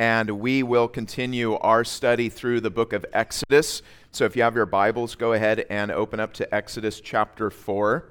and 0.00 0.30
we 0.30 0.62
will 0.62 0.88
continue 0.88 1.56
our 1.56 1.84
study 1.84 2.30
through 2.30 2.58
the 2.58 2.70
book 2.70 2.94
of 2.94 3.04
Exodus. 3.12 3.82
So 4.12 4.24
if 4.24 4.34
you 4.34 4.42
have 4.42 4.56
your 4.56 4.64
Bibles, 4.64 5.14
go 5.14 5.34
ahead 5.34 5.66
and 5.68 5.90
open 5.90 6.18
up 6.18 6.32
to 6.34 6.54
Exodus 6.54 7.02
chapter 7.02 7.50
4. 7.50 8.10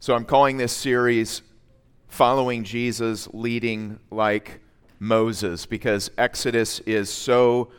So 0.00 0.16
I'm 0.16 0.24
calling 0.24 0.56
this 0.56 0.72
series 0.72 1.42
Following 2.08 2.64
Jesus, 2.64 3.28
Leading 3.32 4.00
Like 4.10 4.58
Moses, 4.98 5.64
because 5.64 6.10
Exodus 6.18 6.80
is 6.80 7.08
so 7.08 7.70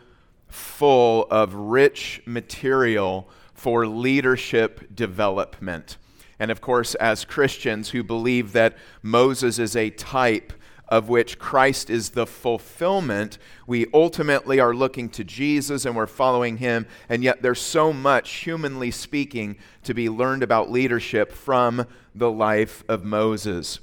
full 0.47 1.27
of 1.29 1.53
rich 1.53 2.21
material 2.25 3.29
for 3.53 3.85
leadership 3.85 4.95
development. 4.95 5.97
And 6.39 6.49
of 6.49 6.61
course, 6.61 6.95
as 6.95 7.25
Christians 7.25 7.89
who 7.89 8.05
believe 8.05 8.53
that 8.53 8.77
Moses 9.03 9.59
is 9.59 9.75
a 9.75 9.89
type 9.89 10.53
of 10.89 11.07
which 11.07 11.37
Christ 11.37 11.89
is 11.89 12.09
the 12.09 12.25
fulfillment, 12.25 13.37
we 13.67 13.85
ultimately 13.93 14.59
are 14.59 14.73
looking 14.73 15.07
to 15.09 15.23
Jesus 15.23 15.85
and 15.85 15.95
we're 15.95 16.07
following 16.07 16.57
him. 16.57 16.87
And 17.07 17.23
yet, 17.23 17.41
there's 17.41 17.61
so 17.61 17.93
much, 17.93 18.31
humanly 18.31 18.89
speaking, 18.91 19.57
to 19.83 19.93
be 19.93 20.09
learned 20.09 20.43
about 20.43 20.71
leadership 20.71 21.31
from 21.31 21.85
the 22.15 22.31
life 22.31 22.83
of 22.89 23.03
Moses. 23.05 23.79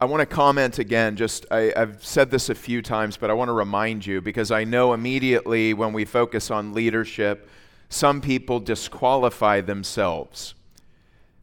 I 0.00 0.04
want 0.04 0.20
to 0.20 0.26
comment 0.26 0.78
again, 0.78 1.16
just 1.16 1.44
I, 1.50 1.72
have 1.74 2.04
said 2.04 2.30
this 2.30 2.48
a 2.48 2.54
few 2.54 2.80
times, 2.80 3.16
but 3.16 3.30
I 3.30 3.32
want 3.32 3.48
to 3.48 3.52
remind 3.52 4.06
you 4.06 4.20
because 4.20 4.52
I 4.52 4.62
know 4.62 4.92
immediately 4.92 5.74
when 5.74 5.92
we 5.92 6.04
focus 6.04 6.52
on 6.52 6.72
leadership, 6.72 7.50
some 7.88 8.20
people 8.20 8.60
disqualify 8.60 9.62
themselves. 9.62 10.54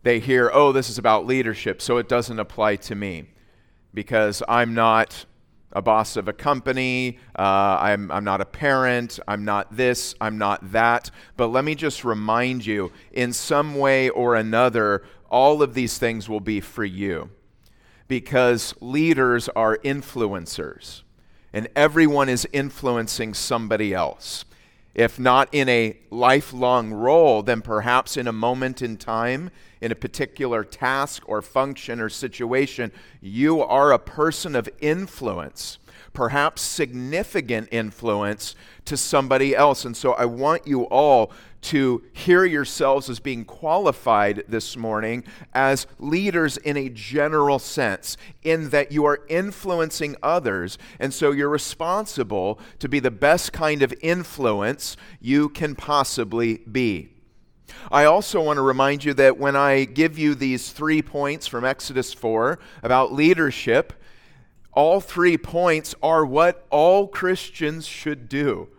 They 0.04 0.20
hear, 0.20 0.50
oh, 0.54 0.72
this 0.72 0.90
is 0.90 0.98
about 0.98 1.26
leadership, 1.26 1.82
so 1.82 1.98
it 1.98 2.08
doesn't 2.08 2.40
apply 2.40 2.78
to 2.78 2.96
me 2.96 3.26
because 3.96 4.44
I'm 4.48 4.74
not 4.74 5.26
a 5.72 5.82
boss 5.82 6.16
of 6.16 6.28
a 6.28 6.34
company, 6.34 7.18
uh, 7.38 7.78
I'm, 7.82 8.12
I'm 8.12 8.24
not 8.24 8.40
a 8.40 8.46
parent, 8.46 9.20
I'm 9.28 9.44
not 9.44 9.76
this, 9.76 10.16
I'm 10.22 10.38
not 10.38 10.72
that. 10.72 11.12
But 11.36 11.48
let 11.48 11.66
me 11.66 11.76
just 11.76 12.06
remind 12.06 12.66
you 12.66 12.92
in 13.12 13.34
some 13.34 13.76
way 13.76 14.10
or 14.10 14.36
another, 14.36 15.04
all 15.30 15.62
of 15.62 15.74
these 15.74 15.98
things 15.98 16.30
will 16.30 16.40
be 16.40 16.62
for 16.62 16.86
you 16.86 17.30
because 18.08 18.74
leaders 18.80 19.50
are 19.50 19.78
influencers, 19.80 21.02
and 21.52 21.68
everyone 21.76 22.30
is 22.30 22.48
influencing 22.54 23.34
somebody 23.34 23.94
else. 23.94 24.46
If 24.96 25.20
not 25.20 25.50
in 25.52 25.68
a 25.68 25.98
lifelong 26.10 26.94
role, 26.94 27.44
then 27.44 27.62
perhaps 27.62 28.16
in 28.16 28.28
a 28.28 28.32
moment 28.32 28.82
in 28.82 28.98
time, 28.98 29.52
in 29.82 29.92
a 29.92 29.96
particular 29.96 30.64
task 30.64 31.22
or 31.28 31.42
function 31.42 32.00
or 32.00 32.10
situation, 32.10 32.92
you 33.22 33.62
are 33.62 33.92
a 33.92 34.00
person 34.00 34.56
of 34.56 34.70
influence 34.80 35.78
perhaps 36.16 36.62
significant 36.62 37.68
influence 37.72 38.56
to 38.86 38.98
somebody 38.98 39.56
else. 39.56 39.86
And 39.86 39.96
so 39.96 40.14
I 40.14 40.26
want 40.26 40.66
you 40.66 40.84
all 40.84 41.32
to 41.66 42.04
hear 42.14 42.46
yourselves 42.46 43.10
as 43.10 43.20
being 43.20 43.44
qualified 43.44 44.44
this 44.48 44.78
morning 44.78 45.24
as 45.54 45.88
leaders 45.98 46.58
in 46.58 46.78
a 46.78 46.90
general 46.90 47.58
sense, 47.58 48.18
in 48.44 48.70
that 48.70 48.92
you 48.92 49.04
are 49.06 49.22
influencing 49.30 50.16
others. 50.22 50.78
And 51.00 51.12
so 51.12 51.32
you're 51.32 51.50
responsible 51.50 52.60
to 52.78 52.88
be 52.88 53.00
the 53.00 53.10
best 53.10 53.52
kind 53.52 53.82
of 53.82 53.94
influence 54.02 54.96
you 55.20 55.50
can 55.50 55.74
possibly 55.74 56.58
be. 56.60 57.10
I 57.92 58.06
also 58.06 58.42
want 58.42 58.58
to 58.58 58.62
remind 58.62 59.04
you 59.04 59.16
that 59.16 59.40
when 59.40 59.56
I 59.56 59.86
give 59.86 60.20
you 60.20 60.36
these 60.36 60.72
three 60.72 61.02
points 61.02 61.48
from 61.48 61.66
Exodus 61.66 62.14
4 62.14 62.60
about 62.84 63.12
leadership, 63.12 63.94
all 64.72 65.00
three 65.00 65.38
points 65.38 65.96
are 66.04 66.24
what 66.26 66.66
all 66.70 67.08
Christians 67.08 67.88
should 67.88 68.30
do. 68.30 68.70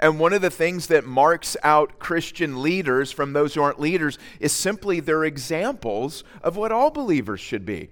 And 0.00 0.18
one 0.18 0.32
of 0.32 0.42
the 0.42 0.50
things 0.50 0.86
that 0.88 1.06
marks 1.06 1.56
out 1.62 1.98
Christian 1.98 2.62
leaders 2.62 3.12
from 3.12 3.32
those 3.32 3.54
who 3.54 3.62
aren't 3.62 3.80
leaders 3.80 4.18
is 4.40 4.52
simply 4.52 5.00
their 5.00 5.24
examples 5.24 6.24
of 6.42 6.56
what 6.56 6.72
all 6.72 6.90
believers 6.90 7.40
should 7.40 7.64
be. 7.64 7.90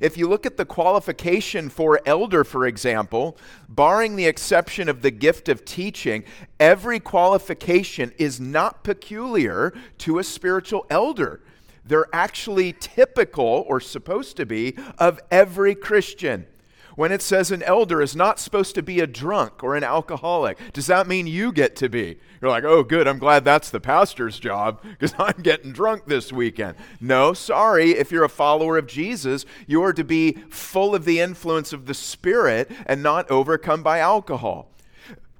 If 0.00 0.16
you 0.16 0.28
look 0.28 0.46
at 0.46 0.56
the 0.56 0.64
qualification 0.64 1.68
for 1.68 2.00
elder, 2.06 2.44
for 2.44 2.66
example, 2.66 3.36
barring 3.68 4.16
the 4.16 4.26
exception 4.26 4.88
of 4.88 5.02
the 5.02 5.10
gift 5.10 5.48
of 5.48 5.64
teaching, 5.64 6.24
every 6.58 6.98
qualification 6.98 8.12
is 8.16 8.40
not 8.40 8.84
peculiar 8.84 9.74
to 9.98 10.18
a 10.18 10.24
spiritual 10.24 10.86
elder. 10.88 11.42
They're 11.84 12.06
actually 12.12 12.74
typical, 12.74 13.64
or 13.68 13.80
supposed 13.80 14.36
to 14.36 14.46
be, 14.46 14.76
of 14.98 15.20
every 15.30 15.74
Christian. 15.74 16.46
When 16.94 17.12
it 17.12 17.22
says 17.22 17.50
an 17.50 17.62
elder 17.62 18.02
is 18.02 18.14
not 18.14 18.38
supposed 18.38 18.74
to 18.74 18.82
be 18.82 19.00
a 19.00 19.06
drunk 19.06 19.62
or 19.62 19.76
an 19.76 19.84
alcoholic, 19.84 20.58
does 20.72 20.86
that 20.86 21.06
mean 21.06 21.26
you 21.26 21.52
get 21.52 21.76
to 21.76 21.88
be? 21.88 22.18
You're 22.40 22.50
like, 22.50 22.64
oh, 22.64 22.82
good, 22.82 23.08
I'm 23.08 23.18
glad 23.18 23.44
that's 23.44 23.70
the 23.70 23.80
pastor's 23.80 24.38
job 24.38 24.82
because 24.82 25.14
I'm 25.18 25.42
getting 25.42 25.72
drunk 25.72 26.06
this 26.06 26.32
weekend. 26.32 26.76
No, 27.00 27.32
sorry. 27.32 27.92
If 27.92 28.12
you're 28.12 28.24
a 28.24 28.28
follower 28.28 28.76
of 28.76 28.86
Jesus, 28.86 29.44
you 29.66 29.82
are 29.82 29.92
to 29.92 30.04
be 30.04 30.32
full 30.50 30.94
of 30.94 31.04
the 31.04 31.20
influence 31.20 31.72
of 31.72 31.86
the 31.86 31.94
Spirit 31.94 32.70
and 32.86 33.02
not 33.02 33.30
overcome 33.30 33.82
by 33.82 33.98
alcohol. 33.98 34.70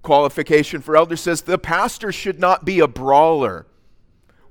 Qualification 0.02 0.80
for 0.80 0.96
elder 0.96 1.16
says 1.16 1.42
the 1.42 1.58
pastor 1.58 2.10
should 2.10 2.40
not 2.40 2.64
be 2.64 2.80
a 2.80 2.88
brawler 2.88 3.66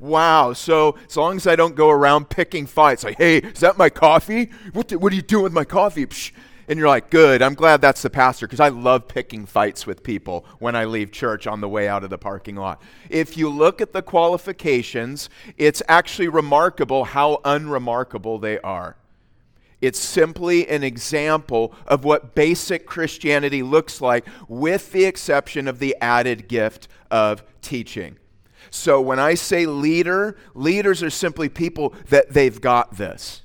wow. 0.02 0.52
So 0.52 0.98
as 1.08 1.16
long 1.16 1.38
as 1.38 1.48
I 1.48 1.56
don't 1.56 1.76
go 1.76 1.90
around 1.90 2.30
picking 2.30 2.66
fights, 2.66 3.04
like, 3.04 3.18
hey, 3.18 3.38
is 3.38 3.62
that 3.62 3.78
my 3.78 3.90
coffee? 3.90 4.50
What, 4.74 4.90
the, 4.90 5.00
what 5.00 5.14
are 5.14 5.16
you 5.16 5.22
doing 5.22 5.44
with 5.44 5.54
my 5.54 5.64
coffee? 5.64 6.06
Psh. 6.08 6.32
And 6.72 6.80
you're 6.80 6.88
like, 6.88 7.10
good, 7.10 7.42
I'm 7.42 7.54
glad 7.54 7.82
that's 7.82 8.02
the 8.02 8.10
pastor 8.10 8.48
because 8.48 8.62
I 8.62 8.70
love 8.70 9.10
picking 9.10 9.46
fights 9.46 9.86
with 9.86 10.04
people 10.04 10.46
when 10.60 10.74
I 10.74 10.86
leave 10.86 11.12
church 11.12 11.46
on 11.46 11.60
the 11.60 11.68
way 11.68 11.90
out 11.90 12.06
of 12.06 12.10
the 12.10 12.18
parking 12.18 12.56
lot. 12.56 12.82
If 13.10 13.36
you 13.36 13.50
look 13.50 13.82
at 13.82 13.92
the 13.92 14.02
qualifications, 14.02 15.30
it's 15.58 15.84
actually 15.90 16.30
remarkable 16.30 17.04
how 17.04 17.42
unremarkable 17.44 18.40
they 18.40 18.58
are. 18.62 18.96
It's 19.82 20.00
simply 20.00 20.66
an 20.70 20.82
example 20.82 21.76
of 21.88 22.06
what 22.06 22.36
basic 22.36 22.86
Christianity 22.86 23.64
looks 23.64 24.00
like, 24.00 24.26
with 24.48 24.94
the 24.94 25.04
exception 25.04 25.68
of 25.68 25.80
the 25.80 25.94
added 26.00 26.48
gift 26.48 26.88
of 27.12 27.44
teaching. 27.62 28.18
So 28.70 29.02
when 29.02 29.20
I 29.20 29.34
say 29.34 29.66
leader, 29.66 30.38
leaders 30.54 31.04
are 31.04 31.10
simply 31.10 31.50
people 31.50 31.94
that 32.08 32.30
they've 32.30 32.62
got 32.62 32.96
this. 32.96 33.42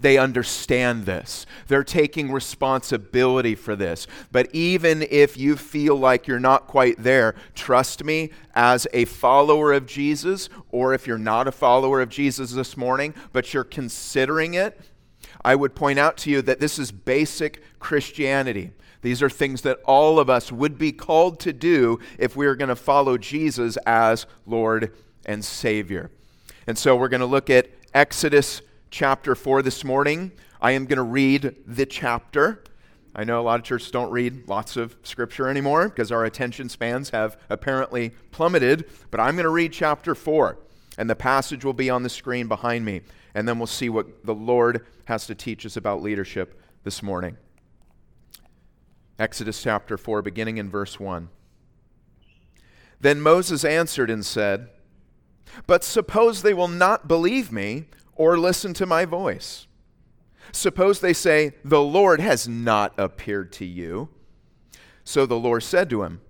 They 0.00 0.18
understand 0.18 1.06
this. 1.06 1.46
They're 1.66 1.84
taking 1.84 2.30
responsibility 2.30 3.54
for 3.54 3.76
this. 3.76 4.06
But 4.30 4.54
even 4.54 5.06
if 5.10 5.36
you 5.36 5.56
feel 5.56 5.96
like 5.96 6.26
you're 6.26 6.40
not 6.40 6.66
quite 6.66 7.02
there, 7.02 7.34
trust 7.54 8.04
me, 8.04 8.30
as 8.54 8.86
a 8.92 9.04
follower 9.06 9.72
of 9.72 9.86
Jesus, 9.86 10.48
or 10.70 10.94
if 10.94 11.06
you're 11.06 11.18
not 11.18 11.48
a 11.48 11.52
follower 11.52 12.00
of 12.00 12.08
Jesus 12.08 12.52
this 12.52 12.76
morning, 12.76 13.14
but 13.32 13.54
you're 13.54 13.64
considering 13.64 14.54
it, 14.54 14.80
I 15.44 15.54
would 15.54 15.74
point 15.74 15.98
out 15.98 16.16
to 16.18 16.30
you 16.30 16.42
that 16.42 16.60
this 16.60 16.78
is 16.78 16.90
basic 16.90 17.62
Christianity. 17.78 18.72
These 19.02 19.22
are 19.22 19.30
things 19.30 19.62
that 19.62 19.78
all 19.84 20.18
of 20.18 20.28
us 20.28 20.50
would 20.50 20.76
be 20.76 20.92
called 20.92 21.38
to 21.40 21.52
do 21.52 22.00
if 22.18 22.34
we 22.34 22.46
are 22.46 22.56
going 22.56 22.68
to 22.68 22.76
follow 22.76 23.16
Jesus 23.16 23.76
as 23.86 24.26
Lord 24.46 24.92
and 25.24 25.44
Savior. 25.44 26.10
And 26.66 26.76
so 26.76 26.96
we're 26.96 27.08
going 27.08 27.20
to 27.20 27.26
look 27.26 27.48
at 27.48 27.68
Exodus 27.94 28.60
chapter 28.90 29.34
4 29.34 29.62
this 29.62 29.84
morning. 29.84 30.32
I 30.60 30.72
am 30.72 30.86
going 30.86 30.96
to 30.96 31.02
read 31.02 31.56
the 31.66 31.86
chapter. 31.86 32.64
I 33.14 33.24
know 33.24 33.40
a 33.40 33.42
lot 33.42 33.60
of 33.60 33.64
churches 33.64 33.90
don't 33.90 34.10
read 34.10 34.48
lots 34.48 34.76
of 34.76 34.96
scripture 35.02 35.48
anymore 35.48 35.88
because 35.88 36.12
our 36.12 36.24
attention 36.24 36.68
spans 36.68 37.10
have 37.10 37.36
apparently 37.50 38.10
plummeted, 38.30 38.88
but 39.10 39.20
I'm 39.20 39.34
going 39.34 39.44
to 39.44 39.50
read 39.50 39.72
chapter 39.72 40.14
4, 40.14 40.58
and 40.96 41.08
the 41.08 41.16
passage 41.16 41.64
will 41.64 41.72
be 41.72 41.90
on 41.90 42.02
the 42.02 42.08
screen 42.08 42.48
behind 42.48 42.84
me, 42.84 43.02
and 43.34 43.48
then 43.48 43.58
we'll 43.58 43.66
see 43.66 43.88
what 43.88 44.24
the 44.24 44.34
Lord 44.34 44.86
has 45.06 45.26
to 45.26 45.34
teach 45.34 45.66
us 45.66 45.76
about 45.76 46.02
leadership 46.02 46.60
this 46.84 47.02
morning. 47.02 47.36
Exodus 49.18 49.62
chapter 49.62 49.98
4, 49.98 50.22
beginning 50.22 50.58
in 50.58 50.70
verse 50.70 51.00
1. 51.00 51.28
Then 53.00 53.20
Moses 53.20 53.64
answered 53.64 54.10
and 54.10 54.24
said, 54.24 54.68
But 55.66 55.82
suppose 55.82 56.42
they 56.42 56.54
will 56.54 56.68
not 56.68 57.08
believe 57.08 57.50
me 57.50 57.86
or 58.18 58.36
listen 58.36 58.74
to 58.74 58.84
my 58.84 59.06
voice. 59.06 59.66
Suppose 60.52 61.00
they 61.00 61.14
say, 61.14 61.54
The 61.64 61.80
Lord 61.80 62.20
has 62.20 62.46
not 62.46 62.92
appeared 62.98 63.52
to 63.52 63.64
you. 63.64 64.10
So 65.04 65.24
the 65.24 65.38
Lord 65.38 65.62
said 65.62 65.88
to 65.90 66.02
him, 66.02 66.20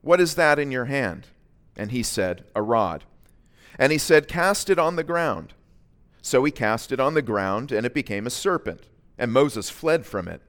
What 0.00 0.20
is 0.20 0.36
that 0.36 0.58
in 0.58 0.70
your 0.70 0.86
hand? 0.86 1.26
And 1.76 1.90
he 1.90 2.02
said, 2.02 2.44
A 2.54 2.62
rod. 2.62 3.04
And 3.78 3.92
he 3.92 3.98
said, 3.98 4.28
Cast 4.28 4.70
it 4.70 4.78
on 4.78 4.96
the 4.96 5.04
ground. 5.04 5.52
So 6.22 6.44
he 6.44 6.52
cast 6.52 6.92
it 6.92 7.00
on 7.00 7.14
the 7.14 7.22
ground, 7.22 7.72
and 7.72 7.84
it 7.84 7.94
became 7.94 8.26
a 8.26 8.30
serpent, 8.30 8.88
and 9.18 9.32
Moses 9.32 9.68
fled 9.68 10.06
from 10.06 10.28
it. 10.28 10.40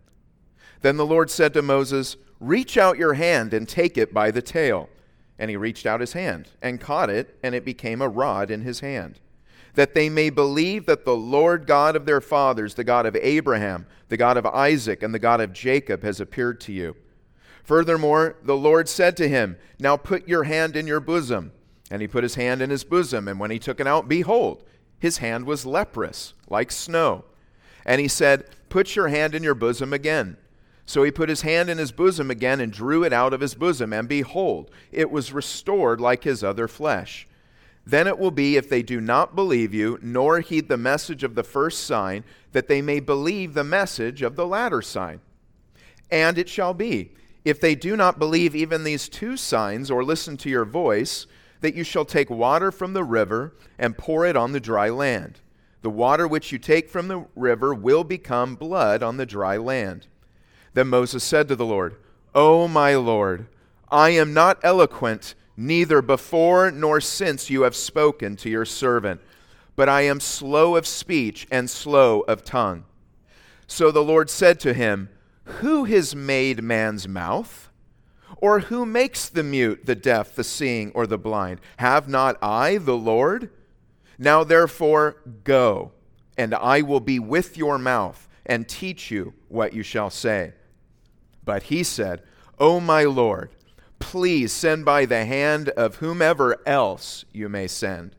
Then 0.81 0.97
the 0.97 1.05
Lord 1.05 1.31
said 1.31 1.53
to 1.53 1.61
Moses, 1.61 2.15
Reach 2.39 2.77
out 2.77 2.97
your 2.97 3.13
hand 3.13 3.53
and 3.53 3.67
take 3.67 3.97
it 3.97 4.13
by 4.13 4.29
the 4.29 4.41
tail. 4.41 4.89
And 5.39 5.49
he 5.49 5.57
reached 5.57 5.85
out 5.85 6.01
his 6.01 6.13
hand 6.13 6.49
and 6.61 6.79
caught 6.79 7.09
it, 7.09 7.39
and 7.41 7.55
it 7.55 7.65
became 7.65 8.01
a 8.01 8.07
rod 8.07 8.51
in 8.51 8.61
his 8.61 8.81
hand. 8.81 9.19
That 9.75 9.93
they 9.93 10.09
may 10.09 10.29
believe 10.29 10.85
that 10.85 11.05
the 11.05 11.15
Lord 11.15 11.65
God 11.65 11.95
of 11.95 12.05
their 12.05 12.21
fathers, 12.21 12.75
the 12.75 12.83
God 12.83 13.05
of 13.05 13.15
Abraham, 13.15 13.87
the 14.09 14.17
God 14.17 14.37
of 14.37 14.45
Isaac, 14.45 15.01
and 15.01 15.13
the 15.13 15.19
God 15.19 15.41
of 15.41 15.53
Jacob, 15.53 16.03
has 16.03 16.19
appeared 16.19 16.61
to 16.61 16.73
you. 16.73 16.95
Furthermore, 17.63 18.35
the 18.43 18.57
Lord 18.57 18.87
said 18.89 19.17
to 19.17 19.27
him, 19.27 19.57
Now 19.79 19.97
put 19.97 20.27
your 20.27 20.43
hand 20.43 20.75
in 20.75 20.85
your 20.85 20.99
bosom. 20.99 21.51
And 21.89 22.01
he 22.01 22.07
put 22.07 22.23
his 22.23 22.35
hand 22.35 22.61
in 22.61 22.69
his 22.69 22.83
bosom, 22.83 23.27
and 23.27 23.39
when 23.39 23.51
he 23.51 23.59
took 23.59 23.79
it 23.79 23.87
out, 23.87 24.07
behold, 24.07 24.63
his 24.99 25.17
hand 25.17 25.45
was 25.45 25.65
leprous, 25.65 26.33
like 26.49 26.71
snow. 26.71 27.25
And 27.85 28.01
he 28.01 28.07
said, 28.07 28.45
Put 28.69 28.95
your 28.95 29.09
hand 29.09 29.35
in 29.35 29.43
your 29.43 29.55
bosom 29.55 29.93
again. 29.93 30.37
So 30.85 31.03
he 31.03 31.11
put 31.11 31.29
his 31.29 31.41
hand 31.41 31.69
in 31.69 31.77
his 31.77 31.91
bosom 31.91 32.29
again 32.29 32.59
and 32.59 32.71
drew 32.71 33.03
it 33.03 33.13
out 33.13 33.33
of 33.33 33.41
his 33.41 33.55
bosom, 33.55 33.93
and 33.93 34.07
behold, 34.07 34.71
it 34.91 35.11
was 35.11 35.31
restored 35.31 36.01
like 36.01 36.23
his 36.23 36.43
other 36.43 36.67
flesh. 36.67 37.27
Then 37.85 38.07
it 38.07 38.18
will 38.18 38.31
be, 38.31 38.56
if 38.56 38.69
they 38.69 38.81
do 38.81 39.01
not 39.01 39.35
believe 39.35 39.74
you, 39.74 40.00
nor 40.01 40.39
heed 40.39 40.69
the 40.69 40.77
message 40.77 41.24
of 41.24 41.35
the 41.35 41.44
first 41.44 41.85
sign, 41.85 42.24
that 42.53 42.68
they 42.68 42.81
may 42.81 43.00
believe 43.00 43.53
the 43.53 43.63
message 43.63 44.21
of 44.21 44.35
the 44.35 44.47
latter 44.47 44.81
sign. 44.81 45.19
And 46.09 46.38
it 46.38 46.47
shall 46.47 46.74
be, 46.74 47.12
if 47.44 47.59
they 47.59 47.75
do 47.75 47.97
not 47.97 48.19
believe 48.19 48.56
even 48.56 48.83
these 48.83 49.09
two 49.09 49.35
signs, 49.35 49.91
or 49.91 50.03
listen 50.03 50.38
to 50.38 50.50
your 50.50 50.63
voice, 50.63 51.27
that 51.59 51.75
you 51.75 51.83
shall 51.83 52.06
take 52.06 52.30
water 52.30 52.71
from 52.71 52.94
the 52.94 53.03
river 53.03 53.53
and 53.77 53.97
pour 53.97 54.25
it 54.25 54.38
on 54.38 54.53
the 54.53 54.59
dry 54.59 54.89
land. 54.89 55.39
The 55.81 55.89
water 55.89 56.25
which 56.27 56.53
you 56.53 56.59
take 56.59 56.89
from 56.89 57.09
the 57.09 57.25
river 57.36 57.74
will 57.74 58.06
become 58.06 58.56
blood 58.56 59.03
on 59.03 59.18
the 59.18 59.25
dry 59.25 59.57
land. 59.57 60.07
Then 60.74 60.88
Moses 60.88 61.24
said 61.24 61.50
to 61.50 61.56
the 61.56 61.65
Lord, 61.65 61.97
O 62.33 62.68
my 62.68 62.95
Lord, 62.95 63.47
I 63.91 64.12
am 64.12 64.33
not 64.33 64.59
eloquent 64.63 65.36
neither 65.55 66.01
before 66.01 66.71
nor 66.71 67.00
since 67.00 67.50
you 67.50 67.61
have 67.63 67.75
spoken 67.75 68.35
to 68.38 68.50
your 68.50 68.65
servant, 68.65 69.21
but 69.75 69.89
I 69.89 70.01
am 70.01 70.19
slow 70.19 70.75
of 70.75 70.88
speech 70.88 71.47
and 71.51 71.69
slow 71.69 72.21
of 72.21 72.44
tongue. 72.44 72.85
So 73.67 73.91
the 73.91 74.03
Lord 74.03 74.29
said 74.29 74.59
to 74.61 74.73
him, 74.73 75.09
Who 75.45 75.85
has 75.85 76.15
made 76.15 76.63
man's 76.63 77.07
mouth? 77.07 77.69
Or 78.38 78.59
who 78.59 78.85
makes 78.85 79.29
the 79.29 79.44
mute, 79.44 79.85
the 79.85 79.95
deaf, 79.95 80.35
the 80.35 80.44
seeing, 80.44 80.91
or 80.91 81.07
the 81.07 81.17
blind? 81.17 81.61
Have 81.77 82.09
not 82.09 82.38
I, 82.41 82.77
the 82.77 82.97
Lord? 82.97 83.50
Now 84.17 84.44
therefore, 84.44 85.17
go, 85.44 85.91
and 86.38 86.53
I 86.53 86.81
will 86.81 87.00
be 87.00 87.19
with 87.19 87.57
your 87.57 87.77
mouth 87.77 88.27
and 88.45 88.67
teach 88.67 89.09
you 89.11 89.33
what 89.47 89.73
you 89.73 89.81
shall 89.81 90.09
say. 90.09 90.53
But 91.45 91.63
he 91.63 91.83
said, 91.83 92.21
O 92.59 92.79
my 92.79 93.03
Lord, 93.03 93.50
please 94.03 94.51
send 94.51 94.83
by 94.83 95.05
the 95.05 95.23
hand 95.23 95.69
of 95.69 95.95
whomever 95.95 96.61
else 96.67 97.23
you 97.31 97.47
may 97.47 97.65
send. 97.65 98.13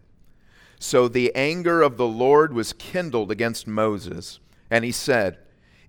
So 0.79 1.09
the 1.09 1.31
anger 1.35 1.83
of 1.83 1.99
the 1.99 2.09
Lord 2.09 2.55
was 2.55 2.73
kindled 2.73 3.31
against 3.31 3.67
Moses, 3.67 4.41
and 4.71 4.83
he 4.83 4.91
said, 4.91 5.39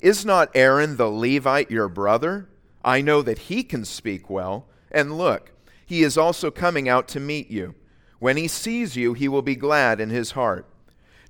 Is 0.02 0.26
not 0.26 0.52
Aaron 0.54 0.98
the 0.98 1.10
Levite 1.10 1.72
your 1.72 1.88
brother? 1.88 2.50
I 2.84 3.02
know 3.02 3.22
that 3.22 3.40
he 3.40 3.64
can 3.64 3.86
speak 3.86 4.30
well. 4.30 4.68
And 4.92 5.18
look, 5.18 5.54
he 5.86 6.04
is 6.04 6.18
also 6.18 6.52
coming 6.52 6.90
out 6.90 7.08
to 7.10 7.20
meet 7.22 7.50
you. 7.50 7.74
When 8.20 8.36
he 8.36 8.50
sees 8.50 8.98
you, 8.98 9.14
he 9.14 9.30
will 9.30 9.42
be 9.42 9.56
glad 9.56 10.02
in 10.02 10.10
his 10.10 10.32
heart. 10.32 10.68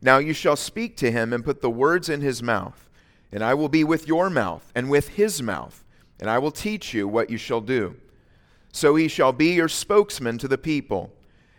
Now 0.01 0.17
you 0.17 0.33
shall 0.33 0.55
speak 0.55 0.97
to 0.97 1.11
him 1.11 1.31
and 1.31 1.45
put 1.45 1.61
the 1.61 1.69
words 1.69 2.09
in 2.09 2.21
his 2.21 2.41
mouth, 2.41 2.89
and 3.31 3.43
I 3.43 3.53
will 3.53 3.69
be 3.69 3.83
with 3.83 4.07
your 4.07 4.29
mouth 4.29 4.71
and 4.73 4.89
with 4.89 5.09
his 5.09 5.41
mouth, 5.41 5.85
and 6.19 6.29
I 6.31 6.39
will 6.39 6.51
teach 6.51 6.95
you 6.95 7.07
what 7.07 7.29
you 7.29 7.37
shall 7.37 7.61
do. 7.61 7.95
So 8.75 8.95
he 8.95 9.07
shall 9.07 9.31
be 9.31 9.53
your 9.53 9.69
spokesman 9.69 10.37
to 10.39 10.49
the 10.49 10.57
people, 10.57 11.13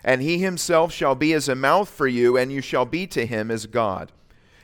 and 0.04 0.20
he 0.20 0.36
himself 0.36 0.92
shall 0.92 1.14
be 1.14 1.32
as 1.32 1.48
a 1.48 1.54
mouth 1.54 1.88
for 1.88 2.06
you, 2.06 2.36
and 2.36 2.52
you 2.52 2.60
shall 2.60 2.84
be 2.84 3.06
to 3.06 3.24
him 3.24 3.50
as 3.50 3.64
God. 3.64 4.12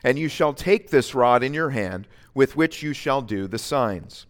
And 0.03 0.19
you 0.19 0.27
shall 0.27 0.53
take 0.53 0.91
this 0.91 1.15
rod 1.15 1.41
in 1.41 1.55
your 1.55 1.71
hand, 1.71 2.07
with 2.35 2.55
which 2.55 2.83
you 2.83 2.93
shall 2.93 3.23
do 3.23 3.47
the 3.47 3.57
signs. 3.57 4.27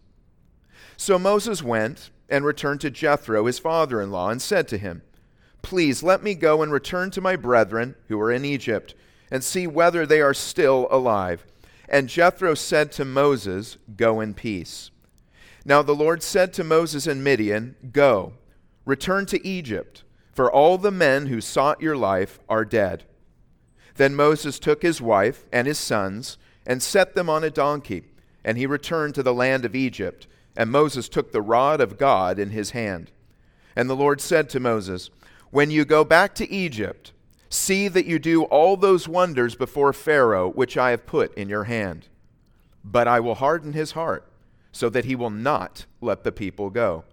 So 0.96 1.18
Moses 1.18 1.62
went 1.62 2.08
and 2.30 2.46
returned 2.46 2.80
to 2.80 2.90
Jethro, 2.90 3.44
his 3.44 3.58
father 3.58 4.00
in 4.00 4.10
law, 4.10 4.30
and 4.30 4.40
said 4.40 4.68
to 4.68 4.78
him, 4.78 5.02
Please 5.60 6.02
let 6.02 6.22
me 6.22 6.34
go 6.34 6.62
and 6.62 6.72
return 6.72 7.10
to 7.10 7.20
my 7.20 7.36
brethren 7.36 7.94
who 8.08 8.18
are 8.18 8.32
in 8.32 8.46
Egypt, 8.46 8.94
and 9.30 9.44
see 9.44 9.66
whether 9.66 10.06
they 10.06 10.22
are 10.22 10.32
still 10.32 10.88
alive. 10.90 11.44
And 11.90 12.08
Jethro 12.08 12.54
said 12.54 12.90
to 12.92 13.04
Moses, 13.04 13.76
Go 13.98 14.22
in 14.22 14.32
peace. 14.32 14.90
Now 15.64 15.80
the 15.82 15.94
Lord 15.94 16.22
said 16.22 16.52
to 16.54 16.64
Moses 16.64 17.06
and 17.06 17.24
Midian, 17.24 17.76
Go, 17.92 18.34
return 18.84 19.24
to 19.26 19.46
Egypt, 19.46 20.04
for 20.32 20.52
all 20.52 20.76
the 20.76 20.90
men 20.90 21.26
who 21.26 21.40
sought 21.40 21.80
your 21.80 21.96
life 21.96 22.38
are 22.48 22.64
dead. 22.64 23.04
Then 23.96 24.14
Moses 24.14 24.58
took 24.58 24.82
his 24.82 25.00
wife 25.00 25.46
and 25.52 25.66
his 25.66 25.78
sons 25.78 26.36
and 26.66 26.82
set 26.82 27.14
them 27.14 27.30
on 27.30 27.44
a 27.44 27.50
donkey, 27.50 28.04
and 28.44 28.58
he 28.58 28.66
returned 28.66 29.14
to 29.14 29.22
the 29.22 29.32
land 29.32 29.64
of 29.64 29.74
Egypt. 29.74 30.26
And 30.56 30.70
Moses 30.70 31.08
took 31.08 31.32
the 31.32 31.42
rod 31.42 31.80
of 31.80 31.98
God 31.98 32.38
in 32.38 32.50
his 32.50 32.70
hand. 32.70 33.10
And 33.74 33.88
the 33.88 33.96
Lord 33.96 34.20
said 34.20 34.48
to 34.50 34.60
Moses, 34.60 35.10
When 35.50 35.70
you 35.70 35.84
go 35.84 36.04
back 36.04 36.34
to 36.36 36.50
Egypt, 36.50 37.12
see 37.48 37.88
that 37.88 38.06
you 38.06 38.18
do 38.18 38.44
all 38.44 38.76
those 38.76 39.08
wonders 39.08 39.54
before 39.56 39.92
Pharaoh, 39.92 40.48
which 40.48 40.76
I 40.76 40.90
have 40.90 41.06
put 41.06 41.34
in 41.34 41.48
your 41.48 41.64
hand. 41.64 42.08
But 42.84 43.08
I 43.08 43.18
will 43.18 43.36
harden 43.36 43.72
his 43.72 43.92
heart 43.92 44.28
so 44.74 44.90
that 44.90 45.04
he 45.04 45.14
will 45.14 45.30
not 45.30 45.86
let 46.00 46.24
the 46.24 46.32
people 46.32 46.68
go. 46.68 47.04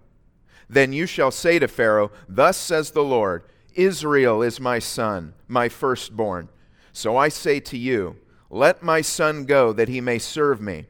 Then 0.68 0.94
you 0.94 1.06
shall 1.06 1.30
say 1.30 1.60
to 1.60 1.68
Pharaoh, 1.68 2.12
Thus 2.28 2.58
says 2.58 2.92
the 2.92 3.04
Lord, 3.04 3.44
Israel 3.76 4.42
is 4.42 4.60
my 4.60 4.80
son, 4.80 5.36
my 5.48 5.70
firstborn. 5.70 6.50
So 6.92 7.16
I 7.16 7.30
say 7.30 7.60
to 7.60 7.78
you, 7.78 8.18
Let 8.50 8.82
my 8.82 9.02
son 9.02 9.46
go, 9.46 9.74
that 9.74 9.90
he 9.90 10.02
may 10.02 10.18
serve 10.18 10.60
me. 10.60 10.88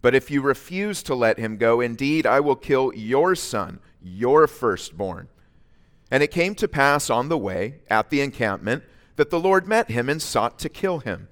But 0.00 0.14
if 0.14 0.30
you 0.30 0.42
refuse 0.42 1.02
to 1.04 1.14
let 1.14 1.38
him 1.38 1.56
go, 1.56 1.80
indeed 1.80 2.24
I 2.24 2.38
will 2.38 2.56
kill 2.56 2.94
your 2.94 3.34
son, 3.34 3.80
your 4.00 4.46
firstborn. 4.46 5.26
And 6.08 6.22
it 6.22 6.30
came 6.30 6.54
to 6.56 6.68
pass 6.68 7.10
on 7.10 7.28
the 7.28 7.38
way, 7.38 7.80
at 7.90 8.10
the 8.10 8.20
encampment, 8.20 8.84
that 9.16 9.30
the 9.30 9.40
Lord 9.40 9.66
met 9.66 9.90
him 9.90 10.08
and 10.08 10.22
sought 10.22 10.58
to 10.60 10.68
kill 10.68 11.00
him. 11.00 11.28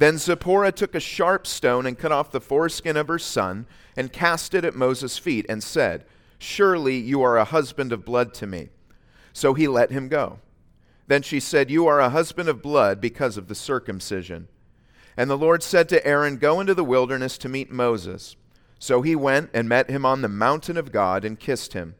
Then 0.00 0.16
Zipporah 0.16 0.72
took 0.72 0.94
a 0.94 1.00
sharp 1.00 1.46
stone 1.46 1.84
and 1.84 1.98
cut 1.98 2.10
off 2.10 2.30
the 2.30 2.40
foreskin 2.40 2.96
of 2.96 3.08
her 3.08 3.18
son 3.18 3.66
and 3.94 4.10
cast 4.10 4.54
it 4.54 4.64
at 4.64 4.74
Moses' 4.74 5.18
feet 5.18 5.44
and 5.46 5.62
said, 5.62 6.06
Surely 6.38 6.96
you 6.96 7.20
are 7.20 7.36
a 7.36 7.44
husband 7.44 7.92
of 7.92 8.06
blood 8.06 8.32
to 8.34 8.46
me. 8.46 8.70
So 9.34 9.52
he 9.52 9.68
let 9.68 9.90
him 9.90 10.08
go. 10.08 10.38
Then 11.06 11.20
she 11.20 11.38
said, 11.38 11.70
You 11.70 11.86
are 11.86 12.00
a 12.00 12.08
husband 12.08 12.48
of 12.48 12.62
blood 12.62 12.98
because 12.98 13.36
of 13.36 13.48
the 13.48 13.54
circumcision. 13.54 14.48
And 15.18 15.28
the 15.28 15.36
Lord 15.36 15.62
said 15.62 15.86
to 15.90 16.06
Aaron, 16.06 16.38
Go 16.38 16.60
into 16.60 16.72
the 16.72 16.82
wilderness 16.82 17.36
to 17.36 17.50
meet 17.50 17.70
Moses. 17.70 18.36
So 18.78 19.02
he 19.02 19.14
went 19.14 19.50
and 19.52 19.68
met 19.68 19.90
him 19.90 20.06
on 20.06 20.22
the 20.22 20.28
mountain 20.28 20.78
of 20.78 20.92
God 20.92 21.26
and 21.26 21.38
kissed 21.38 21.74
him. 21.74 21.94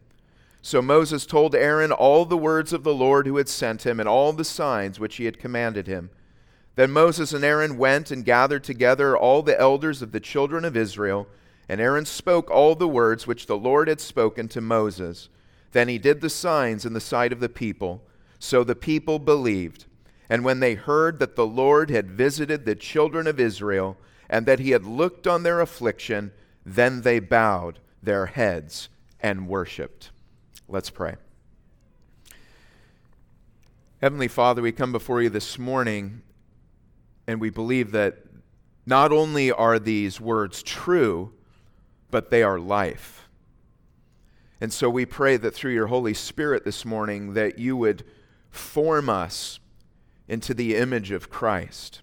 So 0.63 0.81
Moses 0.81 1.27
told 1.27 1.55
Aaron 1.55 1.93
all 1.93 2.25
the 2.25 2.39
words 2.39 2.73
of 2.73 2.83
the 2.83 2.95
Lord 2.95 3.27
who 3.27 3.37
had 3.37 3.51
sent 3.51 3.85
him 3.85 4.01
and 4.01 4.09
all 4.09 4.33
the 4.33 4.43
signs 4.43 4.99
which 4.99 5.17
he 5.17 5.27
had 5.27 5.39
commanded 5.39 5.87
him. 5.87 6.09
Then 6.81 6.93
Moses 6.93 7.35
and 7.35 7.45
Aaron 7.45 7.77
went 7.77 8.11
and 8.11 8.25
gathered 8.25 8.65
together 8.65 9.15
all 9.15 9.43
the 9.43 9.61
elders 9.61 10.01
of 10.01 10.13
the 10.13 10.19
children 10.19 10.65
of 10.65 10.79
Israel, 10.79 11.27
and 11.69 11.79
Aaron 11.79 12.07
spoke 12.07 12.51
all 12.51 12.75
the 12.75 12.89
words 12.89 13.27
which 13.27 13.45
the 13.45 13.59
Lord 13.59 13.87
had 13.87 14.01
spoken 14.01 14.49
to 14.49 14.63
Moses. 14.63 15.29
Then 15.73 15.89
he 15.89 15.99
did 15.99 16.23
the 16.23 16.31
signs 16.31 16.87
in 16.87 16.95
the 16.95 16.99
sight 16.99 17.35
of 17.35 17.41
the 17.41 17.51
people. 17.51 18.03
So 18.39 18.65
the 18.65 18.75
people 18.75 19.19
believed. 19.19 19.85
And 20.31 20.43
when 20.43 20.61
they 20.61 20.73
heard 20.73 21.19
that 21.19 21.37
the 21.37 21.47
Lord 21.47 21.91
had 21.91 22.13
visited 22.13 22.65
the 22.65 22.77
children 22.77 23.27
of 23.27 23.39
Israel, 23.39 23.99
and 24.31 24.47
that 24.47 24.61
he 24.61 24.71
had 24.71 24.87
looked 24.87 25.27
on 25.27 25.43
their 25.43 25.61
affliction, 25.61 26.33
then 26.65 27.03
they 27.03 27.19
bowed 27.19 27.79
their 28.03 28.25
heads 28.25 28.89
and 29.21 29.49
worshiped. 29.49 30.13
Let's 30.67 30.89
pray. 30.89 31.17
Heavenly 34.01 34.29
Father, 34.29 34.63
we 34.63 34.73
come 34.73 34.93
before 34.93 35.21
you 35.21 35.29
this 35.29 35.59
morning 35.59 36.23
and 37.31 37.41
we 37.41 37.49
believe 37.49 37.93
that 37.93 38.25
not 38.85 39.13
only 39.13 39.53
are 39.53 39.79
these 39.79 40.21
words 40.21 40.65
true, 40.65 41.33
but 42.11 42.29
they 42.29 42.43
are 42.43 42.59
life. 42.59 43.29
And 44.61 44.73
so 44.73 44.91
we 44.91 45.07
pray 45.07 45.37
that 45.37 45.55
through 45.55 45.73
your 45.73 45.87
Holy 45.87 46.13
Spirit 46.13 46.65
this 46.65 46.85
morning 46.85 47.35
that 47.35 47.57
you 47.57 47.77
would 47.77 48.05
form 48.51 49.09
us 49.09 49.61
into 50.27 50.55
the 50.55 50.75
image 50.75 51.13
of 51.13 51.31
Christ. 51.31 52.03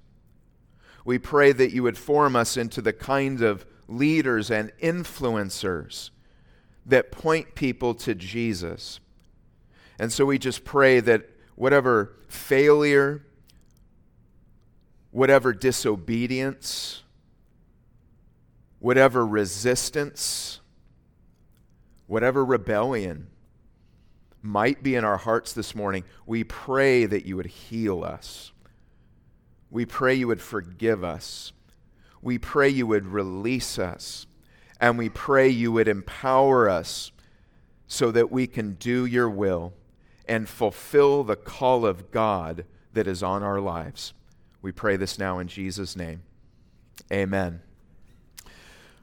We 1.03 1.19
pray 1.19 1.51
that 1.51 1.73
you 1.73 1.83
would 1.83 1.97
form 1.97 2.37
us 2.37 2.55
into 2.55 2.81
the 2.81 2.93
kind 2.93 3.41
of 3.41 3.65
leaders 3.89 4.49
and 4.49 4.71
influencers 4.81 6.11
that 6.85 7.11
point 7.11 7.53
people 7.53 7.93
to 7.95 8.15
Jesus. 8.15 9.01
And 9.99 10.09
so 10.09 10.23
we 10.23 10.37
just 10.37 10.63
pray 10.63 11.01
that 11.01 11.29
whatever 11.55 12.13
failure 12.29 13.25
whatever 15.17 15.51
disobedience, 15.51 17.01
whatever 18.77 19.25
resistance, 19.25 20.59
whatever 22.05 22.45
rebellion 22.45 23.25
might 24.43 24.83
be 24.83 24.93
in 24.93 25.03
our 25.03 25.17
hearts 25.17 25.53
this 25.53 25.73
morning, 25.73 26.03
we 26.27 26.43
pray 26.43 27.03
that 27.07 27.25
you 27.25 27.35
would 27.35 27.47
heal 27.47 28.03
us. 28.03 28.51
We 29.71 29.87
pray 29.87 30.13
you 30.13 30.27
would 30.27 30.39
forgive 30.39 31.03
us. 31.03 31.51
We 32.21 32.37
pray 32.37 32.69
you 32.69 32.85
would 32.85 33.07
release 33.07 33.79
us. 33.79 34.27
And 34.79 34.99
we 34.99 35.09
pray 35.09 35.49
you 35.49 35.71
would 35.71 35.87
empower 35.87 36.69
us 36.69 37.11
so 37.87 38.11
that 38.11 38.31
we 38.31 38.45
can 38.45 38.73
do 38.73 39.03
your 39.03 39.31
will 39.31 39.73
and 40.27 40.47
fulfill 40.47 41.23
the 41.23 41.35
call 41.35 41.87
of 41.87 42.11
God 42.11 42.65
that 42.93 43.07
is 43.07 43.23
on 43.23 43.41
our 43.41 43.59
lives. 43.59 44.13
We 44.67 44.73
pray 44.73 44.97
this 44.97 45.17
now 45.17 45.39
in 45.39 45.47
Jesus' 45.47 45.95
name. 45.95 46.23
Amen. 47.09 47.61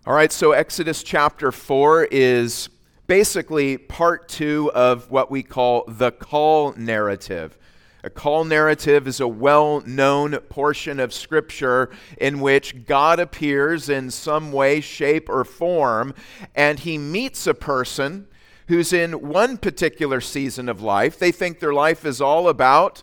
All 0.06 0.12
right, 0.12 0.30
so 0.30 0.52
Exodus 0.52 1.02
chapter 1.02 1.50
4 1.50 2.04
is 2.10 2.68
basically 3.06 3.78
part 3.78 4.28
two 4.28 4.70
of 4.74 5.10
what 5.10 5.30
we 5.30 5.42
call 5.42 5.84
the 5.88 6.12
call 6.12 6.74
narrative. 6.74 7.56
A 8.02 8.10
call 8.10 8.44
narrative 8.44 9.08
is 9.08 9.20
a 9.20 9.26
well 9.26 9.80
known 9.86 10.36
portion 10.50 11.00
of 11.00 11.14
Scripture 11.14 11.88
in 12.18 12.40
which 12.40 12.84
God 12.84 13.18
appears 13.18 13.88
in 13.88 14.10
some 14.10 14.52
way, 14.52 14.82
shape, 14.82 15.30
or 15.30 15.44
form, 15.44 16.12
and 16.54 16.78
he 16.78 16.98
meets 16.98 17.46
a 17.46 17.54
person 17.54 18.26
who's 18.68 18.92
in 18.92 19.12
one 19.12 19.56
particular 19.56 20.20
season 20.20 20.68
of 20.68 20.82
life. 20.82 21.18
They 21.18 21.32
think 21.32 21.58
their 21.58 21.72
life 21.72 22.04
is 22.04 22.20
all 22.20 22.50
about 22.50 23.02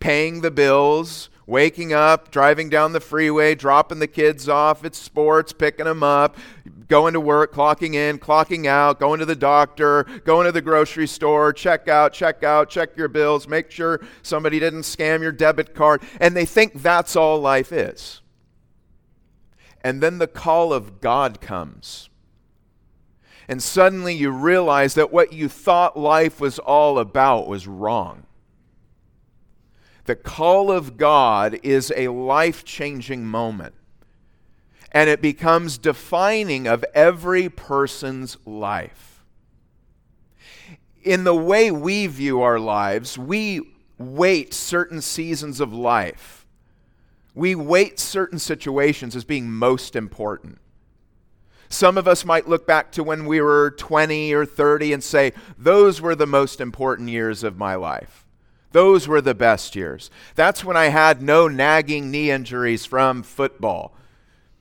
paying 0.00 0.42
the 0.42 0.50
bills, 0.50 1.30
waking 1.48 1.94
up, 1.94 2.30
driving 2.30 2.68
down 2.68 2.92
the 2.92 3.00
freeway, 3.00 3.54
dropping 3.54 3.98
the 3.98 4.06
kids 4.06 4.50
off 4.50 4.84
at 4.84 4.94
sports, 4.94 5.50
picking 5.50 5.86
them 5.86 6.02
up, 6.02 6.36
going 6.88 7.14
to 7.14 7.20
work, 7.20 7.54
clocking 7.54 7.94
in, 7.94 8.18
clocking 8.18 8.66
out, 8.66 9.00
going 9.00 9.18
to 9.18 9.24
the 9.24 9.34
doctor, 9.34 10.04
going 10.26 10.44
to 10.44 10.52
the 10.52 10.60
grocery 10.60 11.06
store, 11.06 11.54
check 11.54 11.88
out, 11.88 12.12
check 12.12 12.44
out, 12.44 12.68
check 12.68 12.94
your 12.98 13.08
bills, 13.08 13.48
make 13.48 13.70
sure 13.70 14.04
somebody 14.20 14.60
didn't 14.60 14.82
scam 14.82 15.22
your 15.22 15.32
debit 15.32 15.74
card. 15.74 16.02
And 16.20 16.36
they 16.36 16.44
think 16.44 16.82
that's 16.82 17.16
all 17.16 17.40
life 17.40 17.72
is. 17.72 18.20
And 19.82 20.02
then 20.02 20.18
the 20.18 20.26
call 20.26 20.74
of 20.74 21.00
God 21.00 21.40
comes. 21.40 22.10
And 23.48 23.62
suddenly 23.62 24.14
you 24.14 24.30
realize 24.30 24.92
that 24.94 25.10
what 25.10 25.32
you 25.32 25.48
thought 25.48 25.98
life 25.98 26.40
was 26.40 26.58
all 26.58 26.98
about 26.98 27.48
was 27.48 27.66
wrong. 27.66 28.24
The 30.08 30.16
call 30.16 30.72
of 30.72 30.96
God 30.96 31.60
is 31.62 31.92
a 31.94 32.08
life 32.08 32.64
changing 32.64 33.26
moment. 33.26 33.74
And 34.90 35.10
it 35.10 35.20
becomes 35.20 35.76
defining 35.76 36.66
of 36.66 36.82
every 36.94 37.50
person's 37.50 38.38
life. 38.46 39.22
In 41.02 41.24
the 41.24 41.34
way 41.34 41.70
we 41.70 42.06
view 42.06 42.40
our 42.40 42.58
lives, 42.58 43.18
we 43.18 43.60
wait 43.98 44.54
certain 44.54 45.02
seasons 45.02 45.60
of 45.60 45.74
life. 45.74 46.46
We 47.34 47.54
wait 47.54 48.00
certain 48.00 48.38
situations 48.38 49.14
as 49.14 49.24
being 49.24 49.50
most 49.50 49.94
important. 49.94 50.56
Some 51.68 51.98
of 51.98 52.08
us 52.08 52.24
might 52.24 52.48
look 52.48 52.66
back 52.66 52.92
to 52.92 53.04
when 53.04 53.26
we 53.26 53.42
were 53.42 53.72
20 53.72 54.32
or 54.32 54.46
30 54.46 54.94
and 54.94 55.04
say, 55.04 55.34
those 55.58 56.00
were 56.00 56.14
the 56.14 56.26
most 56.26 56.62
important 56.62 57.10
years 57.10 57.44
of 57.44 57.58
my 57.58 57.74
life. 57.74 58.24
Those 58.72 59.08
were 59.08 59.20
the 59.20 59.34
best 59.34 59.74
years. 59.74 60.10
That's 60.34 60.64
when 60.64 60.76
I 60.76 60.86
had 60.86 61.22
no 61.22 61.48
nagging 61.48 62.10
knee 62.10 62.30
injuries 62.30 62.84
from 62.84 63.22
football. 63.22 63.94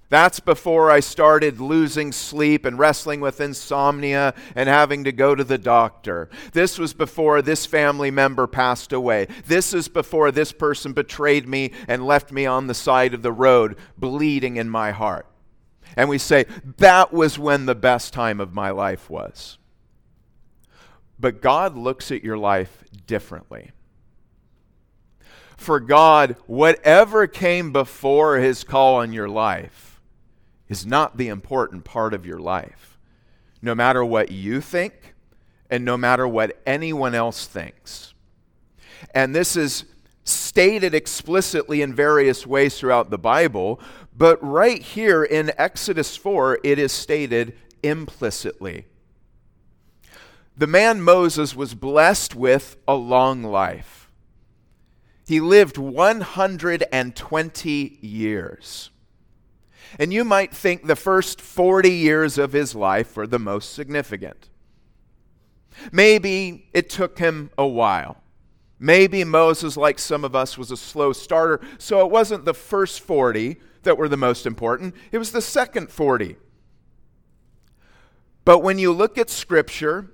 That's 0.10 0.40
before 0.40 0.90
I 0.90 1.02
started 1.02 1.60
losing 1.60 2.14
sleep 2.14 2.64
and 2.64 2.80
wrestling 2.80 3.20
with 3.20 3.42
insomnia 3.42 4.34
and 4.56 4.70
having 4.70 5.04
to 5.04 5.12
go 5.12 5.36
to 5.36 5.44
the 5.44 5.58
doctor. 5.58 6.30
This 6.54 6.78
was 6.78 6.94
before 6.94 7.42
this 7.42 7.66
family 7.66 8.10
member 8.10 8.48
passed 8.48 8.94
away. 8.94 9.28
This 9.46 9.74
is 9.74 9.90
before 9.90 10.32
this 10.32 10.54
person 10.54 10.94
betrayed 10.94 11.46
me 11.46 11.74
and 11.90 12.06
left 12.06 12.32
me 12.32 12.46
on 12.46 12.68
the 12.68 12.74
side 12.74 13.14
of 13.14 13.22
the 13.22 13.34
road, 13.34 13.76
bleeding 13.98 14.56
in 14.56 14.70
my 14.70 14.92
heart. 14.92 15.28
And 15.98 16.08
we 16.08 16.18
say, 16.18 16.46
that 16.78 17.12
was 17.12 17.38
when 17.38 17.66
the 17.66 17.76
best 17.76 18.14
time 18.14 18.40
of 18.40 18.54
my 18.54 18.70
life 18.70 19.10
was. 19.10 19.58
But 21.20 21.42
God 21.42 21.76
looks 21.76 22.12
at 22.12 22.24
your 22.24 22.38
life 22.38 22.86
differently 23.08 23.72
for 25.58 25.80
God, 25.80 26.38
whatever 26.46 27.28
came 27.28 27.74
before 27.74 28.38
his 28.38 28.64
call 28.64 28.96
on 28.96 29.12
your 29.12 29.28
life 29.28 30.00
is 30.70 30.86
not 30.86 31.18
the 31.18 31.28
important 31.28 31.84
part 31.84 32.14
of 32.14 32.26
your 32.26 32.40
life. 32.40 32.98
No 33.62 33.74
matter 33.74 34.06
what 34.06 34.32
you 34.32 34.62
think, 34.62 35.16
and 35.70 35.84
no 35.84 35.98
matter 35.98 36.28
what 36.28 36.62
anyone 36.66 37.14
else 37.14 37.46
thinks. 37.46 38.14
And 39.14 39.36
this 39.36 39.56
is 39.56 39.86
stated 40.24 40.94
explicitly 40.94 41.82
in 41.82 41.94
various 41.94 42.46
ways 42.46 42.78
throughout 42.78 43.10
the 43.10 43.18
Bible, 43.18 43.80
but 44.16 44.42
right 44.44 44.82
here 44.82 45.24
in 45.24 45.52
Exodus 45.58 46.16
4, 46.16 46.60
it 46.64 46.80
is 46.80 46.92
stated 46.92 47.58
implicitly. 47.84 48.86
The 50.56 50.68
man 50.68 51.02
Moses 51.02 51.56
was 51.56 51.74
blessed 51.74 52.36
with 52.36 52.78
a 52.88 52.96
long 52.96 53.44
life. 53.44 53.97
He 55.28 55.42
lived 55.42 55.78
120 55.78 57.98
years. 58.02 58.90
And 60.00 60.14
you 60.14 60.24
might 60.24 60.56
think 60.56 60.88
the 60.88 60.96
first 60.96 61.42
40 61.42 61.92
years 61.92 62.38
of 62.38 62.54
his 62.54 62.74
life 62.74 63.18
were 63.18 63.28
the 63.28 63.38
most 63.38 63.74
significant. 63.74 64.48
Maybe 65.92 66.70
it 66.74 66.90
took 66.90 67.20
him 67.20 67.50
a 67.58 67.68
while. 67.68 68.24
Maybe 68.80 69.26
Moses, 69.26 69.76
like 69.76 70.00
some 70.00 70.24
of 70.24 70.34
us, 70.34 70.58
was 70.58 70.72
a 70.72 70.78
slow 70.78 71.12
starter, 71.12 71.60
so 71.78 72.06
it 72.06 72.12
wasn't 72.12 72.46
the 72.46 72.54
first 72.54 73.02
40 73.02 73.58
that 73.84 73.98
were 73.98 74.08
the 74.08 74.16
most 74.16 74.46
important, 74.46 74.96
it 75.12 75.18
was 75.18 75.34
the 75.34 75.42
second 75.42 75.90
40. 75.90 76.38
But 78.46 78.60
when 78.60 78.80
you 78.80 78.94
look 78.94 79.18
at 79.18 79.30
Scripture, 79.30 80.10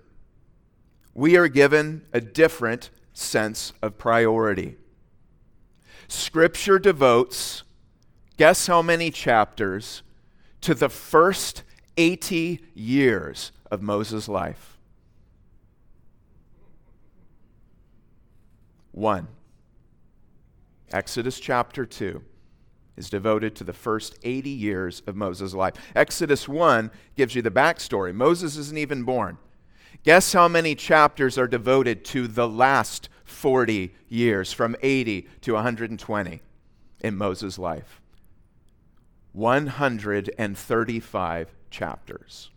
we 1.14 1.38
are 1.38 1.48
given 1.48 2.08
a 2.14 2.20
different 2.20 2.90
sense 3.14 3.74
of 3.82 4.00
priority. 4.00 4.78
Scripture 6.14 6.78
devotes, 6.78 7.64
guess 8.38 8.68
how 8.68 8.84
many 8.84 9.10
chapters, 9.10 10.04
to 10.62 10.76
the 10.76 10.88
first 10.88 11.64
80 11.98 12.62
years 12.76 13.52
of 13.72 13.82
Moses' 13.82 14.28
life? 14.28 14.78
One. 18.92 19.28
Exodus 20.92 21.40
chapter 21.40 21.84
2 21.84 22.22
is 22.96 23.10
devoted 23.10 23.56
to 23.56 23.64
the 23.64 23.74
first 23.74 24.16
80 24.22 24.52
years 24.52 25.02
of 25.08 25.16
Moses' 25.16 25.56
life. 25.56 25.74
Exodus 25.96 26.48
1 26.48 26.92
gives 27.18 27.34
you 27.34 27.42
the 27.42 27.50
backstory. 27.50 28.14
Moses 28.14 28.56
isn't 28.56 28.78
even 28.78 29.02
born. 29.02 29.40
Guess 30.04 30.34
how 30.34 30.48
many 30.48 30.76
chapters 30.76 31.40
are 31.40 31.48
devoted 31.48 32.06
to 32.06 32.28
the 32.28 32.48
last 32.48 33.10
40 33.24 33.94
years, 34.10 34.52
from 34.54 34.76
80 34.82 35.28
to 35.42 35.54
120 35.54 36.42
in 37.02 37.16
Moses' 37.16 37.60
life. 37.60 38.02
135 39.34 41.56
chapters. 41.70 42.50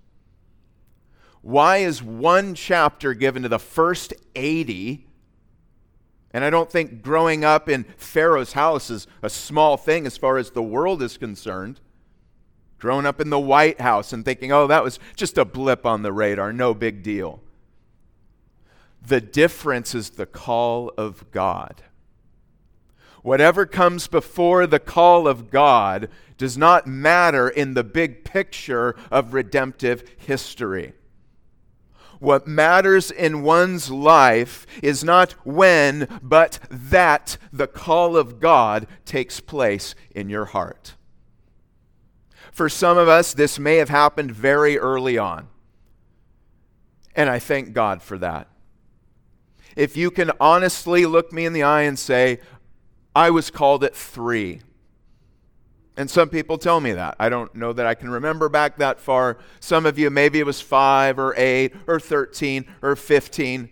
Why 1.43 1.77
is 1.79 2.01
one 2.03 2.55
chapter 2.55 3.13
given 3.15 3.43
to 3.45 3.49
the 3.49 3.59
first 3.59 4.13
80? 4.35 5.07
And 6.33 6.45
I 6.45 6.51
don't 6.51 6.71
think 6.71 7.03
growing 7.03 7.45
up 7.45 7.69
in 7.69 7.85
Pharaoh's 7.97 8.53
house 8.53 8.91
is 8.91 9.07
a 9.23 9.31
small 9.31 9.77
thing 9.77 10.07
as 10.07 10.19
far 10.19 10.39
as 10.39 10.51
the 10.51 10.63
world 10.63 11.03
is 11.03 11.17
concerned. 11.17 11.81
Growing 12.79 13.07
up 13.07 13.21
in 13.21 13.31
the 13.31 13.39
White 13.39 13.81
House 13.81 14.13
and 14.13 14.25
thinking, 14.25 14.53
oh, 14.53 14.67
that 14.67 14.85
was 14.85 14.99
just 15.15 15.39
a 15.39 15.47
blip 15.47 15.87
on 15.87 16.03
the 16.03 16.13
radar, 16.13 16.53
no 16.53 16.75
big 16.75 17.03
deal. 17.03 17.41
The 19.07 19.21
difference 19.21 19.95
is 19.95 20.11
the 20.11 20.27
call 20.27 20.93
of 20.99 21.31
God. 21.31 21.83
Whatever 23.23 23.65
comes 23.65 24.09
before 24.09 24.67
the 24.67 24.81
call 24.81 25.29
of 25.29 25.49
God 25.49 26.09
does 26.39 26.59
not 26.59 26.89
matter 26.89 27.49
in 27.49 27.75
the 27.75 27.85
big 27.85 28.25
picture 28.25 28.97
of 29.13 29.33
redemptive 29.33 30.03
history. 30.17 30.93
What 32.19 32.49
matters 32.49 33.13
in 33.13 33.43
one's 33.43 33.91
life 33.93 34.67
is 34.83 35.05
not 35.05 35.33
when, 35.45 36.19
but 36.21 36.59
that 36.69 37.39
the 37.53 37.69
call 37.69 38.17
of 38.17 38.41
God 38.41 38.89
takes 39.05 39.39
place 39.39 39.95
in 40.11 40.29
your 40.29 40.47
heart. 40.47 40.97
For 42.51 42.69
some 42.69 42.99
of 42.99 43.07
us, 43.07 43.35
this 43.35 43.57
may 43.57 43.77
have 43.77 43.91
happened 43.91 44.33
very 44.33 44.77
early 44.79 45.17
on. 45.17 45.47
And 47.15 47.31
I 47.31 47.39
thank 47.39 47.73
God 47.73 48.03
for 48.03 48.19
that 48.19 48.49
if 49.77 49.97
you 49.97 50.11
can 50.11 50.33
honestly 50.41 51.07
look 51.07 51.33
me 51.33 51.45
in 51.45 51.53
the 51.53 51.63
eye 51.63 51.83
and 51.83 51.99
say, 51.99 52.41
I 53.15 53.31
was 53.31 53.51
called 53.51 53.85
at 53.85 53.95
three. 53.95 54.63
And 55.97 56.11
some 56.11 56.29
people 56.29 56.59
tell 56.59 56.81
me 56.81 56.93
that. 56.93 57.17
I 57.19 57.29
don't 57.29 57.55
know 57.55 57.73
that 57.73 57.87
I 57.87 57.95
can 57.95 58.11
remember 58.11 58.49
back 58.49 58.79
that 58.79 59.01
far. 59.01 59.39
Some 59.61 59.87
of 59.87 59.99
you, 59.99 60.11
maybe 60.11 60.39
it 60.39 60.47
was 60.47 60.61
five 60.61 61.19
or 61.19 61.35
eight 61.37 61.75
or 61.87 62.01
13 62.01 62.67
or 62.83 62.97
15. 62.97 63.71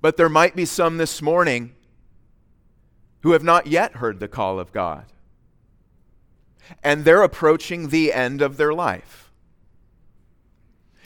But 0.00 0.16
there 0.16 0.28
might 0.28 0.56
be 0.56 0.64
some 0.64 0.96
this 0.96 1.20
morning 1.20 1.74
who 3.20 3.32
have 3.32 3.44
not 3.44 3.66
yet 3.66 3.96
heard 3.96 4.18
the 4.18 4.28
call 4.28 4.58
of 4.58 4.72
God. 4.72 5.04
And 6.82 7.04
they're 7.04 7.22
approaching 7.22 7.88
the 7.88 8.12
end 8.12 8.42
of 8.42 8.56
their 8.56 8.72
life. 8.72 9.29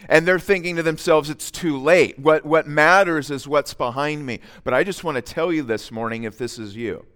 And 0.09 0.27
they're 0.27 0.39
thinking 0.39 0.77
to 0.77 0.83
themselves, 0.83 1.31
it's 1.31 1.51
too 1.51 1.79
late. 1.79 2.19
What, 2.19 2.45
what 2.45 2.67
matters 2.67 3.31
is 3.31 3.49
what's 3.49 3.75
behind 3.75 4.25
me. 4.27 4.41
But 4.63 4.75
I 4.75 4.85
just 4.85 5.05
want 5.05 5.17
to 5.17 5.23
tell 5.23 5.53
you 5.53 5.63
this 5.63 5.91
morning, 5.91 6.25
if 6.25 6.39
this 6.39 6.59
is 6.59 6.77
you, 6.77 7.07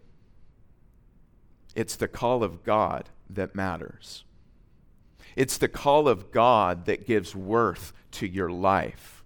it's 1.74 1.96
the 1.96 2.08
call 2.08 2.42
of 2.42 2.64
God 2.64 3.08
that 3.30 3.54
matters. 3.54 4.24
It's 5.36 5.58
the 5.58 5.68
call 5.68 6.08
of 6.08 6.32
God 6.32 6.86
that 6.86 7.06
gives 7.06 7.34
worth 7.34 7.92
to 8.12 8.26
your 8.26 8.50
life. 8.50 9.22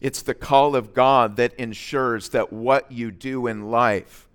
It's 0.00 0.22
the 0.22 0.34
call 0.34 0.76
of 0.76 0.94
God 0.94 1.36
that 1.36 1.54
ensures 1.54 2.30
that 2.30 2.52
what 2.52 2.90
you 2.90 3.10
do 3.10 3.46
in 3.46 3.70
life 3.70 4.28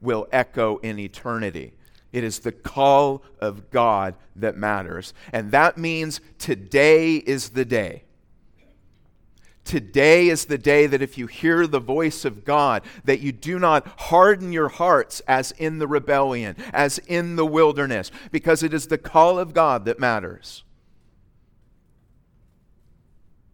will 0.00 0.26
echo 0.32 0.78
in 0.78 0.98
eternity. 0.98 1.74
It 2.14 2.22
is 2.22 2.38
the 2.38 2.52
call 2.52 3.24
of 3.40 3.72
God 3.72 4.14
that 4.36 4.56
matters. 4.56 5.12
And 5.32 5.50
that 5.50 5.76
means 5.76 6.20
today 6.38 7.16
is 7.16 7.50
the 7.50 7.64
day. 7.64 8.04
Today 9.64 10.28
is 10.28 10.44
the 10.44 10.56
day 10.56 10.86
that 10.86 11.02
if 11.02 11.18
you 11.18 11.26
hear 11.26 11.66
the 11.66 11.80
voice 11.80 12.24
of 12.24 12.44
God, 12.44 12.82
that 13.02 13.18
you 13.18 13.32
do 13.32 13.58
not 13.58 13.84
harden 14.02 14.52
your 14.52 14.68
hearts 14.68 15.22
as 15.26 15.50
in 15.52 15.80
the 15.80 15.88
rebellion, 15.88 16.54
as 16.72 16.98
in 16.98 17.34
the 17.34 17.44
wilderness, 17.44 18.12
because 18.30 18.62
it 18.62 18.72
is 18.72 18.86
the 18.86 18.96
call 18.96 19.36
of 19.36 19.52
God 19.52 19.84
that 19.86 19.98
matters. 19.98 20.62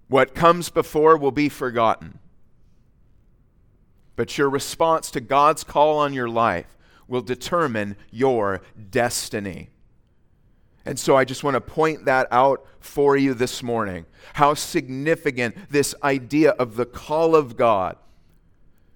What 0.09 0.35
comes 0.35 0.69
before 0.69 1.17
will 1.17 1.31
be 1.31 1.49
forgotten. 1.49 2.19
But 4.17 4.37
your 4.37 4.50
response 4.50 5.11
to 5.12 5.23
God's 5.23 5.64
call 5.64 5.97
on 5.97 6.12
your 6.12 6.29
life 6.29 6.76
will 7.11 7.21
determine 7.21 7.97
your 8.11 8.62
destiny. 8.90 9.69
And 10.87 10.99
so 10.99 11.17
I 11.17 11.25
just 11.25 11.45
want 11.45 11.55
to 11.55 11.61
point 11.61 12.07
that 12.07 12.26
out 12.31 12.64
for 12.79 13.17
you 13.17 13.35
this 13.35 13.62
morning. 13.62 14.07
How 14.35 14.55
significant 14.55 15.55
this 15.71 15.95
idea 16.02 16.50
of 16.52 16.76
the 16.76 16.87
call 16.87 17.37
of 17.37 17.57
God, 17.57 17.97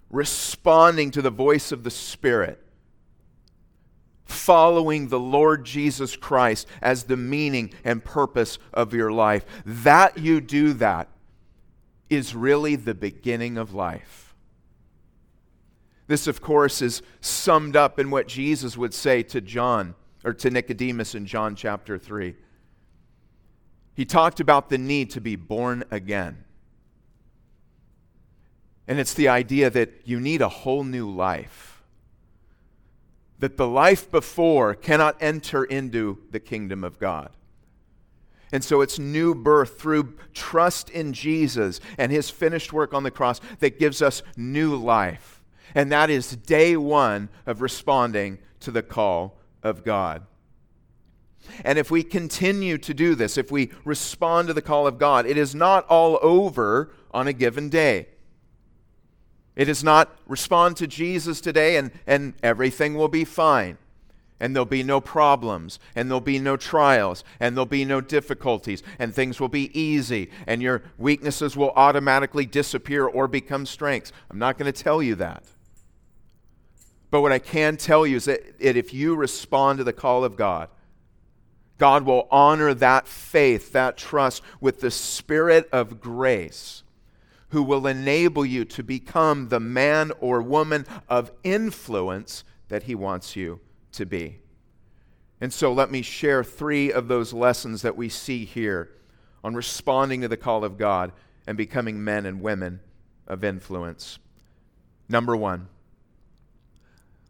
responding 0.08 1.10
to 1.10 1.20
the 1.20 1.30
voice 1.30 1.72
of 1.72 1.84
the 1.84 1.90
Spirit, 1.90 2.64
following 4.24 5.08
the 5.08 5.20
Lord 5.20 5.64
Jesus 5.64 6.16
Christ 6.16 6.66
as 6.80 7.04
the 7.04 7.16
meaning 7.16 7.74
and 7.84 8.02
purpose 8.02 8.58
of 8.72 8.94
your 8.94 9.12
life. 9.12 9.44
That 9.66 10.16
you 10.16 10.40
do 10.40 10.72
that 10.74 11.08
is 12.08 12.34
really 12.34 12.76
the 12.76 12.94
beginning 12.94 13.58
of 13.58 13.74
life. 13.74 14.23
This, 16.06 16.26
of 16.26 16.40
course, 16.40 16.82
is 16.82 17.02
summed 17.20 17.76
up 17.76 17.98
in 17.98 18.10
what 18.10 18.28
Jesus 18.28 18.76
would 18.76 18.92
say 18.92 19.22
to 19.24 19.40
John 19.40 19.94
or 20.24 20.34
to 20.34 20.50
Nicodemus 20.50 21.14
in 21.14 21.26
John 21.26 21.56
chapter 21.56 21.98
3. 21.98 22.34
He 23.94 24.04
talked 24.04 24.40
about 24.40 24.68
the 24.68 24.78
need 24.78 25.10
to 25.10 25.20
be 25.20 25.36
born 25.36 25.84
again. 25.90 26.44
And 28.86 28.98
it's 28.98 29.14
the 29.14 29.28
idea 29.28 29.70
that 29.70 30.02
you 30.04 30.20
need 30.20 30.42
a 30.42 30.48
whole 30.48 30.84
new 30.84 31.10
life. 31.10 31.82
That 33.38 33.56
the 33.56 33.66
life 33.66 34.10
before 34.10 34.74
cannot 34.74 35.16
enter 35.20 35.64
into 35.64 36.18
the 36.30 36.40
kingdom 36.40 36.84
of 36.84 36.98
God. 36.98 37.30
And 38.52 38.62
so 38.62 38.82
it's 38.82 38.98
new 38.98 39.34
birth 39.34 39.80
through 39.80 40.14
trust 40.32 40.90
in 40.90 41.12
Jesus 41.12 41.80
and 41.98 42.12
his 42.12 42.30
finished 42.30 42.72
work 42.72 42.94
on 42.94 43.02
the 43.02 43.10
cross 43.10 43.40
that 43.60 43.78
gives 43.78 44.02
us 44.02 44.22
new 44.36 44.76
life. 44.76 45.33
And 45.74 45.92
that 45.92 46.10
is 46.10 46.36
day 46.36 46.76
one 46.76 47.28
of 47.46 47.60
responding 47.60 48.38
to 48.60 48.70
the 48.70 48.82
call 48.82 49.36
of 49.62 49.84
God. 49.84 50.26
And 51.64 51.78
if 51.78 51.90
we 51.90 52.02
continue 52.02 52.78
to 52.78 52.94
do 52.94 53.14
this, 53.14 53.36
if 53.36 53.50
we 53.50 53.70
respond 53.84 54.48
to 54.48 54.54
the 54.54 54.62
call 54.62 54.86
of 54.86 54.98
God, 54.98 55.26
it 55.26 55.36
is 55.36 55.54
not 55.54 55.86
all 55.88 56.18
over 56.22 56.90
on 57.12 57.28
a 57.28 57.32
given 57.32 57.68
day. 57.68 58.08
It 59.56 59.68
is 59.68 59.84
not 59.84 60.16
respond 60.26 60.76
to 60.78 60.86
Jesus 60.86 61.40
today 61.40 61.76
and, 61.76 61.92
and 62.06 62.34
everything 62.42 62.94
will 62.94 63.08
be 63.08 63.24
fine. 63.24 63.78
And 64.40 64.54
there'll 64.54 64.66
be 64.66 64.82
no 64.82 65.00
problems, 65.00 65.78
and 65.94 66.10
there'll 66.10 66.20
be 66.20 66.40
no 66.40 66.56
trials, 66.56 67.22
and 67.38 67.56
there'll 67.56 67.66
be 67.66 67.84
no 67.84 68.00
difficulties, 68.00 68.82
and 68.98 69.14
things 69.14 69.40
will 69.40 69.48
be 69.48 69.70
easy, 69.78 70.28
and 70.48 70.60
your 70.60 70.82
weaknesses 70.98 71.56
will 71.56 71.70
automatically 71.76 72.44
disappear 72.44 73.06
or 73.06 73.28
become 73.28 73.64
strengths. 73.64 74.12
I'm 74.28 74.38
not 74.38 74.58
going 74.58 74.70
to 74.70 74.82
tell 74.82 75.00
you 75.00 75.14
that. 75.14 75.44
But 77.14 77.20
what 77.20 77.30
I 77.30 77.38
can 77.38 77.76
tell 77.76 78.04
you 78.04 78.16
is 78.16 78.24
that 78.24 78.42
if 78.58 78.92
you 78.92 79.14
respond 79.14 79.78
to 79.78 79.84
the 79.84 79.92
call 79.92 80.24
of 80.24 80.34
God, 80.34 80.68
God 81.78 82.02
will 82.02 82.26
honor 82.28 82.74
that 82.74 83.06
faith, 83.06 83.70
that 83.70 83.96
trust 83.96 84.42
with 84.60 84.80
the 84.80 84.90
Spirit 84.90 85.68
of 85.70 86.00
grace 86.00 86.82
who 87.50 87.62
will 87.62 87.86
enable 87.86 88.44
you 88.44 88.64
to 88.64 88.82
become 88.82 89.48
the 89.48 89.60
man 89.60 90.10
or 90.18 90.42
woman 90.42 90.86
of 91.08 91.30
influence 91.44 92.42
that 92.66 92.82
He 92.82 92.96
wants 92.96 93.36
you 93.36 93.60
to 93.92 94.04
be. 94.04 94.40
And 95.40 95.52
so 95.52 95.72
let 95.72 95.92
me 95.92 96.02
share 96.02 96.42
three 96.42 96.90
of 96.90 97.06
those 97.06 97.32
lessons 97.32 97.82
that 97.82 97.96
we 97.96 98.08
see 98.08 98.44
here 98.44 98.90
on 99.44 99.54
responding 99.54 100.22
to 100.22 100.26
the 100.26 100.36
call 100.36 100.64
of 100.64 100.76
God 100.76 101.12
and 101.46 101.56
becoming 101.56 102.02
men 102.02 102.26
and 102.26 102.42
women 102.42 102.80
of 103.28 103.44
influence. 103.44 104.18
Number 105.08 105.36
one, 105.36 105.68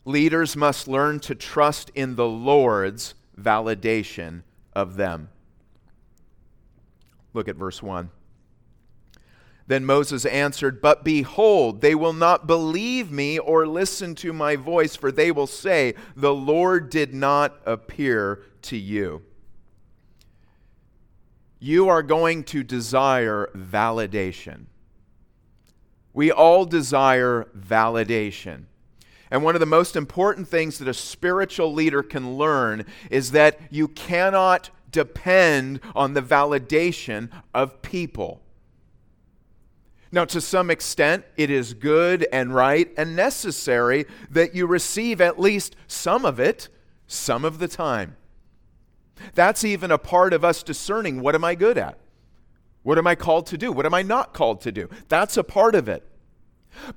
leaders 0.04 0.56
must 0.56 0.88
learn 0.88 1.20
to 1.20 1.34
trust 1.34 1.90
in 1.94 2.16
the 2.16 2.26
Lord's 2.26 3.14
validation 3.38 4.42
of 4.74 4.96
them. 4.96 5.28
Look 7.32 7.48
at 7.48 7.56
verse 7.56 7.82
1. 7.82 8.10
Then 9.66 9.86
Moses 9.86 10.26
answered, 10.26 10.82
But 10.82 11.04
behold, 11.04 11.80
they 11.80 11.94
will 11.94 12.12
not 12.12 12.46
believe 12.46 13.10
me 13.10 13.38
or 13.38 13.66
listen 13.66 14.14
to 14.16 14.32
my 14.32 14.56
voice, 14.56 14.94
for 14.94 15.10
they 15.10 15.30
will 15.30 15.46
say, 15.46 15.94
The 16.14 16.34
Lord 16.34 16.90
did 16.90 17.14
not 17.14 17.60
appear 17.64 18.42
to 18.62 18.76
you. 18.76 19.22
You 21.58 21.88
are 21.88 22.02
going 22.02 22.44
to 22.44 22.62
desire 22.62 23.50
validation. 23.56 24.66
We 26.12 26.30
all 26.30 26.66
desire 26.66 27.48
validation. 27.58 28.64
And 29.35 29.42
one 29.42 29.57
of 29.57 29.61
the 29.61 29.66
most 29.66 29.97
important 29.97 30.47
things 30.47 30.79
that 30.79 30.87
a 30.87 30.94
spiritual 30.94 31.73
leader 31.73 32.05
can 32.05 32.37
learn 32.37 32.85
is 33.11 33.33
that 33.33 33.59
you 33.68 33.88
cannot 33.88 34.70
depend 34.92 35.81
on 35.92 36.14
the 36.14 36.23
validation 36.23 37.31
of 37.53 37.83
people. 37.83 38.42
Now, 40.12 40.25
to 40.27 40.40
some 40.40 40.70
extent, 40.70 41.25
it 41.37 41.51
is 41.51 41.75
good 41.75 42.29
and 42.33 42.55
right 42.55 42.88
and 42.97 43.16
necessary 43.16 44.07
that 44.31 44.55
you 44.55 44.68
receive 44.68 45.20
at 45.20 45.40
least 45.40 45.75
some 45.88 46.25
of 46.25 46.38
it 46.38 46.68
some 47.09 47.44
of 47.44 47.59
the 47.59 47.66
time. 47.66 48.16
That's 49.35 49.64
even 49.64 49.90
a 49.90 49.99
part 49.99 50.33
of 50.33 50.44
us 50.44 50.62
discerning 50.62 51.20
what 51.20 51.35
am 51.35 51.42
I 51.42 51.57
good 51.57 51.77
at? 51.77 51.99
What 52.85 52.99
am 52.99 53.09
I 53.09 53.16
called 53.16 53.47
to 53.47 53.59
do? 53.59 53.73
What 53.73 53.85
am 53.85 53.94
I 53.94 54.03
not 54.03 54.33
called 54.33 54.61
to 54.61 54.70
do? 54.70 54.88
That's 55.09 55.37
a 55.37 55.42
part 55.42 55.75
of 55.75 55.88
it. 55.88 56.09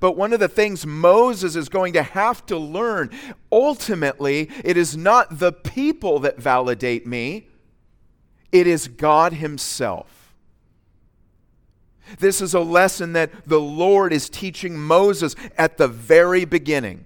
But 0.00 0.16
one 0.16 0.32
of 0.32 0.40
the 0.40 0.48
things 0.48 0.86
Moses 0.86 1.56
is 1.56 1.68
going 1.68 1.92
to 1.94 2.02
have 2.02 2.44
to 2.46 2.56
learn 2.56 3.10
ultimately, 3.50 4.50
it 4.64 4.76
is 4.76 4.96
not 4.96 5.38
the 5.38 5.52
people 5.52 6.18
that 6.20 6.38
validate 6.38 7.06
me, 7.06 7.48
it 8.52 8.66
is 8.66 8.88
God 8.88 9.34
Himself. 9.34 10.34
This 12.18 12.40
is 12.40 12.54
a 12.54 12.60
lesson 12.60 13.12
that 13.12 13.30
the 13.46 13.60
Lord 13.60 14.12
is 14.12 14.28
teaching 14.30 14.78
Moses 14.78 15.36
at 15.56 15.76
the 15.76 15.88
very 15.88 16.44
beginning. 16.44 17.04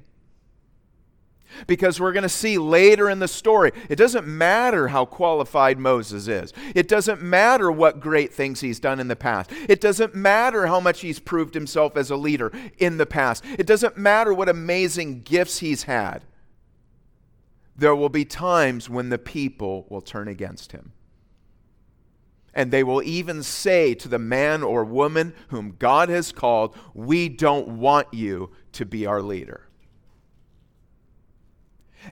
Because 1.67 2.01
we're 2.01 2.13
going 2.13 2.23
to 2.23 2.29
see 2.29 2.59
later 2.59 3.09
in 3.09 3.19
the 3.19 3.29
story, 3.29 3.73
it 3.89 3.97
doesn't 3.97 4.27
matter 4.27 4.89
how 4.89 5.05
qualified 5.05 5.79
Moses 5.79 6.29
is. 6.29 6.53
It 6.75 6.89
doesn't 6.89 7.23
matter 7.23 7.71
what 7.71 8.01
great 8.01 8.33
things 8.33 8.61
he's 8.61 8.81
done 8.81 9.01
in 9.01 9.09
the 9.09 9.17
past. 9.17 9.51
It 9.69 9.81
doesn't 9.81 10.15
matter 10.15 10.67
how 10.67 10.81
much 10.81 11.01
he's 11.01 11.21
proved 11.21 11.55
himself 11.55 11.97
as 11.97 12.11
a 12.11 12.17
leader 12.17 12.53
in 12.79 12.99
the 12.99 13.07
past. 13.07 13.45
It 13.59 13.67
doesn't 13.67 13.97
matter 13.97 14.33
what 14.35 14.49
amazing 14.49 15.23
gifts 15.23 15.59
he's 15.59 15.85
had. 15.85 16.25
There 17.77 17.97
will 17.97 18.09
be 18.09 18.25
times 18.25 18.91
when 18.91 19.09
the 19.09 19.19
people 19.19 19.87
will 19.89 20.03
turn 20.03 20.29
against 20.29 20.73
him. 20.73 20.93
And 22.55 22.71
they 22.71 22.85
will 22.85 23.03
even 23.03 23.43
say 23.43 23.95
to 23.95 24.09
the 24.09 24.19
man 24.19 24.63
or 24.63 24.85
woman 24.85 25.35
whom 25.49 25.77
God 25.79 26.11
has 26.11 26.33
called, 26.33 26.77
We 26.93 27.29
don't 27.29 27.79
want 27.79 28.13
you 28.13 28.51
to 28.73 28.85
be 28.85 29.07
our 29.07 29.23
leader. 29.23 29.69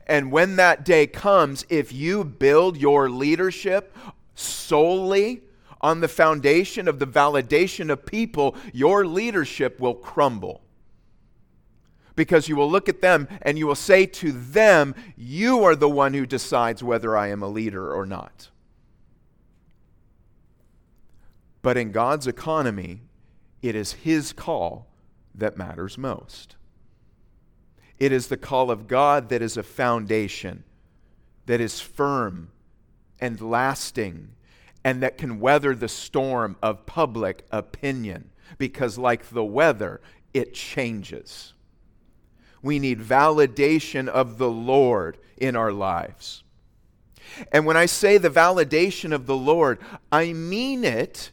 And 0.07 0.33
when 0.33 0.57
that 0.57 0.85
day 0.85 1.07
comes, 1.07 1.64
if 1.68 1.92
you 1.92 2.24
build 2.24 2.76
your 2.76 3.11
leadership 3.11 3.96
solely 4.35 5.42
on 5.81 6.00
the 6.00 6.09
foundation 6.09 6.88
of 6.88 6.98
the 6.98 7.07
validation 7.07 7.90
of 7.90 8.05
people, 8.05 8.55
your 8.72 9.07
leadership 9.07 9.81
will 9.81 9.94
crumble. 9.94 10.62
Because 12.16 12.48
you 12.48 12.57
will 12.57 12.70
look 12.70 12.88
at 12.88 13.00
them 13.00 13.29
and 13.42 13.57
you 13.57 13.66
will 13.66 13.74
say 13.74 14.05
to 14.05 14.33
them, 14.33 14.94
You 15.16 15.64
are 15.64 15.76
the 15.76 15.88
one 15.88 16.12
who 16.12 16.26
decides 16.26 16.83
whether 16.83 17.16
I 17.16 17.29
am 17.29 17.42
a 17.42 17.48
leader 17.48 17.92
or 17.94 18.05
not. 18.05 18.50
But 21.62 21.76
in 21.76 21.92
God's 21.92 22.26
economy, 22.26 23.03
it 23.62 23.74
is 23.74 23.92
His 23.92 24.33
call 24.33 24.87
that 25.35 25.57
matters 25.57 25.96
most. 25.96 26.57
It 28.01 28.13
is 28.13 28.29
the 28.29 28.37
call 28.37 28.71
of 28.71 28.89
God 28.89 29.29
that 29.29 29.43
is 29.43 29.57
a 29.57 29.63
foundation, 29.63 30.65
that 31.47 31.61
is 31.61 31.81
firm 31.81 32.51
and 33.21 33.41
lasting, 33.41 34.31
and 34.83 35.03
that 35.03 35.19
can 35.19 35.39
weather 35.39 35.75
the 35.75 35.89
storm 35.89 36.57
of 36.63 36.87
public 36.87 37.47
opinion. 37.53 38.31
Because, 38.59 38.99
like 38.99 39.29
the 39.29 39.45
weather, 39.45 40.01
it 40.35 40.55
changes. 40.55 41.53
We 42.63 42.79
need 42.79 42.99
validation 43.01 44.09
of 44.09 44.39
the 44.39 44.51
Lord 44.51 45.19
in 45.37 45.55
our 45.55 45.73
lives. 45.73 46.43
And 47.53 47.65
when 47.65 47.77
I 47.77 47.87
say 47.87 48.19
the 48.19 48.31
validation 48.31 49.13
of 49.13 49.27
the 49.27 49.37
Lord, 49.37 49.79
I 50.11 50.33
mean 50.33 50.85
it 50.85 51.31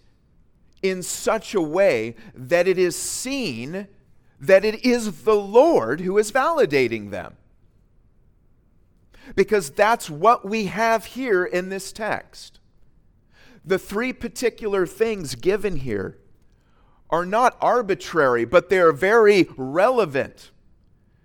in 0.81 1.01
such 1.01 1.55
a 1.55 1.61
way 1.61 2.15
that 2.35 2.67
it 2.67 2.77
is 2.77 2.95
seen 2.95 3.87
that 4.39 4.63
it 4.63 4.85
is 4.85 5.23
the 5.23 5.35
Lord 5.35 6.01
who 6.01 6.17
is 6.17 6.31
validating 6.31 7.09
them. 7.09 7.35
Because 9.35 9.69
that's 9.71 10.09
what 10.09 10.47
we 10.47 10.65
have 10.65 11.05
here 11.05 11.43
in 11.43 11.69
this 11.69 11.91
text. 11.91 12.59
The 13.65 13.79
three 13.79 14.13
particular 14.13 14.85
things 14.85 15.35
given 15.35 15.77
here 15.77 16.17
are 17.09 17.25
not 17.25 17.57
arbitrary, 17.59 18.45
but 18.45 18.69
they 18.69 18.79
are 18.79 18.93
very 18.93 19.47
relevant. 19.57 20.51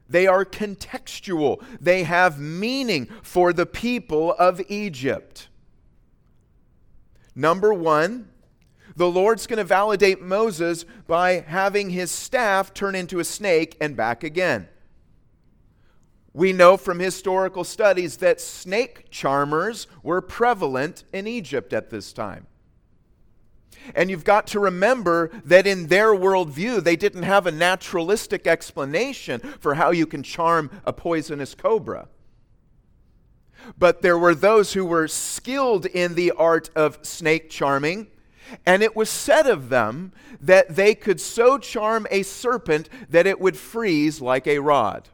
They 0.09 0.27
are 0.27 0.45
contextual. 0.45 1.63
They 1.81 2.03
have 2.03 2.39
meaning 2.39 3.07
for 3.23 3.53
the 3.53 3.67
people 3.67 4.33
of 4.35 4.61
Egypt. 4.69 5.49
Number 7.35 7.73
one, 7.73 8.29
the 8.97 9.11
Lord's 9.11 9.47
going 9.47 9.59
to 9.59 9.65
validate 9.65 10.21
Moses 10.21 10.85
by 11.07 11.41
having 11.41 11.91
his 11.91 12.11
staff 12.11 12.75
turn 12.75 12.95
into 12.95 13.19
a 13.19 13.25
snake 13.25 13.77
and 13.81 13.97
back 13.97 14.25
again. 14.25 14.69
We 16.35 16.53
know 16.53 16.77
from 16.77 16.99
historical 16.99 17.65
studies 17.65 18.19
that 18.19 18.41
snake 18.41 19.07
charmers 19.11 19.87
were 20.03 20.21
prevalent 20.21 21.05
in 21.13 21.27
Egypt 21.27 21.73
at 21.73 21.91
this 21.91 22.13
time. 22.13 22.47
And 23.95 24.11
you've 24.11 24.25
got 24.25 24.47
to 24.49 24.61
remember 24.61 25.31
that 25.45 25.67
in 25.67 25.89
their 25.89 26.09
worldview, 26.09 26.85
they 26.85 26.97
didn't 26.97 27.25
have 27.25 27.47
a 27.47 27.53
naturalistic 27.53 28.47
explanation 28.47 29.41
for 29.41 29.75
how 29.75 29.91
you 29.91 30.07
can 30.07 30.23
charm 30.23 30.71
a 30.85 30.93
poisonous 30.93 31.55
cobra. 31.55 32.09
But 33.79 34.03
there 34.03 34.19
were 34.19 34.35
those 34.35 34.73
who 34.73 34.85
were 34.85 35.09
skilled 35.09 35.87
in 35.87 36.15
the 36.15 36.33
art 36.33 36.71
of 36.75 36.99
snake 37.03 37.51
charming 37.51 38.09
and 38.67 38.83
it 38.83 38.97
was 38.97 39.09
said 39.11 39.47
of 39.47 39.69
them 39.69 40.13
that 40.41 40.77
they 40.77 40.95
could 40.95 41.21
so 41.21 41.59
charm 41.59 42.07
a 42.11 42.23
serpent 42.23 42.89
that 43.09 43.27
it 43.27 43.41
would 43.41 43.57
freeze 43.57 44.21
like 44.21 44.47
a 44.47 44.59
rod. 44.59 45.09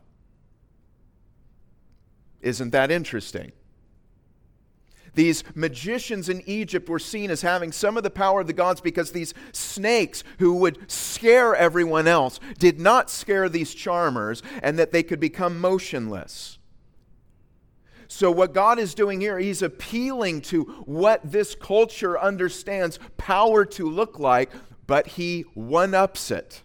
Isn't 2.40 2.70
that 2.70 2.90
interesting? 2.90 3.52
These 5.14 5.42
magicians 5.54 6.28
in 6.28 6.42
Egypt 6.46 6.88
were 6.88 7.00
seen 7.00 7.30
as 7.30 7.42
having 7.42 7.72
some 7.72 7.96
of 7.96 8.04
the 8.04 8.10
power 8.10 8.40
of 8.40 8.46
the 8.46 8.52
gods 8.52 8.80
because 8.80 9.10
these 9.10 9.34
snakes 9.52 10.22
who 10.38 10.54
would 10.54 10.90
scare 10.90 11.56
everyone 11.56 12.06
else 12.06 12.38
did 12.58 12.78
not 12.78 13.10
scare 13.10 13.48
these 13.48 13.74
charmers 13.74 14.42
and 14.62 14.78
that 14.78 14.92
they 14.92 15.02
could 15.02 15.18
become 15.18 15.60
motionless. 15.60 16.57
So, 18.08 18.30
what 18.30 18.54
God 18.54 18.78
is 18.78 18.94
doing 18.94 19.20
here, 19.20 19.38
He's 19.38 19.62
appealing 19.62 20.40
to 20.42 20.64
what 20.86 21.20
this 21.30 21.54
culture 21.54 22.18
understands 22.18 22.98
power 23.18 23.66
to 23.66 23.88
look 23.88 24.18
like, 24.18 24.50
but 24.86 25.06
He 25.06 25.42
one 25.54 25.94
ups 25.94 26.30
it. 26.30 26.62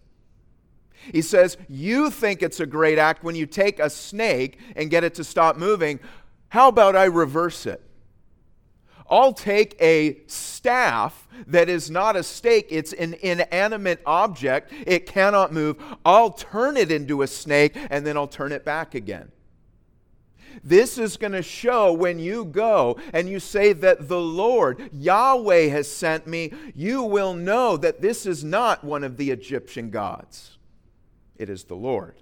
He 1.12 1.22
says, 1.22 1.58
You 1.68 2.10
think 2.10 2.42
it's 2.42 2.62
a 2.62 2.66
great 2.66 2.98
act 2.98 3.24
when 3.24 3.36
you 3.36 3.46
take 3.46 3.80
a 3.80 3.90
snake 3.90 4.58
and 4.78 4.90
get 4.90 5.04
it 5.04 5.16
to 5.16 5.24
stop 5.26 5.58
moving. 5.58 6.00
How 6.48 6.70
about 6.70 6.96
I 6.96 7.06
reverse 7.06 7.66
it? 7.66 7.82
I'll 9.10 9.34
take 9.34 9.76
a 9.82 10.22
staff 10.28 11.28
that 11.48 11.68
is 11.68 11.92
not 11.92 12.16
a 12.16 12.24
stake, 12.24 12.68
it's 12.70 12.94
an 12.94 13.16
inanimate 13.22 14.02
object, 14.06 14.72
it 14.88 15.06
cannot 15.06 15.52
move. 15.52 15.78
I'll 16.06 16.32
turn 16.32 16.78
it 16.78 16.90
into 16.90 17.22
a 17.22 17.28
snake 17.28 17.76
and 17.90 18.08
then 18.08 18.16
I'll 18.16 18.28
turn 18.28 18.54
it 18.54 18.64
back 18.64 18.96
again. 18.96 19.32
This 20.64 20.98
is 20.98 21.18
going 21.18 21.34
to 21.34 21.42
show 21.42 21.94
when 21.94 22.20
you 22.20 22.46
go 22.46 22.98
and 23.14 23.30
you 23.30 23.40
say 23.40 23.74
that 23.74 24.08
the 24.08 24.20
Lord, 24.20 24.90
Yahweh, 24.92 25.68
has 25.68 25.90
sent 25.90 26.28
me, 26.28 26.52
you 26.76 27.04
will 27.04 27.34
know 27.34 27.78
that 27.78 28.02
this 28.02 28.26
is 28.26 28.44
not 28.44 28.84
one 28.84 29.04
of 29.04 29.18
the 29.18 29.32
Egyptian 29.32 29.90
gods. 29.90 30.58
It 31.38 31.50
is 31.50 31.64
the 31.64 31.76
Lord. 31.76 32.16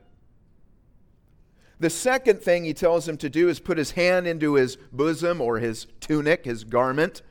The 1.80 1.90
second 1.90 2.42
thing 2.42 2.64
he 2.64 2.76
tells 2.76 3.08
him 3.08 3.18
to 3.18 3.30
do 3.30 3.50
is 3.50 3.60
put 3.60 3.80
his 3.80 3.92
hand 3.92 4.28
into 4.28 4.54
his 4.54 4.78
bosom 4.92 5.42
or 5.42 5.58
his 5.58 5.88
tunic, 6.00 6.46
his 6.46 6.64
garment, 6.64 7.24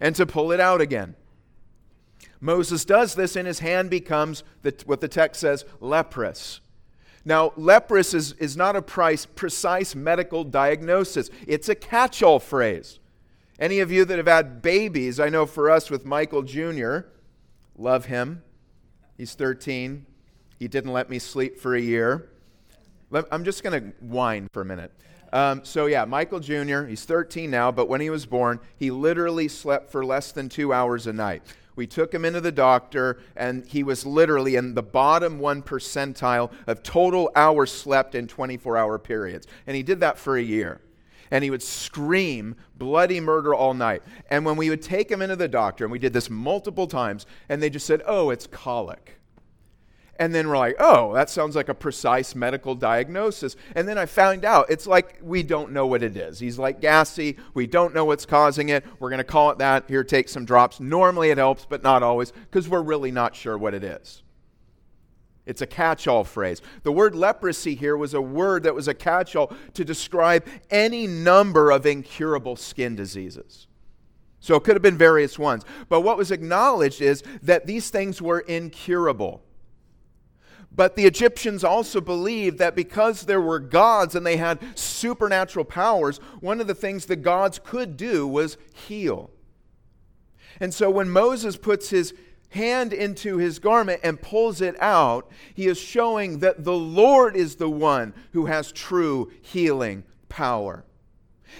and 0.00 0.16
to 0.16 0.24
pull 0.24 0.52
it 0.52 0.60
out 0.60 0.80
again. 0.80 1.16
Moses 2.40 2.86
does 2.86 3.14
this, 3.14 3.36
and 3.36 3.46
his 3.46 3.58
hand 3.58 3.90
becomes 3.90 4.42
the, 4.62 4.74
what 4.86 5.02
the 5.02 5.08
text 5.08 5.42
says 5.42 5.66
leprous. 5.80 6.60
Now, 7.24 7.52
leprous 7.56 8.14
is, 8.14 8.32
is 8.34 8.56
not 8.56 8.76
a 8.76 8.82
price, 8.82 9.26
precise 9.26 9.94
medical 9.94 10.44
diagnosis, 10.44 11.30
it's 11.46 11.68
a 11.68 11.74
catch 11.74 12.22
all 12.22 12.38
phrase. 12.38 12.98
Any 13.58 13.80
of 13.80 13.92
you 13.92 14.06
that 14.06 14.16
have 14.16 14.26
had 14.26 14.62
babies, 14.62 15.20
I 15.20 15.28
know 15.28 15.44
for 15.44 15.70
us 15.70 15.90
with 15.90 16.06
Michael 16.06 16.42
Jr., 16.42 17.00
love 17.76 18.06
him. 18.06 18.42
He's 19.18 19.34
13. 19.34 20.06
He 20.58 20.66
didn't 20.66 20.92
let 20.92 21.10
me 21.10 21.18
sleep 21.18 21.58
for 21.58 21.74
a 21.74 21.80
year. 21.80 22.30
I'm 23.30 23.44
just 23.44 23.62
going 23.62 23.82
to 23.82 23.88
whine 24.00 24.48
for 24.52 24.62
a 24.62 24.64
minute. 24.64 24.92
Um, 25.32 25.64
so, 25.64 25.86
yeah, 25.86 26.06
Michael 26.06 26.40
Jr., 26.40 26.84
he's 26.84 27.04
13 27.04 27.50
now, 27.50 27.70
but 27.70 27.88
when 27.88 28.00
he 28.00 28.08
was 28.08 28.24
born, 28.24 28.60
he 28.76 28.90
literally 28.90 29.46
slept 29.46 29.92
for 29.92 30.04
less 30.04 30.32
than 30.32 30.48
two 30.48 30.72
hours 30.72 31.06
a 31.06 31.12
night. 31.12 31.42
We 31.76 31.86
took 31.86 32.12
him 32.12 32.24
into 32.24 32.40
the 32.40 32.52
doctor, 32.52 33.18
and 33.36 33.66
he 33.66 33.82
was 33.82 34.04
literally 34.04 34.56
in 34.56 34.74
the 34.74 34.82
bottom 34.82 35.38
one 35.38 35.62
percentile 35.62 36.52
of 36.66 36.82
total 36.82 37.30
hours 37.34 37.70
slept 37.70 38.14
in 38.14 38.26
24 38.26 38.76
hour 38.76 38.98
periods. 38.98 39.46
And 39.66 39.76
he 39.76 39.82
did 39.82 40.00
that 40.00 40.18
for 40.18 40.36
a 40.36 40.42
year. 40.42 40.80
And 41.30 41.44
he 41.44 41.50
would 41.50 41.62
scream 41.62 42.56
bloody 42.76 43.20
murder 43.20 43.54
all 43.54 43.72
night. 43.72 44.02
And 44.30 44.44
when 44.44 44.56
we 44.56 44.68
would 44.68 44.82
take 44.82 45.10
him 45.10 45.22
into 45.22 45.36
the 45.36 45.46
doctor, 45.46 45.84
and 45.84 45.92
we 45.92 46.00
did 46.00 46.12
this 46.12 46.28
multiple 46.28 46.88
times, 46.88 47.24
and 47.48 47.62
they 47.62 47.70
just 47.70 47.86
said, 47.86 48.02
Oh, 48.04 48.30
it's 48.30 48.48
colic. 48.48 49.19
And 50.20 50.34
then 50.34 50.48
we're 50.48 50.58
like, 50.58 50.76
oh, 50.78 51.14
that 51.14 51.30
sounds 51.30 51.56
like 51.56 51.70
a 51.70 51.74
precise 51.74 52.34
medical 52.34 52.74
diagnosis. 52.74 53.56
And 53.74 53.88
then 53.88 53.96
I 53.96 54.04
found 54.04 54.44
out 54.44 54.66
it's 54.68 54.86
like 54.86 55.18
we 55.22 55.42
don't 55.42 55.72
know 55.72 55.86
what 55.86 56.02
it 56.02 56.14
is. 56.14 56.38
He's 56.38 56.58
like 56.58 56.82
gassy. 56.82 57.38
We 57.54 57.66
don't 57.66 57.94
know 57.94 58.04
what's 58.04 58.26
causing 58.26 58.68
it. 58.68 58.84
We're 58.98 59.08
going 59.08 59.16
to 59.16 59.24
call 59.24 59.50
it 59.50 59.56
that. 59.58 59.88
Here, 59.88 60.04
take 60.04 60.28
some 60.28 60.44
drops. 60.44 60.78
Normally 60.78 61.30
it 61.30 61.38
helps, 61.38 61.64
but 61.64 61.82
not 61.82 62.02
always 62.02 62.32
because 62.32 62.68
we're 62.68 62.82
really 62.82 63.10
not 63.10 63.34
sure 63.34 63.56
what 63.56 63.72
it 63.72 63.82
is. 63.82 64.22
It's 65.46 65.62
a 65.62 65.66
catch 65.66 66.06
all 66.06 66.24
phrase. 66.24 66.60
The 66.82 66.92
word 66.92 67.14
leprosy 67.14 67.74
here 67.74 67.96
was 67.96 68.12
a 68.12 68.20
word 68.20 68.64
that 68.64 68.74
was 68.74 68.88
a 68.88 68.94
catch 68.94 69.34
all 69.34 69.50
to 69.72 69.86
describe 69.86 70.46
any 70.68 71.06
number 71.06 71.70
of 71.70 71.86
incurable 71.86 72.56
skin 72.56 72.94
diseases. 72.94 73.68
So 74.38 74.54
it 74.56 74.64
could 74.64 74.76
have 74.76 74.82
been 74.82 74.98
various 74.98 75.38
ones. 75.38 75.64
But 75.88 76.02
what 76.02 76.18
was 76.18 76.30
acknowledged 76.30 77.00
is 77.00 77.22
that 77.42 77.66
these 77.66 77.88
things 77.88 78.20
were 78.20 78.40
incurable. 78.40 79.44
But 80.72 80.96
the 80.96 81.04
Egyptians 81.04 81.64
also 81.64 82.00
believed 82.00 82.58
that 82.58 82.76
because 82.76 83.22
there 83.22 83.40
were 83.40 83.58
gods 83.58 84.14
and 84.14 84.24
they 84.24 84.36
had 84.36 84.60
supernatural 84.78 85.64
powers, 85.64 86.18
one 86.40 86.60
of 86.60 86.66
the 86.66 86.74
things 86.74 87.06
the 87.06 87.16
gods 87.16 87.60
could 87.62 87.96
do 87.96 88.26
was 88.26 88.56
heal. 88.72 89.30
And 90.60 90.72
so 90.72 90.90
when 90.90 91.10
Moses 91.10 91.56
puts 91.56 91.90
his 91.90 92.14
hand 92.50 92.92
into 92.92 93.38
his 93.38 93.58
garment 93.58 94.00
and 94.02 94.20
pulls 94.20 94.60
it 94.60 94.80
out, 94.80 95.28
he 95.54 95.66
is 95.66 95.78
showing 95.78 96.38
that 96.40 96.64
the 96.64 96.72
Lord 96.72 97.36
is 97.36 97.56
the 97.56 97.70
one 97.70 98.12
who 98.32 98.46
has 98.46 98.72
true 98.72 99.30
healing 99.42 100.04
power. 100.28 100.84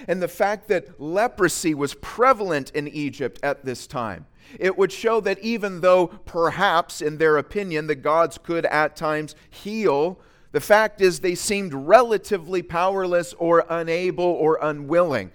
And 0.07 0.23
the 0.23 0.29
fact 0.29 0.69
that 0.69 1.01
leprosy 1.01 1.75
was 1.75 1.95
prevalent 1.95 2.71
in 2.71 2.87
Egypt 2.87 3.41
at 3.43 3.65
this 3.65 3.87
time 3.87 4.27
it 4.59 4.77
would 4.77 4.93
show 4.93 5.21
that 5.21 5.39
even 5.41 5.81
though 5.81 6.09
perhaps, 6.09 7.01
in 7.01 7.19
their 7.19 7.37
opinion, 7.37 7.87
the 7.87 7.95
gods 7.95 8.39
could 8.39 8.67
at 8.67 8.97
times 8.97 9.35
heal, 9.49 10.21
the 10.53 10.61
fact 10.61 11.01
is 11.01 11.21
they 11.21 11.35
seemed 11.35 11.73
relatively 11.73 12.63
powerless 12.63 13.33
or 13.35 13.65
unable 13.69 14.25
or 14.25 14.59
unwilling 14.61 15.31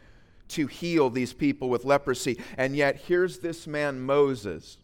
to 0.50 0.68
heal 0.68 1.10
these 1.10 1.34
people 1.34 1.70
with 1.70 1.86
leprosy. 1.86 2.38
And 2.58 2.76
yet, 2.76 2.98
here's 3.08 3.40
this 3.40 3.66
man, 3.66 4.02
Moses, 4.02 4.78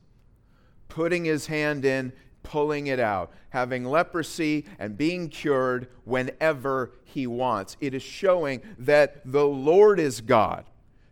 putting 0.88 1.26
his 1.26 1.48
hand 1.48 1.86
in, 1.86 2.14
pulling 2.44 2.88
it 2.88 3.00
out, 3.00 3.32
having 3.50 3.86
leprosy 3.86 4.66
and 4.80 4.98
being 4.98 5.30
cured 5.30 5.88
whenever 6.06 6.94
he 7.04 7.28
wants. 7.28 7.78
It 7.80 7.94
is 7.94 8.02
showing 8.02 8.62
that 8.80 9.22
the 9.30 9.46
Lord 9.46 10.00
is 10.00 10.22
God, 10.22 10.66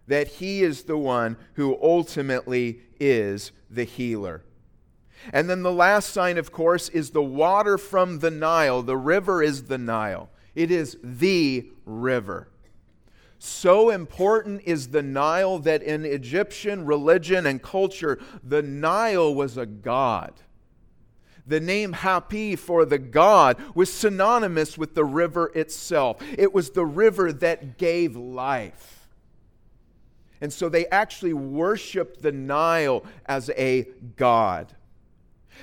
that 0.10 0.28
he 0.28 0.64
is 0.64 0.84
the 0.84 0.98
one 0.98 1.38
who 1.54 1.78
ultimately 1.82 2.82
is 3.00 3.52
the 3.70 3.84
healer. 3.84 4.44
And 5.32 5.48
then 5.48 5.62
the 5.62 5.72
last 5.72 6.10
sign, 6.10 6.40
of 6.40 6.52
course, 6.52 6.90
is 6.90 7.12
the 7.12 7.22
water 7.22 7.78
from 7.78 8.20
the 8.20 8.32
Nile. 8.32 8.82
The 8.82 8.98
river 8.98 9.44
is 9.44 9.66
the 9.66 9.78
Nile, 9.78 10.30
it 10.56 10.72
is 10.72 10.98
the 11.04 11.70
river. 11.86 12.50
So 13.38 13.90
important 13.90 14.64
is 14.66 14.90
the 14.90 15.04
Nile 15.04 15.60
that 15.60 15.84
in 15.84 16.04
Egyptian 16.06 16.86
religion 16.86 17.46
and 17.46 17.62
culture, 17.62 18.20
the 18.44 18.64
Nile 18.64 19.34
was 19.34 19.58
a 19.58 19.66
god. 19.66 20.34
The 21.46 21.60
name 21.60 21.94
Hapi 21.94 22.58
for 22.58 22.84
the 22.84 23.00
god 23.00 23.58
was 23.76 23.94
synonymous 23.94 24.78
with 24.78 24.96
the 24.96 25.06
river 25.06 25.52
itself. 25.56 26.22
It 26.38 26.54
was 26.54 26.72
the 26.72 26.86
river 26.86 27.32
that 27.32 27.78
gave 27.78 28.16
life. 28.16 28.99
And 30.42 30.52
so 30.54 30.70
they 30.70 30.88
actually 30.88 31.34
worshiped 31.34 32.22
the 32.22 32.32
Nile 32.32 33.04
as 33.26 33.50
a 33.52 33.88
god. 34.16 34.74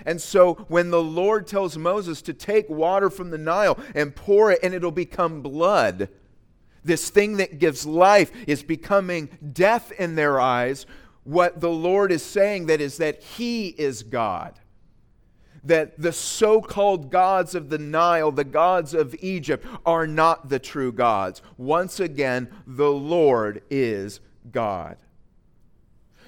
And 0.05 0.21
so 0.21 0.55
when 0.69 0.91
the 0.91 1.03
Lord 1.03 1.47
tells 1.47 1.79
Moses 1.79 2.21
to 2.23 2.35
take 2.35 2.69
water 2.69 3.09
from 3.09 3.31
the 3.31 3.39
Nile 3.39 3.79
and 3.95 4.15
pour 4.15 4.53
it 4.53 4.61
and 4.63 4.75
it'll 4.75 4.91
become 4.91 5.41
blood, 5.41 6.11
this 6.85 7.11
thing 7.11 7.39
that 7.39 7.59
gives 7.59 7.87
life 7.87 8.31
is 8.47 8.63
becoming 8.63 9.29
death 9.53 9.93
in 9.93 10.15
their 10.15 10.41
eyes. 10.41 10.87
What 11.25 11.61
the 11.61 11.71
Lord 11.71 12.13
is 12.13 12.23
saying 12.23 12.67
that 12.67 12.81
is 12.81 12.99
that 12.99 13.23
He 13.23 13.69
is 13.69 14.03
God. 14.03 14.61
That 15.65 16.01
the 16.01 16.13
so 16.13 16.61
called 16.61 17.11
gods 17.11 17.57
of 17.57 17.71
the 17.71 17.79
Nile, 17.79 18.31
the 18.31 18.45
gods 18.45 18.95
of 18.95 19.17
Egypt, 19.19 19.67
are 19.85 20.07
not 20.07 20.49
the 20.49 20.61
true 20.61 20.93
gods. 20.93 21.43
Once 21.57 21.99
again, 21.99 22.49
the 22.67 22.93
Lord 22.93 23.63
is 23.69 24.21
God. 24.53 24.97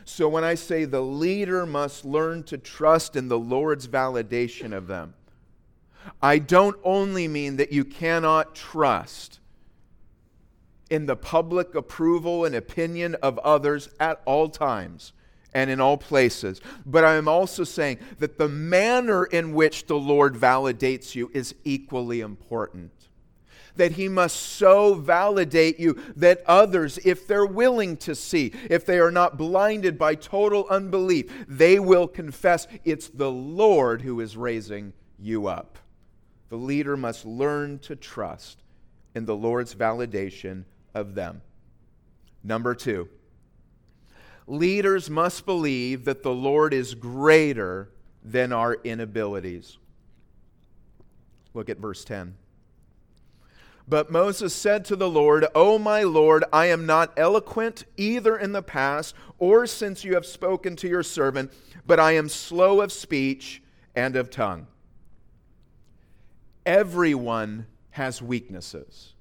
So 0.05 0.29
when 0.29 0.45
I 0.45 0.55
say 0.55 0.85
the 0.85 1.03
leader 1.03 1.67
must 1.67 2.05
learn 2.05 2.43
to 2.45 2.57
trust 2.57 3.15
in 3.15 3.29
the 3.29 3.39
Lord's 3.39 3.87
validation 3.87 4.73
of 4.73 4.87
them, 4.87 5.15
I 6.23 6.39
don't 6.39 6.79
only 6.83 7.29
mean 7.29 7.57
that 7.57 7.73
you 7.73 7.85
cannot 7.85 8.55
trust 8.55 9.41
in 10.89 11.07
the 11.07 11.17
public 11.17 11.75
approval 11.75 12.47
and 12.47 12.55
opinion 12.55 13.17
of 13.17 13.39
others 13.41 13.91
at 14.01 14.23
all 14.25 14.49
times 14.49 15.13
and 15.53 15.71
in 15.71 15.81
all 15.81 15.99
places, 15.99 16.61
but 16.87 17.05
I 17.05 17.17
am 17.17 17.29
also 17.29 17.65
saying 17.65 17.99
that 18.19 18.39
the 18.39 18.49
manner 18.49 19.25
in 19.25 19.53
which 19.53 19.87
the 19.87 19.99
Lord 19.99 20.35
validates 20.35 21.15
you 21.15 21.31
is 21.35 21.55
equally 21.65 22.21
important 22.21 22.93
that 23.79 23.93
He 23.93 24.09
must 24.09 24.37
so 24.37 24.95
validate 24.95 25.81
you 25.81 25.95
that 26.17 26.43
others, 26.47 26.99
if 26.99 27.27
they're 27.27 27.47
willing 27.47 27.97
to 27.99 28.15
see, 28.15 28.53
if 28.69 28.85
they 28.85 28.99
are 28.99 29.11
not 29.11 29.39
blinded 29.39 29.99
by 29.99 30.15
total 30.15 30.67
unbelief, 30.69 31.33
they 31.49 31.79
will 31.79 32.07
confess 32.07 32.69
it's 32.85 33.09
the 33.09 33.31
Lord 33.31 34.03
who 34.03 34.21
is 34.21 34.37
raising 34.37 34.93
you 35.19 35.47
up. 35.47 35.79
The 36.51 36.57
leader 36.57 36.97
must 36.97 37.25
learn 37.25 37.79
to 37.81 37.97
trust 37.97 38.63
in 39.15 39.25
the 39.25 39.37
Lord's 39.37 39.75
validation 39.75 40.65
of 40.95 41.15
them. 41.15 41.43
Number 42.45 42.75
two, 42.75 43.09
leaders 44.47 45.11
must 45.11 45.45
believe 45.45 46.05
that 46.05 46.23
the 46.23 46.33
Lord 46.33 46.73
is 46.73 46.95
greater 46.95 47.91
than 48.23 48.53
our 48.53 48.75
inabilities. 48.85 49.77
Look 51.55 51.69
at 51.69 51.79
verse 51.79 52.05
10. 52.05 52.35
But 53.89 54.11
Moses 54.11 54.55
said 54.55 54.85
to 54.87 54.97
the 54.97 55.09
Lord, 55.09 55.47
O 55.55 55.79
my 55.79 56.03
Lord, 56.03 56.45
I 56.53 56.67
am 56.67 56.85
not 56.85 57.13
eloquent 57.17 57.85
either 57.97 58.37
in 58.37 58.53
the 58.53 58.63
past 58.63 59.15
or 59.39 59.67
since 59.67 60.05
you 60.05 60.15
have 60.15 60.27
spoken 60.27 60.77
to 60.77 60.89
your 60.89 61.03
servant, 61.03 61.53
but 61.87 61.99
I 61.99 62.13
am 62.13 62.29
slow 62.29 62.83
of 62.83 62.93
speech 62.93 63.63
and 63.95 64.15
of 64.15 64.31
tongue. 64.31 64.67
Everyone 66.67 67.67
has 67.91 68.21
weaknesses. 68.21 69.15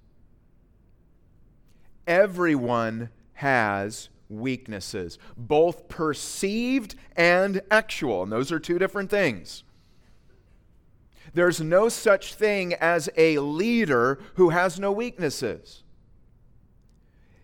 Everyone 2.06 3.10
has 3.34 4.10
weaknesses, 4.27 5.17
both 5.38 5.88
perceived 5.88 6.95
and 7.15 7.62
actual. 7.71 8.23
And 8.23 8.32
those 8.32 8.51
are 8.51 8.60
two 8.60 8.77
different 8.77 9.10
things. 9.10 9.63
There's 11.38 11.62
no 11.62 11.88
such 11.88 12.34
thing 12.34 12.73
as 12.73 13.12
a 13.15 13.38
leader 13.38 14.17
who 14.38 14.50
has 14.50 14.80
no 14.80 14.91
weaknesses. 14.91 15.84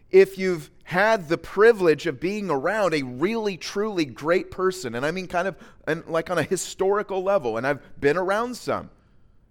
If 0.10 0.36
you've 0.40 0.72
had 0.86 1.30
the 1.30 1.38
privilege 1.38 2.08
of 2.08 2.20
being 2.20 2.50
around 2.50 2.96
a 2.96 3.04
really, 3.04 3.56
truly 3.56 4.06
great 4.06 4.50
person, 4.50 4.96
and 4.96 5.06
I 5.06 5.12
mean 5.12 5.28
kind 5.28 5.48
of 5.48 5.58
and 5.86 6.04
like 6.08 6.32
on 6.32 6.40
a 6.40 6.44
historical 6.44 7.22
level, 7.22 7.56
and 7.58 7.68
I've 7.68 7.82
been 8.02 8.18
around 8.18 8.58
some, 8.58 8.90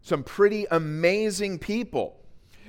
some 0.00 0.24
pretty 0.24 0.66
amazing 0.72 1.60
people 1.60 2.18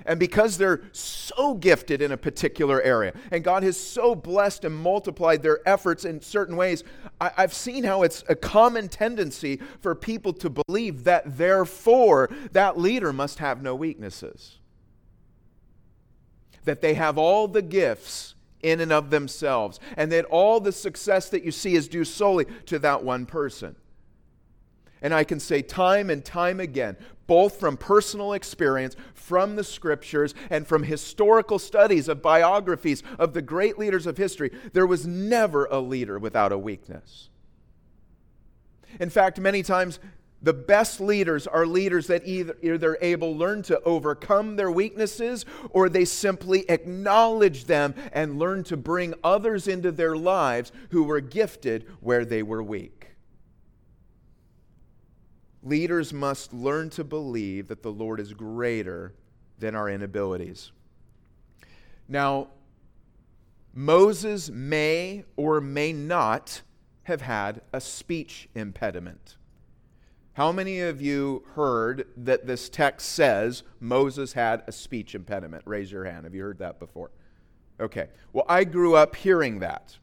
and 0.05 0.19
because 0.19 0.57
they're 0.57 0.81
so 0.91 1.53
gifted 1.55 2.01
in 2.01 2.11
a 2.11 2.17
particular 2.17 2.81
area, 2.81 3.13
and 3.31 3.43
God 3.43 3.63
has 3.63 3.77
so 3.77 4.15
blessed 4.15 4.65
and 4.65 4.75
multiplied 4.75 5.41
their 5.41 5.67
efforts 5.67 6.05
in 6.05 6.21
certain 6.21 6.55
ways, 6.55 6.83
I, 7.21 7.31
have 7.37 7.53
seen 7.53 7.83
how 7.83 8.03
it's 8.03 8.23
a 8.27 8.35
common 8.35 8.89
tendency 8.89 9.59
for 9.81 9.95
people 9.95 10.33
to 10.33 10.49
believe 10.49 11.03
that 11.05 11.37
therefore 11.37 12.29
that 12.51 12.77
leader 12.77 13.13
must 13.13 13.39
have 13.39 13.61
no 13.61 13.75
weaknesses. 13.75 14.59
That 16.65 16.81
they 16.81 16.93
have 16.93 17.17
all 17.17 17.47
the 17.47 17.61
gifts 17.61 18.35
in 18.61 18.79
and 18.79 18.93
of 18.93 19.09
themselves, 19.09 19.79
and 19.97 20.11
that 20.11 20.25
all 20.25 20.59
the 20.59 20.71
success 20.71 21.29
that 21.29 21.43
you 21.43 21.51
see 21.51 21.75
is 21.75 21.87
due 21.87 22.05
solely 22.05 22.45
to 22.65 22.79
that 22.79 23.03
one 23.03 23.25
person. 23.25 23.75
And 25.03 25.13
I 25.13 25.25
can 25.25 25.39
say 25.39 25.61
time 25.61 26.09
and 26.09 26.25
time 26.25 26.59
again, 26.59 26.97
both 27.27 27.59
from 27.59 27.77
personal 27.77 28.33
experience, 28.33 28.95
from 29.13 29.55
the 29.55 29.63
scriptures, 29.63 30.33
and 30.49 30.65
from 30.65 30.83
historical 30.83 31.59
studies 31.59 32.07
of 32.07 32.21
biographies 32.21 33.03
of 33.19 33.33
the 33.33 33.41
great 33.41 33.77
leaders 33.77 34.07
of 34.07 34.17
history, 34.17 34.51
there 34.71 34.87
was 34.87 35.05
never 35.05 35.65
a 35.65 35.79
leader 35.79 36.17
without 36.17 36.51
a 36.51 36.57
weakness. 36.57 37.29
In 38.99 39.09
fact, 39.09 39.39
many 39.39 39.61
times, 39.61 39.99
the 40.41 40.53
best 40.53 40.99
leaders 40.99 41.47
are 41.47 41.65
leaders 41.65 42.07
that 42.07 42.27
either, 42.27 42.57
either 42.61 42.97
able 43.01 43.35
learn 43.35 43.61
to 43.63 43.81
overcome 43.83 44.57
their 44.57 44.69
weaknesses 44.69 45.45
or 45.69 45.87
they 45.87 46.03
simply 46.03 46.69
acknowledge 46.69 47.63
them 47.65 47.95
and 48.11 48.37
learn 48.37 48.65
to 48.65 48.75
bring 48.75 49.13
others 49.23 49.69
into 49.69 49.91
their 49.91 50.17
lives 50.17 50.73
who 50.89 51.03
were 51.03 51.21
gifted 51.21 51.85
where 52.01 52.25
they 52.25 52.43
were 52.43 52.61
weak. 52.61 53.02
Leaders 55.63 56.11
must 56.11 56.53
learn 56.53 56.89
to 56.91 57.03
believe 57.03 57.67
that 57.69 57.83
the 57.83 57.91
Lord 57.91 58.19
is 58.19 58.33
greater 58.33 59.13
than 59.59 59.75
our 59.75 59.89
inabilities. 59.89 60.71
Now, 62.07 62.49
Moses 63.73 64.49
may 64.49 65.23
or 65.35 65.61
may 65.61 65.93
not 65.93 66.61
have 67.03 67.21
had 67.21 67.61
a 67.71 67.81
speech 67.81 68.49
impediment. 68.55 69.37
How 70.33 70.51
many 70.51 70.79
of 70.81 71.01
you 71.01 71.43
heard 71.55 72.07
that 72.17 72.45
this 72.45 72.67
text 72.67 73.11
says 73.11 73.63
Moses 73.79 74.33
had 74.33 74.63
a 74.67 74.71
speech 74.71 75.15
impediment? 75.15 75.63
Raise 75.65 75.91
your 75.91 76.05
hand. 76.05 76.25
Have 76.25 76.33
you 76.33 76.41
heard 76.41 76.59
that 76.59 76.79
before? 76.79 77.11
Okay. 77.79 78.07
Well, 78.33 78.45
I 78.49 78.63
grew 78.63 78.95
up 78.95 79.15
hearing 79.15 79.59
that. 79.59 79.97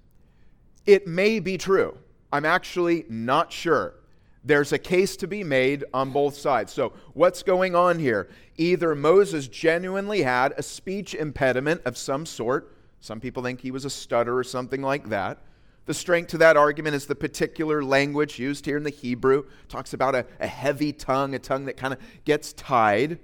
It 0.87 1.07
may 1.07 1.41
be 1.41 1.59
true. 1.59 1.99
I'm 2.33 2.45
actually 2.45 3.05
not 3.09 3.53
sure. 3.53 3.95
There's 4.43 4.73
a 4.73 4.79
case 4.79 5.17
to 5.19 5.27
be 5.27 5.45
made 5.45 5.85
on 5.93 6.13
both 6.13 6.37
sides. 6.37 6.73
So, 6.73 6.95
what's 7.13 7.43
going 7.43 7.75
on 7.75 7.99
here? 7.99 8.29
Either 8.57 8.95
Moses 8.95 9.49
genuinely 9.49 10.23
had 10.23 10.55
a 10.57 10.63
speech 10.63 11.15
impediment 11.15 11.83
of 11.85 11.99
some 11.99 12.25
sort. 12.25 12.75
Some 13.01 13.21
people 13.21 13.43
think 13.43 13.61
he 13.61 13.71
was 13.71 13.85
a 13.85 13.91
stutter 13.91 14.39
or 14.39 14.45
something 14.45 14.81
like 14.81 15.11
that. 15.11 15.39
The 15.87 15.95
strength 15.95 16.29
to 16.29 16.39
that 16.39 16.57
argument 16.57 16.95
is 16.95 17.07
the 17.07 17.15
particular 17.15 17.83
language 17.83 18.39
used 18.39 18.65
here 18.65 18.77
in 18.77 18.83
the 18.83 18.91
Hebrew. 18.91 19.41
It 19.41 19.69
talks 19.69 19.93
about 19.93 20.15
a, 20.15 20.25
a 20.39 20.47
heavy 20.47 20.93
tongue, 20.93 21.35
a 21.35 21.39
tongue 21.39 21.67
that 21.67 21.77
kind 21.77 21.93
of 21.93 22.01
gets 22.25 22.53
tied. 22.53 23.19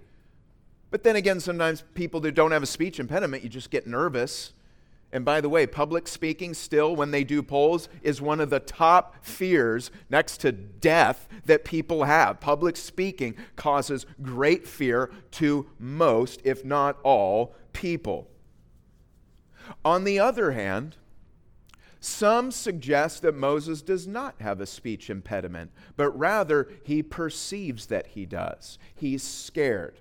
But 0.90 1.02
then 1.02 1.16
again, 1.16 1.40
sometimes 1.40 1.84
people 1.94 2.20
that 2.20 2.34
don't 2.34 2.52
have 2.52 2.62
a 2.62 2.66
speech 2.66 3.00
impediment, 3.00 3.42
you 3.42 3.48
just 3.48 3.70
get 3.70 3.86
nervous 3.86 4.52
and 5.16 5.24
by 5.24 5.40
the 5.40 5.48
way, 5.48 5.66
public 5.66 6.06
speaking, 6.08 6.52
still, 6.52 6.94
when 6.94 7.10
they 7.10 7.24
do 7.24 7.42
polls, 7.42 7.88
is 8.02 8.20
one 8.20 8.38
of 8.38 8.50
the 8.50 8.60
top 8.60 9.24
fears 9.24 9.90
next 10.10 10.42
to 10.42 10.52
death 10.52 11.26
that 11.46 11.64
people 11.64 12.04
have. 12.04 12.38
Public 12.38 12.76
speaking 12.76 13.34
causes 13.56 14.04
great 14.20 14.68
fear 14.68 15.10
to 15.30 15.70
most, 15.78 16.42
if 16.44 16.66
not 16.66 16.98
all, 17.02 17.54
people. 17.72 18.28
On 19.86 20.04
the 20.04 20.18
other 20.18 20.52
hand, 20.52 20.96
Some 22.06 22.52
suggest 22.52 23.22
that 23.22 23.34
Moses 23.34 23.82
does 23.82 24.06
not 24.06 24.36
have 24.40 24.60
a 24.60 24.66
speech 24.66 25.10
impediment, 25.10 25.72
but 25.96 26.16
rather 26.16 26.68
he 26.84 27.02
perceives 27.02 27.86
that 27.86 28.06
he 28.08 28.26
does. 28.26 28.78
He's 28.94 29.24
scared. 29.24 29.98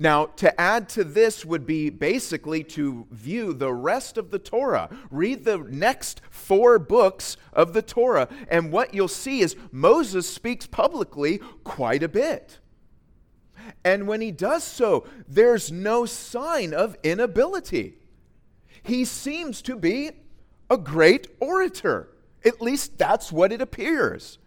Now, 0.00 0.26
to 0.26 0.60
add 0.60 0.88
to 0.90 1.02
this 1.02 1.44
would 1.44 1.66
be 1.66 1.90
basically 1.90 2.62
to 2.64 3.08
view 3.10 3.52
the 3.52 3.72
rest 3.72 4.16
of 4.16 4.30
the 4.30 4.38
Torah. 4.38 4.88
Read 5.10 5.44
the 5.44 5.58
next 5.58 6.20
four 6.30 6.78
books 6.78 7.36
of 7.52 7.72
the 7.72 7.82
Torah, 7.82 8.28
and 8.48 8.70
what 8.70 8.94
you'll 8.94 9.08
see 9.08 9.40
is 9.40 9.56
Moses 9.72 10.32
speaks 10.32 10.66
publicly 10.66 11.38
quite 11.64 12.04
a 12.04 12.08
bit. 12.08 12.60
And 13.84 14.06
when 14.06 14.20
he 14.20 14.30
does 14.30 14.62
so, 14.62 15.04
there's 15.26 15.72
no 15.72 16.06
sign 16.06 16.72
of 16.72 16.96
inability. 17.02 17.98
He 18.82 19.04
seems 19.04 19.60
to 19.62 19.76
be 19.76 20.12
a 20.70 20.78
great 20.78 21.26
orator. 21.40 22.08
At 22.44 22.62
least 22.62 22.98
that's 22.98 23.32
what 23.32 23.50
it 23.50 23.60
appears. 23.60 24.38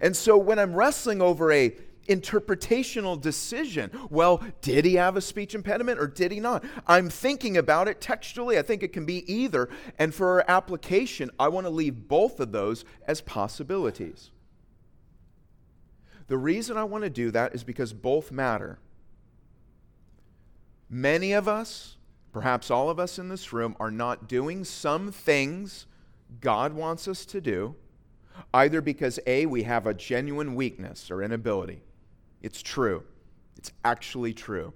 And 0.00 0.16
so 0.16 0.36
when 0.36 0.58
I'm 0.58 0.74
wrestling 0.74 1.22
over 1.22 1.52
a 1.52 1.76
interpretational 2.10 3.20
decision. 3.20 3.90
Well, 4.10 4.42
did 4.60 4.84
he 4.84 4.94
have 4.94 5.16
a 5.16 5.20
speech 5.20 5.54
impediment 5.54 5.98
or 5.98 6.06
did 6.06 6.32
he 6.32 6.40
not? 6.40 6.64
I'm 6.86 7.08
thinking 7.08 7.56
about 7.56 7.88
it 7.88 8.00
textually. 8.00 8.58
I 8.58 8.62
think 8.62 8.82
it 8.82 8.92
can 8.92 9.06
be 9.06 9.30
either. 9.32 9.68
And 9.98 10.14
for 10.14 10.28
our 10.28 10.44
application, 10.48 11.30
I 11.38 11.48
want 11.48 11.66
to 11.66 11.70
leave 11.70 12.08
both 12.08 12.40
of 12.40 12.52
those 12.52 12.84
as 13.06 13.20
possibilities. 13.20 14.30
The 16.26 16.38
reason 16.38 16.76
I 16.76 16.84
want 16.84 17.04
to 17.04 17.10
do 17.10 17.30
that 17.30 17.54
is 17.54 17.64
because 17.64 17.92
both 17.92 18.30
matter. 18.30 18.78
Many 20.88 21.32
of 21.32 21.48
us, 21.48 21.96
perhaps 22.32 22.70
all 22.70 22.90
of 22.90 22.98
us 22.98 23.18
in 23.18 23.28
this 23.28 23.52
room, 23.52 23.76
are 23.80 23.90
not 23.90 24.28
doing 24.28 24.64
some 24.64 25.12
things 25.12 25.86
God 26.40 26.72
wants 26.72 27.08
us 27.08 27.24
to 27.26 27.40
do, 27.40 27.74
either 28.54 28.80
because 28.80 29.18
A, 29.26 29.46
we 29.46 29.64
have 29.64 29.86
a 29.86 29.94
genuine 29.94 30.54
weakness 30.54 31.10
or 31.10 31.22
inability, 31.22 31.82
it's 32.42 32.62
true. 32.62 33.02
It's 33.56 33.72
actually 33.84 34.32
true. 34.32 34.72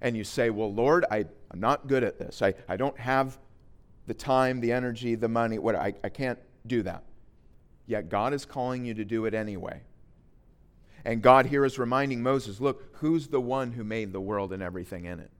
And 0.00 0.16
you 0.16 0.24
say, 0.24 0.50
Well, 0.50 0.72
Lord, 0.72 1.04
I, 1.10 1.26
I'm 1.50 1.60
not 1.60 1.86
good 1.86 2.04
at 2.04 2.18
this. 2.18 2.42
I, 2.42 2.54
I 2.68 2.76
don't 2.76 2.98
have 2.98 3.38
the 4.06 4.14
time, 4.14 4.60
the 4.60 4.72
energy, 4.72 5.14
the 5.14 5.28
money. 5.28 5.58
What 5.58 5.74
I, 5.74 5.94
I 6.02 6.08
can't 6.08 6.38
do 6.66 6.82
that. 6.82 7.04
Yet 7.86 8.08
God 8.08 8.34
is 8.34 8.44
calling 8.44 8.84
you 8.84 8.94
to 8.94 9.04
do 9.04 9.26
it 9.26 9.34
anyway. 9.34 9.82
And 11.04 11.22
God 11.22 11.46
here 11.46 11.64
is 11.64 11.78
reminding 11.78 12.22
Moses 12.22 12.60
look, 12.60 12.96
who's 12.96 13.28
the 13.28 13.40
one 13.40 13.72
who 13.72 13.84
made 13.84 14.12
the 14.12 14.20
world 14.20 14.52
and 14.52 14.62
everything 14.62 15.04
in 15.04 15.20
it? 15.20 15.30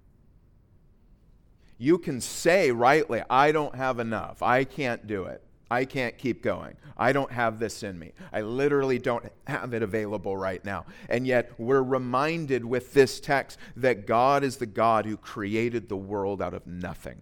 You 1.78 1.98
can 1.98 2.20
say 2.20 2.72
rightly, 2.72 3.22
I 3.30 3.52
don't 3.52 3.74
have 3.74 3.98
enough. 3.98 4.42
I 4.42 4.64
can't 4.64 5.06
do 5.06 5.24
it. 5.24 5.42
I 5.70 5.84
can't 5.84 6.18
keep 6.18 6.42
going. 6.42 6.76
I 6.96 7.12
don't 7.12 7.30
have 7.30 7.58
this 7.58 7.82
in 7.82 7.98
me. 7.98 8.12
I 8.32 8.40
literally 8.40 8.98
don't 8.98 9.24
have 9.46 9.72
it 9.72 9.82
available 9.82 10.36
right 10.36 10.64
now. 10.64 10.84
And 11.08 11.26
yet, 11.26 11.52
we're 11.58 11.82
reminded 11.82 12.64
with 12.64 12.92
this 12.92 13.20
text 13.20 13.58
that 13.76 14.06
God 14.06 14.42
is 14.42 14.56
the 14.56 14.66
God 14.66 15.06
who 15.06 15.16
created 15.16 15.88
the 15.88 15.96
world 15.96 16.42
out 16.42 16.54
of 16.54 16.66
nothing. 16.66 17.20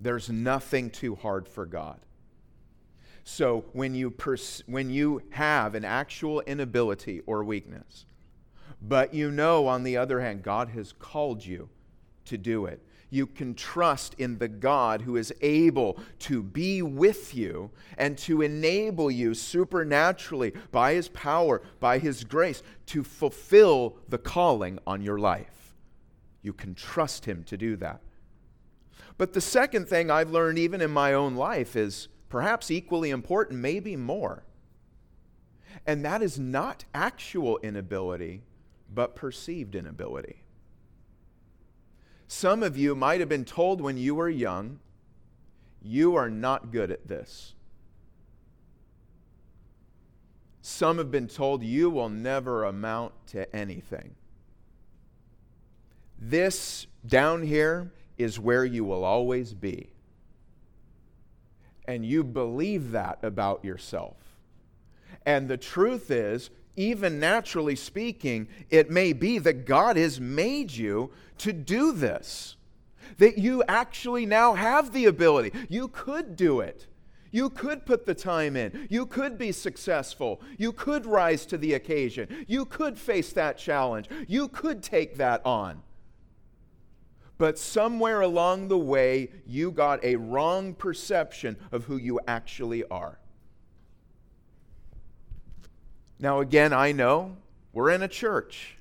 There's 0.00 0.30
nothing 0.30 0.90
too 0.90 1.16
hard 1.16 1.48
for 1.48 1.66
God. 1.66 2.00
So, 3.24 3.64
when 3.72 3.94
you, 3.94 4.10
pers- 4.10 4.62
when 4.66 4.88
you 4.88 5.22
have 5.30 5.74
an 5.74 5.84
actual 5.84 6.40
inability 6.42 7.20
or 7.26 7.44
weakness, 7.44 8.06
but 8.80 9.12
you 9.12 9.30
know, 9.30 9.66
on 9.66 9.82
the 9.82 9.96
other 9.96 10.20
hand, 10.20 10.42
God 10.42 10.70
has 10.70 10.92
called 10.92 11.44
you 11.44 11.68
to 12.24 12.38
do 12.38 12.66
it, 12.66 12.82
you 13.10 13.26
can 13.26 13.54
trust 13.54 14.14
in 14.14 14.38
the 14.38 14.48
God 14.48 15.02
who 15.02 15.16
is 15.16 15.34
able 15.40 15.98
to 16.20 16.42
be 16.42 16.80
with 16.80 17.34
you 17.34 17.70
and 17.98 18.16
to 18.18 18.40
enable 18.40 19.10
you 19.10 19.34
supernaturally 19.34 20.52
by 20.70 20.94
his 20.94 21.08
power, 21.08 21.60
by 21.80 21.98
his 21.98 22.24
grace, 22.24 22.62
to 22.86 23.02
fulfill 23.02 23.96
the 24.08 24.18
calling 24.18 24.78
on 24.86 25.02
your 25.02 25.18
life. 25.18 25.74
You 26.42 26.52
can 26.52 26.74
trust 26.74 27.26
him 27.26 27.44
to 27.44 27.56
do 27.56 27.76
that. 27.76 28.00
But 29.18 29.34
the 29.34 29.40
second 29.40 29.88
thing 29.88 30.10
I've 30.10 30.30
learned, 30.30 30.58
even 30.58 30.80
in 30.80 30.90
my 30.90 31.12
own 31.12 31.34
life, 31.34 31.76
is 31.76 32.08
perhaps 32.28 32.70
equally 32.70 33.10
important, 33.10 33.60
maybe 33.60 33.96
more. 33.96 34.44
And 35.86 36.04
that 36.04 36.22
is 36.22 36.38
not 36.38 36.84
actual 36.94 37.58
inability, 37.58 38.42
but 38.92 39.16
perceived 39.16 39.74
inability. 39.74 40.39
Some 42.32 42.62
of 42.62 42.76
you 42.76 42.94
might 42.94 43.18
have 43.18 43.28
been 43.28 43.44
told 43.44 43.80
when 43.80 43.96
you 43.96 44.14
were 44.14 44.28
young, 44.28 44.78
you 45.82 46.14
are 46.14 46.30
not 46.30 46.70
good 46.70 46.92
at 46.92 47.08
this. 47.08 47.56
Some 50.62 50.98
have 50.98 51.10
been 51.10 51.26
told 51.26 51.64
you 51.64 51.90
will 51.90 52.08
never 52.08 52.62
amount 52.62 53.14
to 53.32 53.52
anything. 53.54 54.14
This 56.20 56.86
down 57.04 57.42
here 57.42 57.90
is 58.16 58.38
where 58.38 58.64
you 58.64 58.84
will 58.84 59.02
always 59.04 59.52
be. 59.52 59.90
And 61.86 62.06
you 62.06 62.22
believe 62.22 62.92
that 62.92 63.18
about 63.24 63.64
yourself. 63.64 64.14
And 65.26 65.48
the 65.48 65.56
truth 65.56 66.12
is, 66.12 66.50
even 66.80 67.20
naturally 67.20 67.76
speaking, 67.76 68.48
it 68.70 68.90
may 68.90 69.12
be 69.12 69.38
that 69.38 69.66
God 69.66 69.96
has 69.96 70.18
made 70.18 70.70
you 70.70 71.10
to 71.38 71.52
do 71.52 71.92
this. 71.92 72.56
That 73.18 73.36
you 73.36 73.62
actually 73.68 74.24
now 74.24 74.54
have 74.54 74.92
the 74.92 75.04
ability. 75.04 75.52
You 75.68 75.88
could 75.88 76.36
do 76.36 76.60
it. 76.60 76.86
You 77.32 77.50
could 77.50 77.84
put 77.84 78.06
the 78.06 78.14
time 78.14 78.56
in. 78.56 78.86
You 78.88 79.04
could 79.04 79.36
be 79.36 79.52
successful. 79.52 80.40
You 80.56 80.72
could 80.72 81.06
rise 81.06 81.44
to 81.46 81.58
the 81.58 81.74
occasion. 81.74 82.46
You 82.48 82.64
could 82.64 82.98
face 82.98 83.32
that 83.34 83.58
challenge. 83.58 84.08
You 84.26 84.48
could 84.48 84.82
take 84.82 85.16
that 85.18 85.44
on. 85.44 85.82
But 87.36 87.58
somewhere 87.58 88.22
along 88.22 88.68
the 88.68 88.78
way, 88.78 89.30
you 89.46 89.70
got 89.70 90.04
a 90.04 90.16
wrong 90.16 90.74
perception 90.74 91.56
of 91.72 91.84
who 91.84 91.96
you 91.96 92.20
actually 92.26 92.84
are. 92.84 93.18
Now, 96.20 96.40
again, 96.40 96.74
I 96.74 96.92
know 96.92 97.36
we're 97.72 97.90
in 97.90 98.02
a 98.02 98.08
church, 98.08 98.76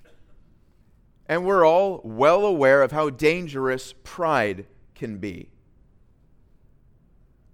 and 1.25 1.45
we're 1.45 1.65
all 1.65 2.02
well 2.04 2.45
aware 2.45 2.84
of 2.84 2.91
how 2.91 3.10
dangerous 3.10 3.93
pride 4.04 4.65
can 4.93 5.19
be. 5.19 5.49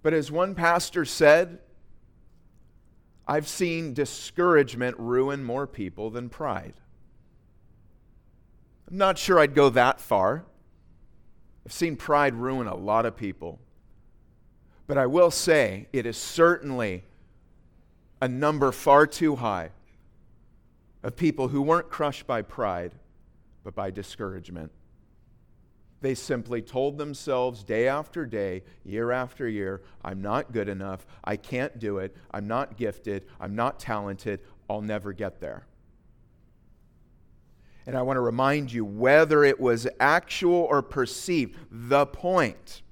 But 0.02 0.12
as 0.12 0.30
one 0.30 0.56
pastor 0.56 1.04
said, 1.04 1.60
I've 3.28 3.46
seen 3.46 3.94
discouragement 3.94 4.96
ruin 4.98 5.44
more 5.44 5.68
people 5.68 6.10
than 6.10 6.30
pride. 6.30 6.74
I'm 8.90 8.98
not 8.98 9.18
sure 9.18 9.38
I'd 9.38 9.54
go 9.54 9.68
that 9.70 10.00
far. 10.00 10.44
I've 11.64 11.72
seen 11.72 11.96
pride 11.96 12.34
ruin 12.34 12.66
a 12.66 12.76
lot 12.76 13.06
of 13.06 13.16
people. 13.16 13.60
But 14.88 14.98
I 14.98 15.06
will 15.06 15.30
say 15.30 15.88
it 15.92 16.06
is 16.06 16.16
certainly 16.16 17.04
a 18.20 18.28
number 18.28 18.72
far 18.72 19.06
too 19.06 19.36
high 19.36 19.70
of 21.02 21.16
people 21.16 21.48
who 21.48 21.62
weren't 21.62 21.90
crushed 21.90 22.26
by 22.26 22.42
pride, 22.42 22.92
but 23.62 23.74
by 23.74 23.90
discouragement. 23.90 24.72
They 26.00 26.14
simply 26.14 26.62
told 26.62 26.98
themselves 26.98 27.64
day 27.64 27.88
after 27.88 28.26
day, 28.26 28.62
year 28.84 29.12
after 29.12 29.48
year, 29.48 29.82
I'm 30.04 30.20
not 30.20 30.52
good 30.52 30.68
enough. 30.68 31.06
I 31.24 31.36
can't 31.36 31.78
do 31.78 31.98
it. 31.98 32.14
I'm 32.30 32.46
not 32.46 32.76
gifted. 32.76 33.26
I'm 33.40 33.54
not 33.54 33.80
talented. 33.80 34.40
I'll 34.68 34.82
never 34.82 35.12
get 35.12 35.40
there. 35.40 35.66
And 37.86 37.96
I 37.96 38.02
want 38.02 38.16
to 38.16 38.20
remind 38.20 38.72
you 38.72 38.84
whether 38.84 39.44
it 39.44 39.60
was 39.60 39.86
actual 40.00 40.54
or 40.54 40.82
perceived, 40.82 41.56
the 41.70 42.04
point 42.04 42.82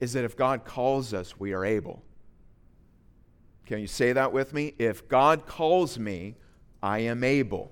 is 0.00 0.12
that 0.12 0.24
if 0.24 0.36
God 0.36 0.64
calls 0.64 1.14
us, 1.14 1.38
we 1.38 1.52
are 1.52 1.64
able. 1.64 2.02
Can 3.68 3.80
you 3.80 3.86
say 3.86 4.14
that 4.14 4.32
with 4.32 4.54
me? 4.54 4.72
If 4.78 5.08
God 5.08 5.44
calls 5.44 5.98
me, 5.98 6.36
I 6.82 7.00
am 7.00 7.22
able. 7.22 7.70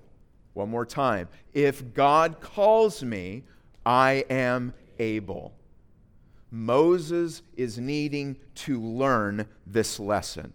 One 0.53 0.69
more 0.69 0.85
time. 0.85 1.27
If 1.55 1.95
God 1.95 2.39
calls 2.39 3.03
me, 3.03 3.45
I 3.87 4.27
am 4.29 4.75
able. 4.99 5.55
Moses 6.51 7.41
is 7.57 7.79
needing 7.79 8.37
to 8.57 8.79
learn 8.79 9.47
this 9.67 9.99
lesson 9.99 10.53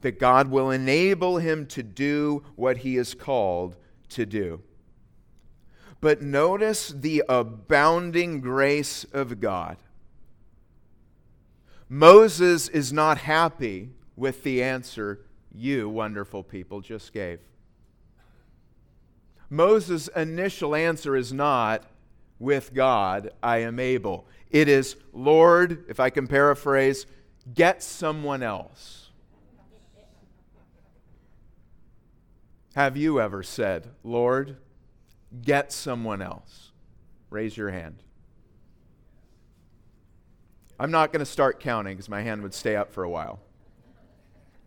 that 0.00 0.18
God 0.18 0.50
will 0.50 0.72
enable 0.72 1.36
him 1.36 1.64
to 1.66 1.84
do 1.84 2.42
what 2.56 2.78
he 2.78 2.96
is 2.96 3.14
called 3.14 3.76
to 4.08 4.26
do. 4.26 4.60
But 6.00 6.22
notice 6.22 6.88
the 6.88 7.22
abounding 7.28 8.40
grace 8.40 9.04
of 9.12 9.38
God. 9.38 9.76
Moses 11.92 12.68
is 12.70 12.90
not 12.90 13.18
happy 13.18 13.90
with 14.16 14.44
the 14.44 14.62
answer 14.62 15.20
you, 15.54 15.90
wonderful 15.90 16.42
people, 16.42 16.80
just 16.80 17.12
gave. 17.12 17.38
Moses' 19.50 20.08
initial 20.16 20.74
answer 20.74 21.14
is 21.14 21.34
not, 21.34 21.84
with 22.38 22.72
God, 22.72 23.28
I 23.42 23.58
am 23.58 23.78
able. 23.78 24.26
It 24.50 24.68
is, 24.68 24.96
Lord, 25.12 25.84
if 25.86 26.00
I 26.00 26.08
can 26.08 26.26
paraphrase, 26.26 27.04
get 27.52 27.82
someone 27.82 28.42
else. 28.42 29.10
Have 32.74 32.96
you 32.96 33.20
ever 33.20 33.42
said, 33.42 33.90
Lord, 34.02 34.56
get 35.42 35.70
someone 35.70 36.22
else? 36.22 36.72
Raise 37.28 37.54
your 37.54 37.70
hand. 37.70 38.02
I'm 40.82 40.90
not 40.90 41.12
going 41.12 41.20
to 41.20 41.30
start 41.30 41.60
counting 41.60 41.94
because 41.94 42.08
my 42.08 42.22
hand 42.22 42.42
would 42.42 42.52
stay 42.52 42.74
up 42.74 42.92
for 42.92 43.04
a 43.04 43.08
while. 43.08 43.38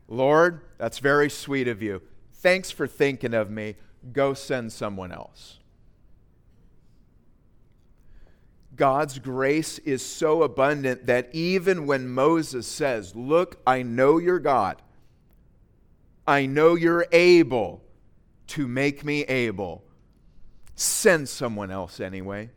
Lord, 0.08 0.62
that's 0.78 1.00
very 1.00 1.30
sweet 1.30 1.68
of 1.68 1.82
you. 1.82 2.02
Thanks 2.36 2.72
for 2.72 2.88
thinking 2.88 3.34
of 3.34 3.52
me. 3.52 3.76
Go 4.14 4.34
send 4.34 4.72
someone 4.72 5.12
else. 5.12 5.60
God's 8.78 9.20
grace 9.20 9.78
is 9.80 10.06
so 10.06 10.44
abundant 10.44 11.06
that 11.08 11.28
even 11.34 11.86
when 11.86 12.08
Moses 12.08 12.66
says, 12.66 13.14
Look, 13.14 13.60
I 13.68 13.82
know 13.82 14.18
you're 14.18 14.40
God, 14.40 14.82
I 16.26 16.46
know 16.46 16.76
you're 16.76 17.08
able 17.12 17.84
to 18.48 18.70
make 18.70 19.04
me 19.04 19.24
able, 19.24 19.84
send 20.76 21.28
someone 21.28 21.72
else 21.72 22.00
anyway. 22.00 22.52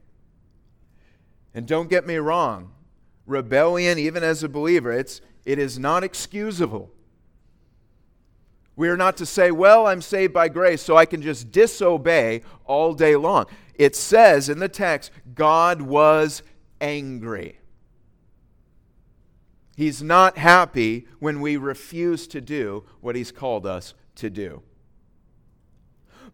And 1.52 1.66
don't 1.66 1.90
get 1.90 2.06
me 2.06 2.18
wrong, 2.18 2.70
rebellion, 3.28 3.98
even 3.98 4.24
as 4.24 4.42
a 4.42 4.48
believer, 4.48 4.90
it's, 4.92 5.20
it 5.44 5.58
is 5.58 5.78
not 5.78 6.02
excusable. 6.02 6.90
We 8.74 8.88
are 8.88 8.96
not 8.96 9.16
to 9.18 9.26
say, 9.26 9.50
well, 9.50 9.86
I'm 9.86 10.02
saved 10.02 10.32
by 10.32 10.48
grace, 10.48 10.82
so 10.82 10.96
I 10.96 11.04
can 11.04 11.22
just 11.22 11.52
disobey 11.52 12.42
all 12.64 12.94
day 12.94 13.16
long. 13.16 13.46
It 13.74 13.94
says 13.94 14.48
in 14.48 14.58
the 14.58 14.68
text, 14.68 15.10
God 15.34 15.82
was 15.82 16.42
angry. 16.80 17.58
He's 19.76 20.02
not 20.02 20.38
happy 20.38 21.06
when 21.20 21.40
we 21.40 21.56
refuse 21.56 22.26
to 22.28 22.40
do 22.40 22.84
what 23.00 23.14
He's 23.14 23.30
called 23.30 23.64
us 23.64 23.94
to 24.16 24.28
do. 24.28 24.62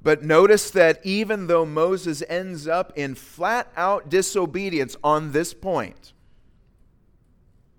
But 0.03 0.23
notice 0.23 0.71
that 0.71 0.99
even 1.05 1.47
though 1.47 1.67
Moses 1.67 2.23
ends 2.27 2.67
up 2.67 2.93
in 2.97 3.15
flat 3.15 3.71
out 3.77 4.09
disobedience 4.09 4.97
on 5.05 5.33
this 5.33 5.53
point, 5.53 6.14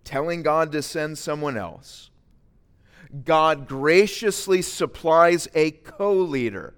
telling 0.05 0.43
God 0.43 0.71
to 0.71 0.81
send 0.81 1.17
someone 1.17 1.57
else, 1.57 2.11
God 3.23 3.67
graciously 3.67 4.61
supplies 4.61 5.47
a 5.53 5.71
co 5.71 6.13
leader, 6.13 6.73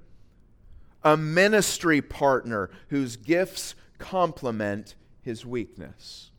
a 1.04 1.16
ministry 1.16 2.02
partner 2.02 2.70
whose 2.90 3.18
gifts 3.18 3.76
complement 3.98 4.96
his 5.22 5.46
weakness. 5.46 6.32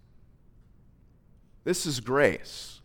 This 1.65 1.87
is 1.87 2.01
grace. 2.01 2.81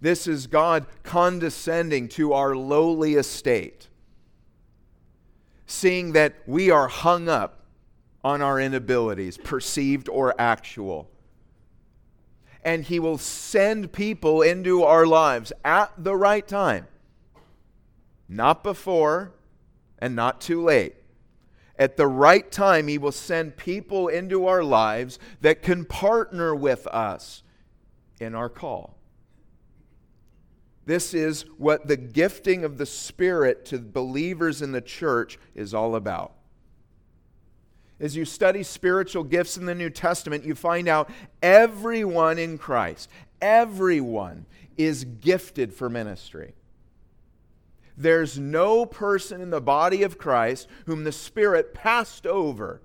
This 0.00 0.26
is 0.26 0.46
God 0.46 0.86
condescending 1.02 2.08
to 2.10 2.32
our 2.32 2.54
lowly 2.54 3.14
estate, 3.14 3.88
seeing 5.66 6.12
that 6.12 6.34
we 6.46 6.70
are 6.70 6.88
hung 6.88 7.28
up 7.28 7.64
on 8.22 8.40
our 8.40 8.56
inabilities, 8.56 9.42
perceived 9.42 10.08
or 10.08 10.34
actual 10.40 11.10
and 12.62 12.84
He 12.84 12.98
will 12.98 13.18
send 13.18 13.92
people 13.92 14.42
into 14.42 14.82
our 14.82 15.06
lives 15.06 15.52
at 15.64 15.92
the 15.96 16.16
right 16.16 16.46
time. 16.46 16.86
Not 18.28 18.62
before 18.62 19.32
and 19.98 20.14
not 20.14 20.40
too 20.40 20.62
late. 20.62 20.94
At 21.78 21.96
the 21.96 22.06
right 22.08 22.50
time, 22.50 22.88
He 22.88 22.98
will 22.98 23.12
send 23.12 23.56
people 23.56 24.08
into 24.08 24.46
our 24.46 24.64
lives 24.64 25.18
that 25.40 25.62
can 25.62 25.84
partner 25.84 26.54
with 26.54 26.86
us 26.88 27.42
in 28.20 28.34
our 28.34 28.48
call. 28.48 28.96
This 30.86 31.12
is 31.12 31.42
what 31.58 31.86
the 31.86 31.98
gifting 31.98 32.64
of 32.64 32.78
the 32.78 32.86
Spirit 32.86 33.66
to 33.66 33.78
believers 33.78 34.62
in 34.62 34.72
the 34.72 34.80
church 34.80 35.38
is 35.54 35.74
all 35.74 35.94
about 35.94 36.32
as 38.00 38.16
you 38.16 38.24
study 38.24 38.62
spiritual 38.62 39.24
gifts 39.24 39.56
in 39.56 39.66
the 39.66 39.74
New 39.74 39.90
Testament, 39.90 40.44
you 40.44 40.54
find 40.54 40.88
out 40.88 41.10
everyone 41.42 42.38
in 42.38 42.58
Christ, 42.58 43.08
everyone 43.40 44.46
is 44.76 45.04
gifted 45.04 45.74
for 45.74 45.88
ministry. 45.88 46.54
There's 47.96 48.38
no 48.38 48.86
person 48.86 49.40
in 49.40 49.50
the 49.50 49.60
body 49.60 50.04
of 50.04 50.18
Christ 50.18 50.68
whom 50.86 51.02
the 51.02 51.10
Spirit 51.10 51.74
passed 51.74 52.26
over. 52.26 52.80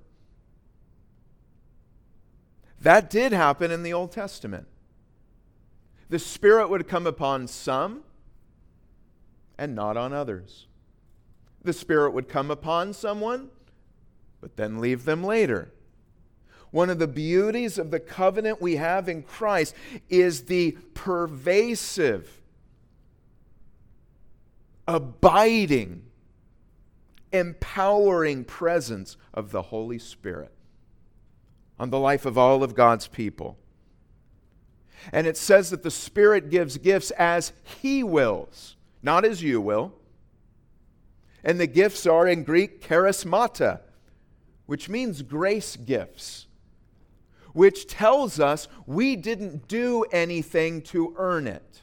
That 2.82 3.12
did 3.12 3.32
happen 3.32 3.70
in 3.70 3.84
the 3.84 3.94
Old 3.94 4.12
Testament. 4.12 4.68
The 6.10 6.18
Spirit 6.18 6.70
would 6.70 6.88
come 6.88 7.06
upon 7.06 7.48
some 7.48 8.04
and 9.58 9.76
not 9.76 9.98
on 9.98 10.14
others. 10.14 10.66
The 11.64 11.74
Spirit 11.74 12.12
would 12.14 12.28
come 12.28 12.50
upon 12.50 12.94
someone 12.94 13.50
but 14.44 14.58
then 14.58 14.82
leave 14.82 15.06
them 15.06 15.24
later. 15.24 15.72
One 16.70 16.90
of 16.90 17.00
the 17.00 17.08
beauties 17.08 17.78
of 17.78 17.92
the 17.92 18.00
covenant 18.02 18.62
we 18.62 18.76
have 18.76 19.08
in 19.08 19.24
Christ 19.24 19.74
is 20.10 20.44
the 20.44 20.72
pervasive, 20.94 22.42
abiding, 24.86 26.04
empowering 27.32 28.44
presence 28.44 29.16
of 29.34 29.52
the 29.52 29.62
Holy 29.62 29.98
Spirit 29.98 30.52
on 31.80 31.90
the 31.90 32.00
life 32.00 32.26
of 32.26 32.38
all 32.38 32.64
of 32.64 32.76
God's 32.76 33.08
people. 33.08 33.58
And 35.14 35.26
it 35.26 35.38
says 35.38 35.70
that 35.70 35.84
the 35.84 35.92
Spirit 35.92 36.50
gives 36.50 36.78
gifts 36.78 37.12
as 37.12 37.54
He 37.82 38.04
wills, 38.04 38.76
not 39.02 39.24
as 39.24 39.42
you 39.42 39.62
will. 39.62 39.94
And 41.46 41.62
the 41.62 41.68
gifts 41.68 42.06
are 42.06 42.28
in 42.28 42.44
Greek 42.44 42.82
charismata, 42.86 43.80
which 44.66 44.90
means 44.90 45.22
grace 45.22 45.76
gifts, 45.76 46.48
which 47.54 47.88
tells 47.88 48.40
us 48.40 48.68
we 48.86 49.16
didn't 49.16 49.68
do 49.68 50.04
anything 50.12 50.82
to 50.82 51.14
earn 51.18 51.48
it. 51.48 51.82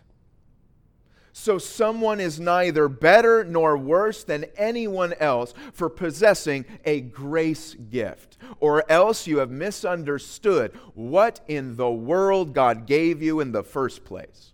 So 1.33 1.59
someone 1.59 2.21
is 2.21 2.39
neither 2.39 2.89
better 2.89 3.45
nor 3.45 3.77
worse 3.77 4.25
than 4.25 4.45
anyone 4.57 5.15
else 5.15 5.55
for 5.73 5.89
possessing 5.89 6.67
a 6.85 7.01
grace 7.01 7.75
gift, 7.75 8.37
or 8.59 8.85
else 8.91 9.27
you 9.27 9.39
have 9.39 9.51
misunderstood 9.51 10.73
what 10.95 11.41
in 11.49 11.77
the 11.77 11.91
world 11.91 12.53
God 12.53 12.85
gave 12.87 13.23
you 13.23 13.41
in 13.41 13.53
the 13.53 13.63
first 13.63 14.05
place. 14.05 14.53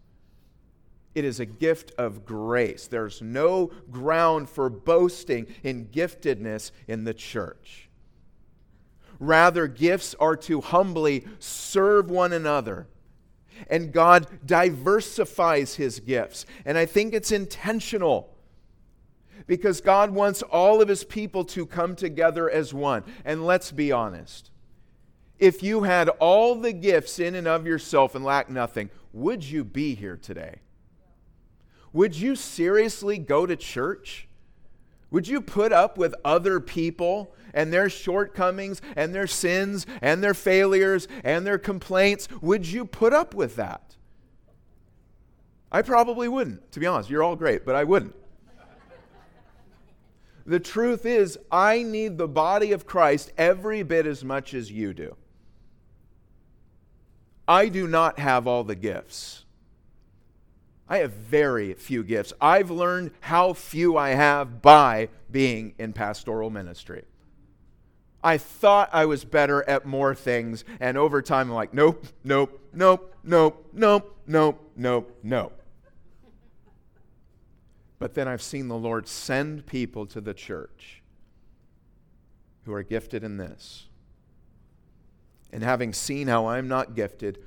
It 1.16 1.24
is 1.24 1.40
a 1.40 1.46
gift 1.46 1.92
of 1.96 2.26
grace. 2.26 2.86
There's 2.86 3.22
no 3.22 3.72
ground 3.90 4.50
for 4.50 4.68
boasting 4.68 5.46
in 5.62 5.86
giftedness 5.86 6.72
in 6.86 7.04
the 7.04 7.14
church. 7.14 7.85
Rather, 9.18 9.66
gifts 9.66 10.14
are 10.20 10.36
to 10.36 10.60
humbly 10.60 11.26
serve 11.38 12.10
one 12.10 12.32
another. 12.32 12.86
And 13.68 13.92
God 13.92 14.26
diversifies 14.44 15.76
his 15.76 16.00
gifts. 16.00 16.44
And 16.64 16.76
I 16.76 16.86
think 16.86 17.14
it's 17.14 17.32
intentional 17.32 18.34
because 19.46 19.80
God 19.80 20.10
wants 20.10 20.42
all 20.42 20.82
of 20.82 20.88
his 20.88 21.04
people 21.04 21.44
to 21.44 21.64
come 21.64 21.96
together 21.96 22.50
as 22.50 22.74
one. 22.74 23.04
And 23.24 23.46
let's 23.46 23.72
be 23.72 23.92
honest 23.92 24.50
if 25.38 25.62
you 25.62 25.82
had 25.82 26.08
all 26.08 26.54
the 26.54 26.72
gifts 26.72 27.18
in 27.18 27.34
and 27.34 27.46
of 27.46 27.66
yourself 27.66 28.14
and 28.14 28.24
lack 28.24 28.48
nothing, 28.48 28.90
would 29.12 29.44
you 29.44 29.64
be 29.64 29.94
here 29.94 30.16
today? 30.16 30.60
Would 31.92 32.16
you 32.16 32.36
seriously 32.36 33.18
go 33.18 33.46
to 33.46 33.56
church? 33.56 34.28
Would 35.10 35.28
you 35.28 35.40
put 35.40 35.72
up 35.72 35.96
with 35.96 36.14
other 36.24 36.60
people 36.60 37.34
and 37.56 37.72
their 37.72 37.90
shortcomings 37.90 38.80
and 38.94 39.12
their 39.12 39.26
sins 39.26 39.86
and 40.00 40.22
their 40.22 40.34
failures 40.34 41.08
and 41.24 41.44
their 41.44 41.58
complaints, 41.58 42.28
would 42.40 42.66
you 42.66 42.84
put 42.84 43.12
up 43.12 43.34
with 43.34 43.56
that? 43.56 43.96
I 45.72 45.82
probably 45.82 46.28
wouldn't, 46.28 46.70
to 46.72 46.80
be 46.80 46.86
honest. 46.86 47.10
You're 47.10 47.24
all 47.24 47.34
great, 47.34 47.66
but 47.66 47.74
I 47.74 47.82
wouldn't. 47.82 48.14
The 50.44 50.60
truth 50.60 51.04
is, 51.04 51.36
I 51.50 51.82
need 51.82 52.18
the 52.18 52.28
body 52.28 52.70
of 52.70 52.86
Christ 52.86 53.32
every 53.36 53.82
bit 53.82 54.06
as 54.06 54.22
much 54.22 54.54
as 54.54 54.70
you 54.70 54.94
do. 54.94 55.16
I 57.48 57.68
do 57.68 57.88
not 57.88 58.20
have 58.20 58.46
all 58.46 58.62
the 58.62 58.76
gifts. 58.76 59.44
I 60.88 60.98
have 60.98 61.12
very 61.12 61.74
few 61.74 62.04
gifts. 62.04 62.32
I've 62.40 62.70
learned 62.70 63.10
how 63.20 63.54
few 63.54 63.96
I 63.96 64.10
have 64.10 64.62
by 64.62 65.08
being 65.32 65.74
in 65.78 65.92
pastoral 65.92 66.48
ministry. 66.48 67.04
I 68.26 68.38
thought 68.38 68.90
I 68.92 69.04
was 69.04 69.24
better 69.24 69.62
at 69.70 69.86
more 69.86 70.12
things, 70.12 70.64
and 70.80 70.98
over 70.98 71.22
time 71.22 71.48
I'm 71.48 71.54
like, 71.54 71.72
nope, 71.72 72.04
nope, 72.24 72.60
nope, 72.72 73.14
nope, 73.22 73.68
nope, 73.72 74.18
nope, 74.26 74.72
nope, 74.74 75.18
nope. 75.22 75.62
But 78.00 78.14
then 78.14 78.26
I've 78.26 78.42
seen 78.42 78.66
the 78.66 78.76
Lord 78.76 79.06
send 79.06 79.64
people 79.66 80.06
to 80.06 80.20
the 80.20 80.34
church 80.34 81.04
who 82.64 82.72
are 82.72 82.82
gifted 82.82 83.22
in 83.22 83.36
this. 83.36 83.86
And 85.52 85.62
having 85.62 85.92
seen 85.92 86.26
how 86.26 86.46
I'm 86.46 86.66
not 86.66 86.96
gifted, 86.96 87.38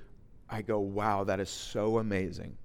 I 0.50 0.62
go, 0.62 0.80
wow, 0.80 1.26
that 1.26 1.42
is 1.42 1.50
so 1.50 1.98
amazing. 1.98 2.56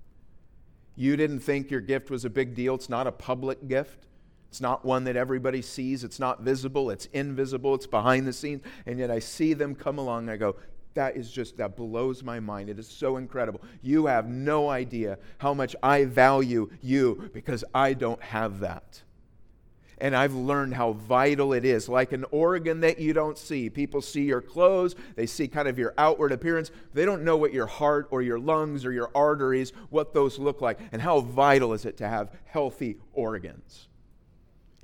You 0.94 1.16
didn't 1.16 1.40
think 1.40 1.68
your 1.68 1.80
gift 1.80 2.12
was 2.12 2.24
a 2.24 2.30
big 2.30 2.54
deal. 2.54 2.76
It's 2.76 2.88
not 2.88 3.08
a 3.08 3.12
public 3.12 3.66
gift. 3.66 4.06
It's 4.54 4.60
not 4.60 4.84
one 4.84 5.02
that 5.02 5.16
everybody 5.16 5.62
sees. 5.62 6.04
It's 6.04 6.20
not 6.20 6.42
visible. 6.42 6.88
It's 6.88 7.06
invisible. 7.06 7.74
It's 7.74 7.88
behind 7.88 8.24
the 8.24 8.32
scenes. 8.32 8.62
And 8.86 9.00
yet 9.00 9.10
I 9.10 9.18
see 9.18 9.52
them 9.52 9.74
come 9.74 9.98
along. 9.98 10.28
and 10.28 10.30
I 10.30 10.36
go, 10.36 10.54
that 10.94 11.16
is 11.16 11.28
just, 11.32 11.56
that 11.56 11.76
blows 11.76 12.22
my 12.22 12.38
mind. 12.38 12.70
It 12.70 12.78
is 12.78 12.86
so 12.86 13.16
incredible. 13.16 13.60
You 13.82 14.06
have 14.06 14.28
no 14.28 14.70
idea 14.70 15.18
how 15.38 15.54
much 15.54 15.74
I 15.82 16.04
value 16.04 16.70
you 16.80 17.32
because 17.34 17.64
I 17.74 17.94
don't 17.94 18.22
have 18.22 18.60
that. 18.60 19.02
And 19.98 20.14
I've 20.14 20.34
learned 20.34 20.74
how 20.74 20.92
vital 20.92 21.52
it 21.52 21.64
is. 21.64 21.88
Like 21.88 22.12
an 22.12 22.24
organ 22.30 22.78
that 22.82 23.00
you 23.00 23.12
don't 23.12 23.36
see. 23.36 23.68
People 23.68 24.02
see 24.02 24.22
your 24.22 24.40
clothes, 24.40 24.94
they 25.16 25.26
see 25.26 25.48
kind 25.48 25.66
of 25.66 25.80
your 25.80 25.94
outward 25.98 26.30
appearance. 26.30 26.70
They 26.92 27.04
don't 27.04 27.24
know 27.24 27.36
what 27.36 27.52
your 27.52 27.66
heart 27.66 28.06
or 28.12 28.22
your 28.22 28.38
lungs 28.38 28.84
or 28.84 28.92
your 28.92 29.10
arteries, 29.16 29.72
what 29.90 30.14
those 30.14 30.38
look 30.38 30.60
like. 30.60 30.78
And 30.92 31.02
how 31.02 31.18
vital 31.18 31.72
is 31.72 31.84
it 31.84 31.96
to 31.96 32.08
have 32.08 32.30
healthy 32.44 32.98
organs? 33.14 33.88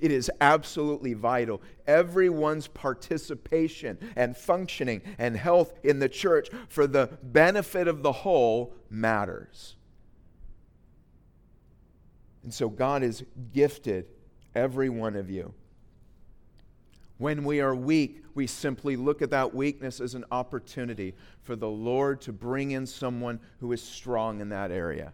It 0.01 0.11
is 0.11 0.31
absolutely 0.41 1.13
vital. 1.13 1.61
Everyone's 1.85 2.67
participation 2.67 3.99
and 4.15 4.35
functioning 4.35 5.03
and 5.19 5.37
health 5.37 5.73
in 5.83 5.99
the 5.99 6.09
church 6.09 6.49
for 6.67 6.87
the 6.87 7.17
benefit 7.21 7.87
of 7.87 8.01
the 8.01 8.11
whole 8.11 8.73
matters. 8.89 9.75
And 12.43 12.51
so 12.51 12.67
God 12.67 13.03
has 13.03 13.23
gifted 13.53 14.07
every 14.55 14.89
one 14.89 15.15
of 15.15 15.29
you. 15.29 15.53
When 17.19 17.43
we 17.43 17.61
are 17.61 17.75
weak, 17.75 18.23
we 18.33 18.47
simply 18.47 18.95
look 18.95 19.21
at 19.21 19.29
that 19.29 19.53
weakness 19.53 20.01
as 20.01 20.15
an 20.15 20.25
opportunity 20.31 21.13
for 21.43 21.55
the 21.55 21.69
Lord 21.69 22.19
to 22.21 22.33
bring 22.33 22.71
in 22.71 22.87
someone 22.87 23.39
who 23.59 23.71
is 23.73 23.83
strong 23.83 24.41
in 24.41 24.49
that 24.49 24.71
area, 24.71 25.13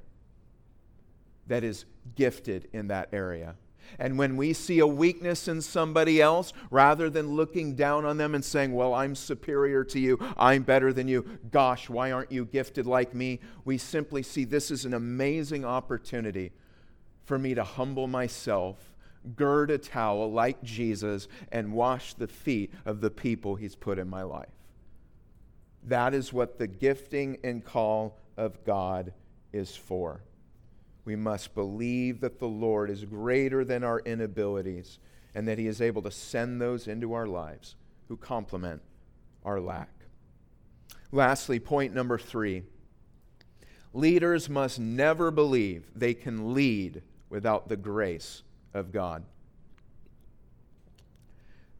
that 1.47 1.65
is 1.65 1.83
gifted 2.15 2.69
in 2.71 2.88
that 2.88 3.09
area. 3.11 3.55
And 3.99 4.17
when 4.17 4.38
we 4.38 4.53
see 4.53 4.79
a 4.79 4.88
weakness 4.88 5.47
in 5.47 5.61
somebody 5.61 6.21
else, 6.21 6.53
rather 6.69 7.09
than 7.09 7.35
looking 7.35 7.75
down 7.75 8.05
on 8.05 8.17
them 8.17 8.35
and 8.35 8.43
saying, 8.43 8.73
Well, 8.73 8.93
I'm 8.93 9.15
superior 9.15 9.83
to 9.85 9.99
you, 9.99 10.19
I'm 10.38 10.63
better 10.63 10.93
than 10.93 11.07
you, 11.07 11.39
gosh, 11.51 11.89
why 11.89 12.11
aren't 12.11 12.31
you 12.31 12.45
gifted 12.45 12.85
like 12.85 13.13
me? 13.13 13.39
We 13.65 13.77
simply 13.77 14.23
see 14.23 14.45
this 14.45 14.71
is 14.71 14.85
an 14.85 14.93
amazing 14.93 15.65
opportunity 15.65 16.51
for 17.25 17.38
me 17.38 17.53
to 17.55 17.63
humble 17.63 18.07
myself, 18.07 18.93
gird 19.35 19.71
a 19.71 19.77
towel 19.77 20.31
like 20.31 20.61
Jesus, 20.63 21.27
and 21.51 21.73
wash 21.73 22.13
the 22.13 22.27
feet 22.27 22.73
of 22.85 23.01
the 23.01 23.11
people 23.11 23.55
he's 23.55 23.75
put 23.75 23.99
in 23.99 24.09
my 24.09 24.23
life. 24.23 24.47
That 25.83 26.13
is 26.13 26.31
what 26.31 26.57
the 26.57 26.67
gifting 26.67 27.38
and 27.43 27.63
call 27.63 28.17
of 28.38 28.63
God 28.63 29.13
is 29.51 29.75
for 29.75 30.21
we 31.08 31.16
must 31.16 31.55
believe 31.55 32.20
that 32.20 32.38
the 32.38 32.49
Lord 32.49 32.89
is 32.89 33.05
greater 33.05 33.64
than 33.64 33.82
our 33.82 34.01
inabilities 34.01 34.99
and 35.34 35.47
that 35.47 35.58
He 35.58 35.66
is 35.66 35.82
able 35.82 36.01
to 36.01 36.12
send 36.12 36.60
those 36.60 36.86
into 36.86 37.14
our 37.14 37.26
lives 37.26 37.78
who 38.10 38.18
complement 38.18 38.82
our 39.45 39.62
lack. 39.62 39.89
Lastly, 41.14 41.62
point 41.62 41.95
number 41.95 42.18
three 42.18 42.64
leaders 43.93 44.49
must 44.49 44.82
never 44.82 45.32
believe 45.32 45.86
they 45.95 46.14
can 46.14 46.53
lead 46.53 47.01
without 47.30 47.70
the 47.70 47.78
grace 47.78 48.43
of 48.74 48.91
God. 48.91 49.24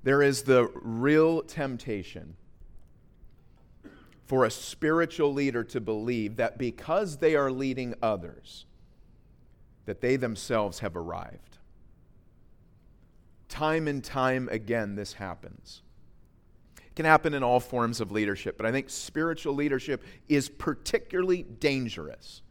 There 0.04 0.22
is 0.22 0.44
the 0.44 0.72
real 0.74 1.42
temptation 1.42 2.38
for 4.26 4.46
a 4.46 4.50
spiritual 4.50 5.34
leader 5.34 5.66
to 5.66 5.82
believe 5.82 6.38
that 6.38 6.58
because 6.58 7.18
they 7.18 7.36
are 7.36 7.52
leading 7.52 7.94
others, 8.02 8.64
that 9.88 10.02
they 10.02 10.18
themselves 10.18 10.80
have 10.80 10.96
arrived. 10.96 11.58
Time 13.50 13.88
and 13.88 14.04
time 14.04 14.48
again, 14.52 14.96
this 14.96 15.14
happens. 15.14 15.82
It 16.78 16.96
can 16.96 17.06
happen 17.06 17.34
in 17.34 17.42
all 17.42 17.62
forms 17.62 18.02
of 18.02 18.12
leadership, 18.12 18.58
but 18.58 18.66
I 18.66 18.72
think 18.72 18.90
spiritual 18.90 19.56
leadership 19.56 20.04
is 20.28 20.50
particularly 20.50 21.44
dangerous. 21.44 22.42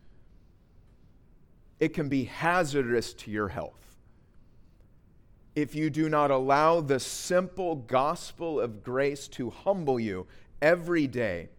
It 1.78 1.92
can 1.92 2.08
be 2.08 2.24
hazardous 2.24 3.12
to 3.14 3.30
your 3.30 3.48
health. 3.48 3.96
If 5.54 5.74
you 5.74 5.90
do 5.90 6.08
not 6.08 6.30
allow 6.30 6.80
the 6.80 6.98
simple 6.98 7.76
gospel 7.76 8.58
of 8.58 8.82
grace 8.82 9.28
to 9.28 9.50
humble 9.50 10.00
you 10.00 10.26
every 10.62 11.06
day, 11.06 11.50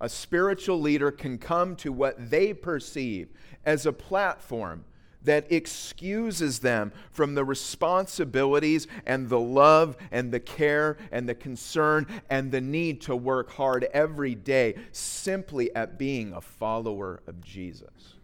a 0.00 0.08
spiritual 0.08 0.80
leader 0.80 1.10
can 1.10 1.38
come 1.38 1.76
to 1.76 1.92
what 1.92 2.30
they 2.30 2.52
perceive 2.52 3.28
as 3.64 3.86
a 3.86 3.92
platform 3.92 4.84
that 5.26 5.50
excuses 5.50 6.60
them 6.60 6.92
from 7.10 7.34
the 7.34 7.44
responsibilities 7.44 8.86
and 9.06 9.28
the 9.28 9.40
love 9.40 9.96
and 10.10 10.32
the 10.32 10.40
care 10.40 10.96
and 11.10 11.28
the 11.28 11.34
concern 11.34 12.06
and 12.30 12.52
the 12.52 12.60
need 12.60 13.00
to 13.00 13.14
work 13.14 13.50
hard 13.50 13.84
every 13.92 14.34
day 14.34 14.74
simply 14.92 15.74
at 15.74 15.98
being 15.98 16.32
a 16.32 16.40
follower 16.40 17.20
of 17.26 17.40
Jesus. 17.40 18.14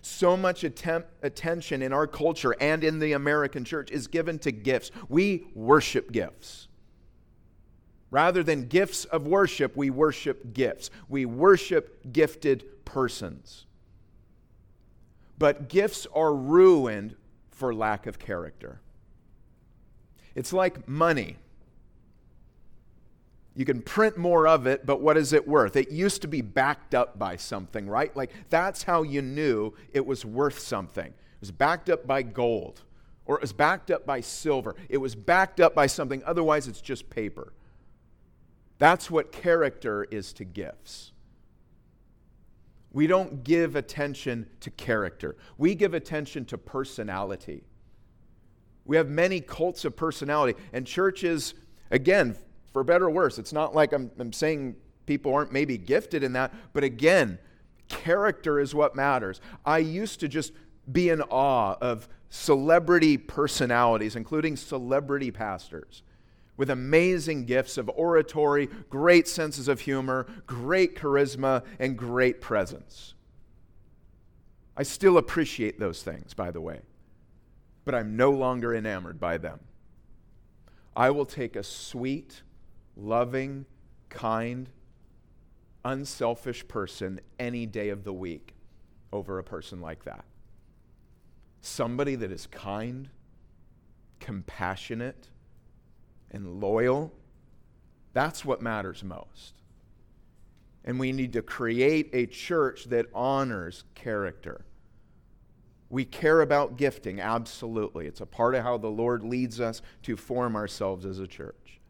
So 0.00 0.36
much 0.36 0.64
attempt, 0.64 1.08
attention 1.22 1.82
in 1.82 1.92
our 1.92 2.06
culture 2.06 2.54
and 2.60 2.82
in 2.82 3.00
the 3.00 3.12
American 3.12 3.64
church 3.64 3.90
is 3.90 4.06
given 4.06 4.38
to 4.40 4.52
gifts. 4.52 4.90
We 5.08 5.48
worship 5.54 6.10
gifts. 6.12 6.68
Rather 8.10 8.42
than 8.42 8.66
gifts 8.66 9.04
of 9.04 9.26
worship, 9.26 9.76
we 9.76 9.90
worship 9.90 10.52
gifts. 10.52 10.90
We 11.08 11.24
worship 11.26 12.12
gifted 12.12 12.84
persons. 12.84 13.66
But 15.38 15.68
gifts 15.68 16.06
are 16.14 16.34
ruined 16.34 17.16
for 17.50 17.72
lack 17.72 18.06
of 18.06 18.18
character. 18.18 18.80
It's 20.34 20.52
like 20.52 20.88
money. 20.88 21.36
You 23.54 23.64
can 23.64 23.82
print 23.82 24.16
more 24.16 24.46
of 24.46 24.66
it, 24.66 24.86
but 24.86 25.00
what 25.00 25.16
is 25.16 25.32
it 25.32 25.46
worth? 25.46 25.76
It 25.76 25.90
used 25.90 26.22
to 26.22 26.28
be 26.28 26.40
backed 26.40 26.94
up 26.94 27.18
by 27.18 27.36
something, 27.36 27.88
right? 27.88 28.14
Like 28.16 28.32
that's 28.48 28.82
how 28.82 29.02
you 29.02 29.22
knew 29.22 29.74
it 29.92 30.04
was 30.04 30.24
worth 30.24 30.58
something. 30.58 31.06
It 31.06 31.40
was 31.40 31.50
backed 31.50 31.90
up 31.90 32.06
by 32.06 32.22
gold, 32.22 32.82
or 33.26 33.36
it 33.36 33.42
was 33.42 33.52
backed 33.52 33.90
up 33.90 34.06
by 34.06 34.20
silver. 34.20 34.74
It 34.88 34.98
was 34.98 35.14
backed 35.14 35.60
up 35.60 35.74
by 35.74 35.86
something, 35.86 36.22
otherwise, 36.24 36.68
it's 36.68 36.80
just 36.80 37.10
paper. 37.10 37.52
That's 38.80 39.10
what 39.10 39.30
character 39.30 40.04
is 40.04 40.32
to 40.32 40.44
gifts. 40.44 41.12
We 42.92 43.06
don't 43.06 43.44
give 43.44 43.76
attention 43.76 44.48
to 44.60 44.70
character, 44.70 45.36
we 45.58 45.76
give 45.76 45.94
attention 45.94 46.46
to 46.46 46.58
personality. 46.58 47.62
We 48.86 48.96
have 48.96 49.08
many 49.08 49.40
cults 49.40 49.84
of 49.84 49.94
personality, 49.94 50.58
and 50.72 50.84
churches, 50.86 51.54
again, 51.90 52.34
for 52.72 52.82
better 52.82 53.06
or 53.06 53.10
worse, 53.10 53.38
it's 53.38 53.52
not 53.52 53.74
like 53.74 53.92
I'm, 53.92 54.10
I'm 54.18 54.32
saying 54.32 54.74
people 55.04 55.34
aren't 55.34 55.52
maybe 55.52 55.76
gifted 55.76 56.24
in 56.24 56.32
that, 56.32 56.52
but 56.72 56.82
again, 56.82 57.38
character 57.88 58.58
is 58.58 58.74
what 58.74 58.96
matters. 58.96 59.40
I 59.64 59.78
used 59.78 60.20
to 60.20 60.28
just 60.28 60.52
be 60.90 61.10
in 61.10 61.20
awe 61.22 61.76
of 61.80 62.08
celebrity 62.30 63.18
personalities, 63.18 64.16
including 64.16 64.56
celebrity 64.56 65.30
pastors 65.30 66.02
with 66.60 66.68
amazing 66.68 67.46
gifts 67.46 67.78
of 67.78 67.88
oratory, 67.88 68.68
great 68.90 69.26
senses 69.26 69.66
of 69.66 69.80
humor, 69.80 70.26
great 70.46 70.94
charisma, 70.94 71.64
and 71.78 71.96
great 71.96 72.42
presence. 72.42 73.14
I 74.76 74.82
still 74.82 75.16
appreciate 75.16 75.80
those 75.80 76.02
things, 76.02 76.34
by 76.34 76.50
the 76.50 76.60
way, 76.60 76.82
but 77.86 77.94
I'm 77.94 78.14
no 78.14 78.30
longer 78.30 78.74
enamored 78.74 79.18
by 79.18 79.38
them. 79.38 79.60
I 80.94 81.08
will 81.08 81.24
take 81.24 81.56
a 81.56 81.62
sweet, 81.62 82.42
loving, 82.94 83.64
kind, 84.10 84.68
unselfish 85.82 86.68
person 86.68 87.20
any 87.38 87.64
day 87.64 87.88
of 87.88 88.04
the 88.04 88.12
week 88.12 88.52
over 89.14 89.38
a 89.38 89.44
person 89.44 89.80
like 89.80 90.04
that. 90.04 90.26
Somebody 91.62 92.16
that 92.16 92.30
is 92.30 92.46
kind, 92.48 93.08
compassionate, 94.18 95.29
and 96.30 96.60
loyal, 96.60 97.12
that's 98.12 98.44
what 98.44 98.62
matters 98.62 99.02
most. 99.04 99.54
And 100.84 100.98
we 100.98 101.12
need 101.12 101.32
to 101.34 101.42
create 101.42 102.10
a 102.12 102.26
church 102.26 102.86
that 102.86 103.06
honors 103.14 103.84
character. 103.94 104.64
We 105.90 106.04
care 106.04 106.40
about 106.40 106.76
gifting, 106.76 107.20
absolutely. 107.20 108.06
It's 108.06 108.20
a 108.20 108.26
part 108.26 108.54
of 108.54 108.62
how 108.62 108.78
the 108.78 108.88
Lord 108.88 109.24
leads 109.24 109.60
us 109.60 109.82
to 110.04 110.16
form 110.16 110.56
ourselves 110.56 111.04
as 111.04 111.18
a 111.18 111.26
church. 111.26 111.80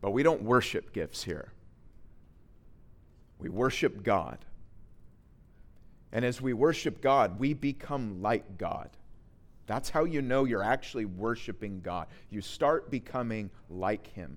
But 0.00 0.10
we 0.10 0.22
don't 0.22 0.42
worship 0.42 0.92
gifts 0.92 1.22
here, 1.22 1.52
we 3.38 3.48
worship 3.48 4.02
God. 4.02 4.38
And 6.14 6.26
as 6.26 6.42
we 6.42 6.52
worship 6.52 7.00
God, 7.00 7.38
we 7.38 7.54
become 7.54 8.20
like 8.20 8.58
God. 8.58 8.90
That's 9.66 9.90
how 9.90 10.04
you 10.04 10.22
know 10.22 10.44
you're 10.44 10.62
actually 10.62 11.04
worshiping 11.04 11.80
God. 11.82 12.06
You 12.30 12.40
start 12.40 12.90
becoming 12.90 13.50
like 13.70 14.06
Him. 14.08 14.36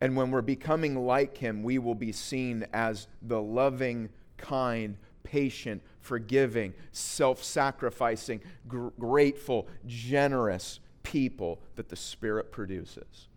And 0.00 0.16
when 0.16 0.30
we're 0.30 0.42
becoming 0.42 1.06
like 1.06 1.36
him, 1.36 1.62
we 1.62 1.78
will 1.78 1.94
be 1.94 2.12
seen 2.12 2.66
as 2.72 3.06
the 3.22 3.40
loving, 3.40 4.08
kind, 4.38 4.96
patient, 5.24 5.82
forgiving, 6.00 6.72
self 6.92 7.44
sacrificing, 7.44 8.40
gr- 8.66 8.88
grateful, 8.98 9.68
generous 9.86 10.80
people 11.02 11.60
that 11.76 11.88
the 11.88 11.96
Spirit 11.96 12.50
produces. 12.50 13.28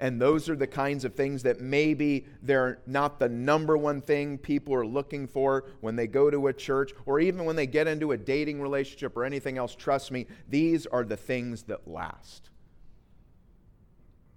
And 0.00 0.18
those 0.18 0.48
are 0.48 0.56
the 0.56 0.66
kinds 0.66 1.04
of 1.04 1.14
things 1.14 1.42
that 1.42 1.60
maybe 1.60 2.26
they're 2.42 2.78
not 2.86 3.18
the 3.18 3.28
number 3.28 3.76
one 3.76 4.00
thing 4.00 4.38
people 4.38 4.74
are 4.74 4.86
looking 4.86 5.26
for 5.28 5.66
when 5.82 5.94
they 5.94 6.06
go 6.06 6.30
to 6.30 6.46
a 6.46 6.54
church 6.54 6.92
or 7.04 7.20
even 7.20 7.44
when 7.44 7.54
they 7.54 7.66
get 7.66 7.86
into 7.86 8.12
a 8.12 8.16
dating 8.16 8.62
relationship 8.62 9.14
or 9.14 9.24
anything 9.24 9.58
else. 9.58 9.74
Trust 9.74 10.10
me, 10.10 10.26
these 10.48 10.86
are 10.86 11.04
the 11.04 11.18
things 11.18 11.64
that 11.64 11.86
last. 11.86 12.48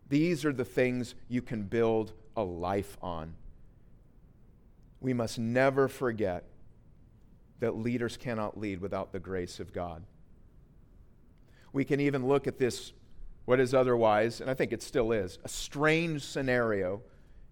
These 0.09 0.43
are 0.43 0.51
the 0.51 0.65
things 0.65 1.15
you 1.29 1.41
can 1.41 1.63
build 1.63 2.11
a 2.35 2.43
life 2.43 2.97
on. 3.01 3.33
We 4.99 5.13
must 5.13 5.39
never 5.39 5.87
forget 5.87 6.43
that 7.61 7.77
leaders 7.77 8.17
cannot 8.17 8.59
lead 8.59 8.81
without 8.81 9.13
the 9.13 9.19
grace 9.19 9.61
of 9.61 9.71
God. 9.71 10.03
We 11.71 11.85
can 11.85 12.01
even 12.01 12.27
look 12.27 12.47
at 12.47 12.59
this 12.59 12.91
what 13.45 13.59
is 13.59 13.73
otherwise, 13.73 14.41
and 14.41 14.49
I 14.49 14.53
think 14.53 14.71
it 14.71 14.81
still 14.81 15.11
is, 15.11 15.39
a 15.43 15.49
strange 15.49 16.23
scenario 16.23 17.01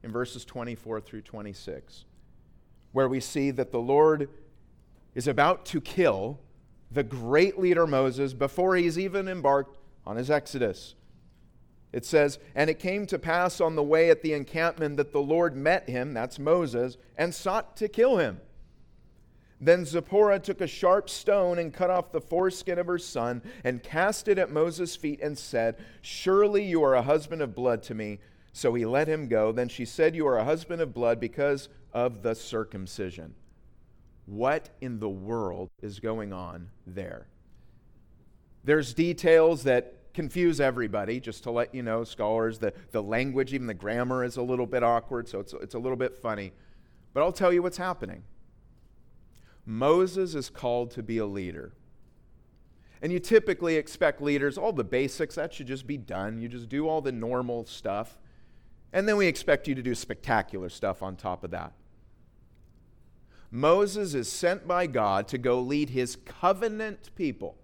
in 0.03 0.11
verses 0.11 0.45
24 0.45 1.01
through 1.01 1.21
26, 1.21 2.05
where 2.91 3.09
we 3.09 3.19
see 3.19 3.51
that 3.51 3.71
the 3.71 3.79
Lord 3.79 4.29
is 5.13 5.27
about 5.27 5.65
to 5.67 5.81
kill 5.81 6.39
the 6.91 7.03
great 7.03 7.59
leader 7.59 7.85
Moses 7.87 8.33
before 8.33 8.75
he's 8.75 8.97
even 8.97 9.27
embarked 9.27 9.77
on 10.05 10.15
his 10.15 10.31
exodus. 10.31 10.95
It 11.93 12.05
says, 12.05 12.39
And 12.55 12.69
it 12.69 12.79
came 12.79 13.05
to 13.07 13.19
pass 13.19 13.59
on 13.59 13.75
the 13.75 13.83
way 13.83 14.09
at 14.09 14.21
the 14.21 14.33
encampment 14.33 14.97
that 14.97 15.11
the 15.11 15.21
Lord 15.21 15.55
met 15.55 15.89
him, 15.89 16.13
that's 16.13 16.39
Moses, 16.39 16.97
and 17.17 17.35
sought 17.35 17.75
to 17.77 17.87
kill 17.87 18.17
him. 18.17 18.39
Then 19.63 19.85
Zipporah 19.85 20.39
took 20.39 20.59
a 20.59 20.67
sharp 20.67 21.07
stone 21.07 21.59
and 21.59 21.71
cut 21.71 21.91
off 21.91 22.11
the 22.11 22.19
foreskin 22.19 22.79
of 22.79 22.87
her 22.87 22.97
son 22.97 23.43
and 23.63 23.83
cast 23.83 24.27
it 24.27 24.39
at 24.39 24.51
Moses' 24.51 24.95
feet 24.95 25.21
and 25.21 25.37
said, 25.37 25.77
Surely 26.01 26.65
you 26.65 26.83
are 26.83 26.95
a 26.95 27.03
husband 27.03 27.43
of 27.43 27.53
blood 27.53 27.83
to 27.83 27.93
me. 27.93 28.17
So 28.53 28.73
he 28.73 28.85
let 28.85 29.07
him 29.07 29.27
go. 29.27 29.51
Then 29.51 29.69
she 29.69 29.85
said, 29.85 30.15
You 30.15 30.27
are 30.27 30.39
a 30.39 30.43
husband 30.43 30.81
of 30.81 30.95
blood 30.95 31.19
because 31.19 31.69
of 31.93 32.23
the 32.23 32.33
circumcision. 32.33 33.35
What 34.25 34.69
in 34.81 34.99
the 34.99 35.09
world 35.09 35.69
is 35.81 35.99
going 35.99 36.33
on 36.33 36.69
there? 36.87 37.27
There's 38.63 38.95
details 38.95 39.63
that 39.63 39.93
confuse 40.13 40.59
everybody, 40.59 41.19
just 41.19 41.43
to 41.43 41.51
let 41.51 41.73
you 41.73 41.83
know, 41.83 42.03
scholars. 42.03 42.57
The, 42.57 42.73
the 42.91 43.01
language, 43.01 43.53
even 43.53 43.67
the 43.67 43.73
grammar, 43.75 44.23
is 44.23 44.37
a 44.37 44.41
little 44.41 44.65
bit 44.65 44.83
awkward, 44.83 45.27
so 45.27 45.39
it's, 45.39 45.53
it's 45.53 45.75
a 45.75 45.79
little 45.79 45.95
bit 45.95 46.17
funny. 46.17 46.51
But 47.13 47.21
I'll 47.21 47.31
tell 47.31 47.53
you 47.53 47.61
what's 47.61 47.77
happening. 47.77 48.23
Moses 49.65 50.35
is 50.35 50.49
called 50.49 50.91
to 50.91 51.03
be 51.03 51.17
a 51.17 51.25
leader. 51.25 51.73
And 53.01 53.11
you 53.11 53.19
typically 53.19 53.77
expect 53.77 54.21
leaders, 54.21 54.57
all 54.57 54.73
the 54.73 54.83
basics, 54.83 55.35
that 55.35 55.53
should 55.53 55.67
just 55.67 55.87
be 55.87 55.97
done. 55.97 56.39
You 56.39 56.47
just 56.47 56.69
do 56.69 56.87
all 56.87 57.01
the 57.01 57.11
normal 57.11 57.65
stuff. 57.65 58.17
And 58.93 59.07
then 59.07 59.17
we 59.17 59.27
expect 59.27 59.67
you 59.67 59.75
to 59.75 59.81
do 59.81 59.95
spectacular 59.95 60.69
stuff 60.69 61.01
on 61.01 61.15
top 61.15 61.43
of 61.43 61.51
that. 61.51 61.73
Moses 63.49 64.13
is 64.13 64.31
sent 64.31 64.67
by 64.67 64.87
God 64.87 65.27
to 65.29 65.37
go 65.37 65.59
lead 65.59 65.89
his 65.89 66.15
covenant 66.15 67.09
people. 67.15 67.57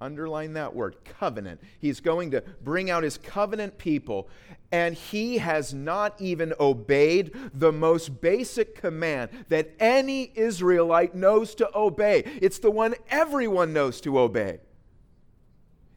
Underline 0.00 0.52
that 0.52 0.74
word, 0.74 0.96
covenant. 1.04 1.60
He's 1.80 2.00
going 2.00 2.30
to 2.30 2.42
bring 2.62 2.88
out 2.88 3.02
his 3.02 3.18
covenant 3.18 3.78
people, 3.78 4.28
and 4.70 4.94
he 4.94 5.38
has 5.38 5.74
not 5.74 6.20
even 6.20 6.54
obeyed 6.60 7.32
the 7.52 7.72
most 7.72 8.20
basic 8.20 8.76
command 8.76 9.30
that 9.48 9.70
any 9.80 10.30
Israelite 10.36 11.16
knows 11.16 11.54
to 11.56 11.68
obey. 11.76 12.22
It's 12.40 12.60
the 12.60 12.70
one 12.70 12.94
everyone 13.10 13.72
knows 13.72 14.00
to 14.02 14.20
obey. 14.20 14.60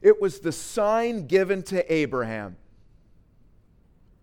It 0.01 0.19
was 0.19 0.39
the 0.39 0.51
sign 0.51 1.27
given 1.27 1.61
to 1.63 1.93
Abraham 1.93 2.57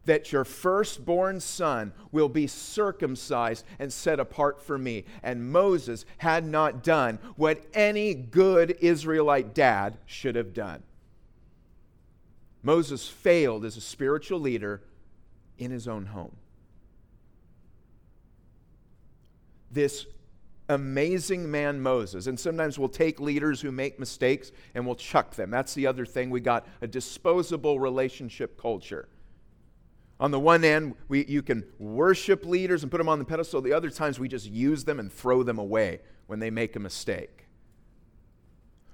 that 0.08 0.32
your 0.32 0.42
firstborn 0.42 1.38
son 1.38 1.92
will 2.12 2.30
be 2.30 2.46
circumcised 2.46 3.62
and 3.78 3.92
set 3.92 4.18
apart 4.18 4.62
for 4.62 4.78
me. 4.78 5.04
And 5.22 5.52
Moses 5.52 6.06
had 6.16 6.46
not 6.46 6.82
done 6.82 7.18
what 7.36 7.62
any 7.74 8.14
good 8.14 8.78
Israelite 8.80 9.54
dad 9.54 9.98
should 10.06 10.34
have 10.34 10.54
done. 10.54 10.82
Moses 12.62 13.06
failed 13.06 13.66
as 13.66 13.76
a 13.76 13.82
spiritual 13.82 14.40
leader 14.40 14.82
in 15.58 15.70
his 15.70 15.86
own 15.86 16.06
home. 16.06 16.34
This 19.70 20.06
amazing 20.70 21.50
man 21.50 21.82
Moses. 21.82 22.26
And 22.26 22.40
sometimes 22.40 22.78
we'll 22.78 22.88
take 22.88 23.20
leaders 23.20 23.60
who 23.60 23.70
make 23.70 24.00
mistakes 24.00 24.52
and 24.74 24.86
we'll 24.86 24.96
chuck 24.96 25.34
them. 25.34 25.50
That's 25.50 25.74
the 25.74 25.86
other 25.86 26.06
thing. 26.06 26.30
We 26.30 26.40
got 26.40 26.66
a 26.80 26.86
disposable 26.86 27.78
relationship 27.78 28.58
culture. 28.58 29.06
On 30.20 30.30
the 30.30 30.40
one 30.40 30.62
hand, 30.62 30.94
we, 31.08 31.24
you 31.26 31.42
can 31.42 31.64
worship 31.78 32.44
leaders 32.44 32.82
and 32.82 32.90
put 32.90 32.98
them 32.98 33.08
on 33.08 33.18
the 33.18 33.24
pedestal. 33.24 33.60
The 33.60 33.72
other 33.72 33.90
times, 33.90 34.18
we 34.18 34.28
just 34.28 34.46
use 34.46 34.84
them 34.84 34.98
and 34.98 35.12
throw 35.12 35.42
them 35.42 35.58
away 35.58 36.00
when 36.26 36.40
they 36.40 36.50
make 36.50 36.74
a 36.74 36.80
mistake. 36.80 37.46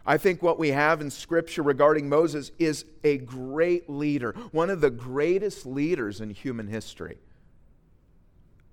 I 0.06 0.18
think 0.18 0.42
what 0.42 0.58
we 0.58 0.68
have 0.68 1.00
in 1.00 1.10
Scripture 1.10 1.62
regarding 1.62 2.10
Moses 2.10 2.50
is 2.58 2.84
a 3.02 3.16
great 3.16 3.88
leader, 3.88 4.34
one 4.52 4.68
of 4.68 4.82
the 4.82 4.90
greatest 4.90 5.64
leaders 5.64 6.20
in 6.20 6.28
human 6.28 6.66
history. 6.66 7.18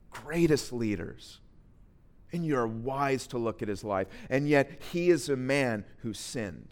Greatest 0.09 0.73
leaders. 0.73 1.39
And 2.33 2.45
you're 2.45 2.67
wise 2.67 3.27
to 3.27 3.37
look 3.37 3.61
at 3.61 3.69
his 3.69 3.81
life. 3.81 4.07
And 4.29 4.47
yet, 4.47 4.81
he 4.91 5.09
is 5.09 5.29
a 5.29 5.37
man 5.37 5.85
who 5.99 6.13
sinned. 6.13 6.67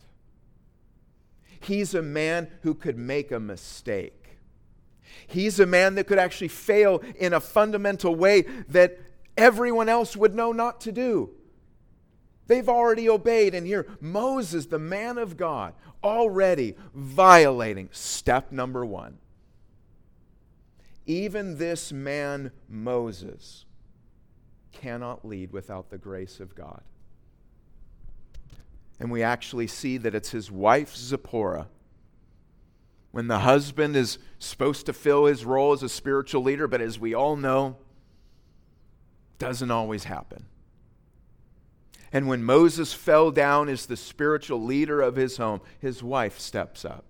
He's 1.62 1.94
a 1.94 2.02
man 2.02 2.50
who 2.64 2.74
could 2.74 2.98
make 2.98 3.32
a 3.32 3.40
mistake. 3.40 4.19
He's 5.28 5.60
a 5.60 5.66
man 5.66 5.96
that 5.96 6.08
could 6.08 6.20
actually 6.20 6.48
fail 6.48 7.02
in 7.18 7.34
a 7.34 7.40
fundamental 7.40 8.16
way 8.16 8.42
that 8.70 9.00
everyone 9.38 9.90
else 9.90 10.16
would 10.16 10.36
know 10.36 10.52
not 10.52 10.82
to 10.82 10.92
do. 10.92 11.32
They've 12.48 12.68
already 12.68 13.08
obeyed. 13.08 13.54
And 13.54 13.66
here, 13.66 13.86
Moses, 14.02 14.66
the 14.66 14.80
man 14.80 15.18
of 15.18 15.38
God, 15.38 15.74
already 16.04 16.76
violating 16.94 17.90
step 17.92 18.52
number 18.52 18.86
one. 18.86 19.20
Even 21.06 21.58
this 21.58 21.92
man, 21.92 22.52
Moses, 22.68 23.66
cannot 24.72 25.26
lead 25.26 25.52
without 25.52 25.90
the 25.90 25.98
grace 25.98 26.40
of 26.40 26.56
God. 26.56 26.82
And 29.00 29.12
we 29.12 29.24
actually 29.24 29.68
see 29.68 29.98
that 29.98 30.14
it's 30.14 30.32
his 30.32 30.52
wife, 30.52 30.96
Zipporah, 30.96 31.68
when 33.12 33.28
the 33.28 33.40
husband 33.40 33.96
is 33.96 34.20
supposed 34.38 34.86
to 34.86 34.94
fill 34.94 35.26
his 35.26 35.46
role 35.46 35.74
as 35.74 35.84
a 35.84 35.90
spiritual 35.90 36.44
leader, 36.44 36.68
but 36.68 36.82
as 36.82 37.00
we 37.00 37.14
all 37.14 37.36
know, 37.36 37.76
doesn't 39.38 39.72
always 39.72 40.04
happen. 40.04 40.46
And 42.12 42.28
when 42.28 42.44
Moses 42.44 42.94
fell 42.94 43.32
down 43.32 43.70
as 43.70 43.86
the 43.86 43.98
spiritual 43.98 44.62
leader 44.62 45.02
of 45.02 45.16
his 45.16 45.38
home, 45.38 45.62
his 45.80 46.02
wife 46.04 46.40
steps 46.40 46.84
up. 46.84 47.06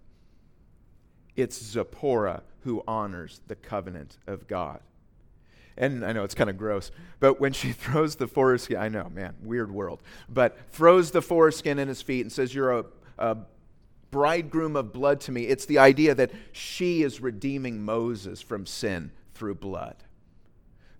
It's 1.36 1.62
Zipporah 1.62 2.43
who 2.64 2.84
honors 2.88 3.39
the 3.47 3.56
covenant 3.56 4.18
of 4.28 4.47
God. 4.47 4.82
And 5.78 6.06
I 6.06 6.12
know 6.12 6.26
it's 6.26 6.36
kind 6.36 6.50
of 6.50 6.58
gross, 6.58 6.91
but 7.22 7.39
when 7.39 7.54
she 7.54 7.72
throws 7.74 8.18
the 8.18 8.28
foreskin, 8.28 8.78
I 8.78 8.89
know, 8.89 9.10
man, 9.10 9.36
weird 9.41 9.72
world, 9.72 10.04
but 10.28 10.58
throws 10.72 11.12
the 11.12 11.22
foreskin 11.22 11.80
in 11.80 11.88
his 11.88 12.02
feet 12.02 12.22
and 12.22 12.32
says, 12.32 12.54
You're 12.54 12.80
a, 12.80 12.86
a 13.18 13.38
bridegroom 14.12 14.76
of 14.76 14.91
blood 14.91 15.22
to 15.22 15.32
me. 15.32 15.43
It's 15.43 15.66
the 15.66 15.80
idea 15.80 16.16
that 16.16 16.32
she 16.51 17.03
is 17.03 17.22
redeeming 17.22 17.84
Moses 17.84 18.41
from 18.41 18.66
sin 18.66 19.12
through 19.34 19.55
blood. 19.55 19.95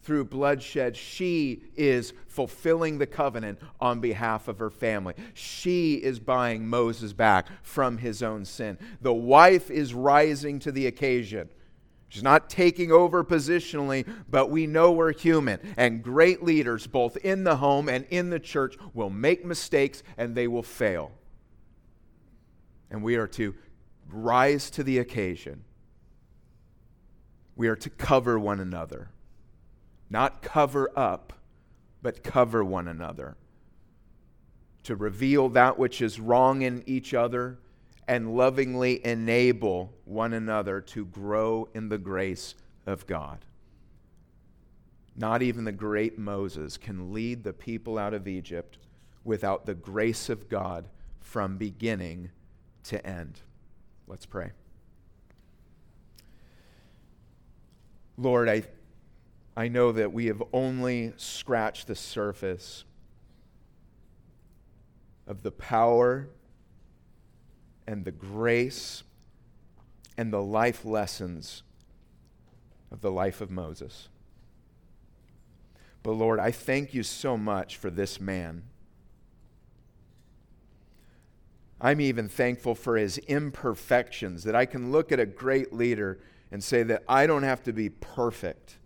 Through 0.02 0.26
bloodshed, 0.26 0.96
she 0.96 1.64
is 1.76 2.14
fulfilling 2.28 2.98
the 2.98 3.06
covenant 3.06 3.60
on 3.80 4.00
behalf 4.00 4.48
of 4.48 4.60
her 4.60 4.70
family. 4.70 5.14
She 5.34 5.96
is 5.96 6.20
buying 6.20 6.68
Moses 6.68 7.14
back 7.14 7.48
from 7.62 7.98
his 7.98 8.24
own 8.24 8.46
sin. 8.46 8.78
The 9.02 9.14
wife 9.14 9.70
is 9.70 9.94
rising 9.94 10.60
to 10.60 10.72
the 10.72 10.88
occasion. 10.88 11.50
She's 12.08 12.24
not 12.24 12.50
taking 12.50 12.92
over 12.92 13.24
positionally, 13.24 14.12
but 14.28 14.50
we 14.50 14.66
know 14.66 14.92
we're 14.92 15.14
human. 15.14 15.60
And 15.78 16.02
great 16.02 16.42
leaders, 16.42 16.88
both 16.88 17.18
in 17.18 17.44
the 17.44 17.58
home 17.58 17.88
and 17.88 18.06
in 18.10 18.32
the 18.32 18.40
church, 18.40 18.78
will 18.94 19.12
make 19.12 19.46
mistakes 19.46 20.02
and 20.18 20.34
they 20.34 20.48
will 20.48 20.64
fail 20.64 21.12
and 22.92 23.04
we 23.04 23.16
are 23.16 23.28
to 23.28 23.56
rise 24.10 24.70
to 24.72 24.84
the 24.84 24.98
occasion. 24.98 25.64
We 27.56 27.68
are 27.68 27.76
to 27.76 27.90
cover 27.90 28.40
one 28.40 28.60
another. 28.60 29.10
Not 30.10 30.42
cover 30.42 30.90
up, 30.96 31.34
but 32.02 32.24
cover 32.24 32.64
one 32.64 32.88
another. 32.88 33.38
To 34.84 34.96
reveal 34.96 35.50
that 35.50 35.78
which 35.78 36.02
is 36.02 36.20
wrong 36.20 36.62
in 36.62 36.84
each 36.88 37.14
other 37.14 37.60
and 38.08 38.36
lovingly 38.36 39.06
enable 39.06 39.94
one 40.06 40.34
another 40.34 40.82
to 40.82 41.06
grow 41.06 41.68
in 41.76 41.90
the 41.90 41.98
grace 41.98 42.56
of 42.88 43.06
God. 43.06 43.46
Not 45.16 45.42
even 45.42 45.66
the 45.66 45.72
great 45.72 46.18
Moses 46.18 46.78
can 46.78 47.14
lead 47.14 47.44
the 47.44 47.54
people 47.54 48.00
out 48.00 48.14
of 48.14 48.28
Egypt 48.28 48.78
without 49.24 49.66
the 49.66 49.76
grace 49.76 50.30
of 50.30 50.50
God 50.50 50.88
from 51.20 51.58
beginning 51.58 52.32
to 52.86 53.06
end. 53.06 53.40
Let's 54.08 54.26
pray. 54.26 54.52
Lord, 58.18 58.50
I, 58.50 58.64
I 59.56 59.68
know 59.68 59.92
that 59.92 60.12
we 60.12 60.26
have 60.26 60.44
only 60.52 61.14
scratched 61.18 61.88
the 61.88 61.96
surface 61.96 62.84
of 65.26 65.44
the 65.44 65.52
power 65.52 66.28
and 67.88 68.04
the 68.04 68.12
grace 68.12 69.04
and 70.18 70.34
the 70.34 70.42
life 70.42 70.84
lessons 70.84 71.64
of 72.92 73.02
the 73.02 73.12
life 73.12 73.40
of 73.40 73.50
Moses. 73.50 74.10
But 76.04 76.12
Lord, 76.12 76.40
I 76.40 76.52
thank 76.52 76.94
you 76.94 77.04
so 77.04 77.38
much 77.38 77.78
for 77.78 77.90
this 77.90 78.20
man. 78.20 78.64
I'm 81.82 82.02
even 82.02 82.28
thankful 82.28 82.76
for 82.76 82.98
his 82.98 83.18
imperfections, 83.20 84.44
that 84.44 84.56
I 84.56 84.66
can 84.66 84.92
look 84.92 85.12
at 85.12 85.20
a 85.20 85.26
great 85.26 85.74
leader 85.74 86.20
and 86.52 86.64
say 86.64 86.84
that 86.84 87.04
I 87.08 87.26
don't 87.26 87.44
have 87.44 87.64
to 87.64 87.74
be 87.74 87.90
perfect 87.90 88.78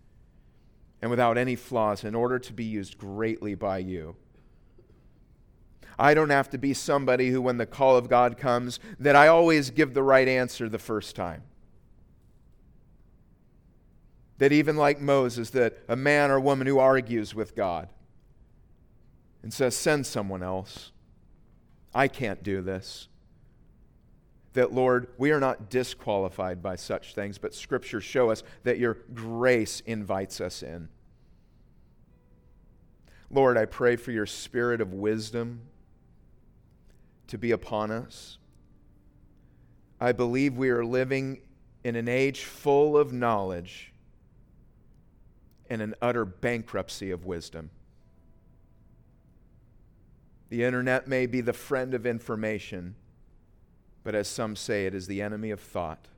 and 1.01 1.09
without 1.09 1.37
any 1.37 1.55
flaws 1.55 2.05
in 2.05 2.15
order 2.15 2.39
to 2.39 2.53
be 2.53 2.63
used 2.63 2.97
greatly 2.97 3.55
by 3.55 3.79
you. 3.79 4.15
I 5.99 6.13
don't 6.13 6.29
have 6.29 6.49
to 6.51 6.57
be 6.57 6.73
somebody 6.73 7.29
who, 7.29 7.41
when 7.41 7.57
the 7.57 7.65
call 7.65 7.97
of 7.97 8.09
God 8.09 8.37
comes, 8.37 8.79
that 8.99 9.15
I 9.15 9.27
always 9.27 9.69
give 9.69 9.93
the 9.93 10.01
right 10.01 10.27
answer 10.27 10.69
the 10.69 10.79
first 10.79 11.13
time. 11.15 11.43
That 14.37 14.53
even 14.53 14.77
like 14.77 15.01
Moses, 15.01 15.49
that 15.49 15.83
a 15.89 15.95
man 15.95 16.31
or 16.31 16.39
woman 16.39 16.67
who 16.67 16.79
argues 16.79 17.35
with 17.35 17.53
God 17.53 17.89
and 19.43 19.53
says, 19.53 19.75
send 19.75 20.05
someone 20.05 20.41
else. 20.41 20.92
I 21.93 22.07
can't 22.07 22.43
do 22.43 22.61
this. 22.61 23.07
That, 24.53 24.71
Lord, 24.71 25.07
we 25.17 25.31
are 25.31 25.39
not 25.39 25.69
disqualified 25.69 26.61
by 26.61 26.75
such 26.75 27.15
things, 27.15 27.37
but 27.37 27.55
Scripture 27.55 28.01
show 28.01 28.29
us 28.29 28.43
that 28.63 28.77
your 28.77 28.97
grace 29.13 29.81
invites 29.81 30.39
us 30.39 30.61
in. 30.61 30.89
Lord, 33.31 33.57
I 33.57 33.65
pray 33.65 33.95
for 33.95 34.11
your 34.11 34.27
spirit 34.27 34.79
of 34.79 34.93
wisdom 34.93 35.61
to 37.27 37.37
be 37.37 37.51
upon 37.51 37.89
us. 37.89 38.37
I 39.99 40.11
believe 40.11 40.55
we 40.55 40.69
are 40.69 40.85
living 40.85 41.41
in 41.83 41.95
an 41.95 42.07
age 42.07 42.43
full 42.43 42.95
of 42.95 43.11
knowledge 43.11 43.91
and 45.69 45.81
an 45.81 45.95
utter 46.01 46.25
bankruptcy 46.25 47.09
of 47.09 47.25
wisdom. 47.25 47.71
The 50.53 50.63
internet 50.63 51.07
may 51.07 51.25
be 51.25 51.41
the 51.41 51.51
friend 51.51 51.95
of 51.95 52.05
information, 52.05 52.93
but 54.03 54.13
as 54.13 54.27
some 54.27 54.55
say, 54.55 54.85
it 54.85 54.93
is 54.93 55.07
the 55.07 55.19
enemy 55.19 55.49
of 55.49 55.59
thought. 55.59 56.09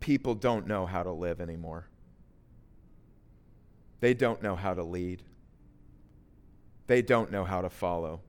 People 0.00 0.34
don't 0.34 0.66
know 0.66 0.84
how 0.86 1.04
to 1.04 1.12
live 1.12 1.40
anymore. 1.40 1.86
They 4.00 4.14
don't 4.14 4.42
know 4.42 4.56
how 4.56 4.74
to 4.74 4.82
lead. 4.82 5.22
They 6.88 7.02
don't 7.02 7.30
know 7.30 7.44
how 7.44 7.60
to 7.60 7.70
follow. 7.70 8.20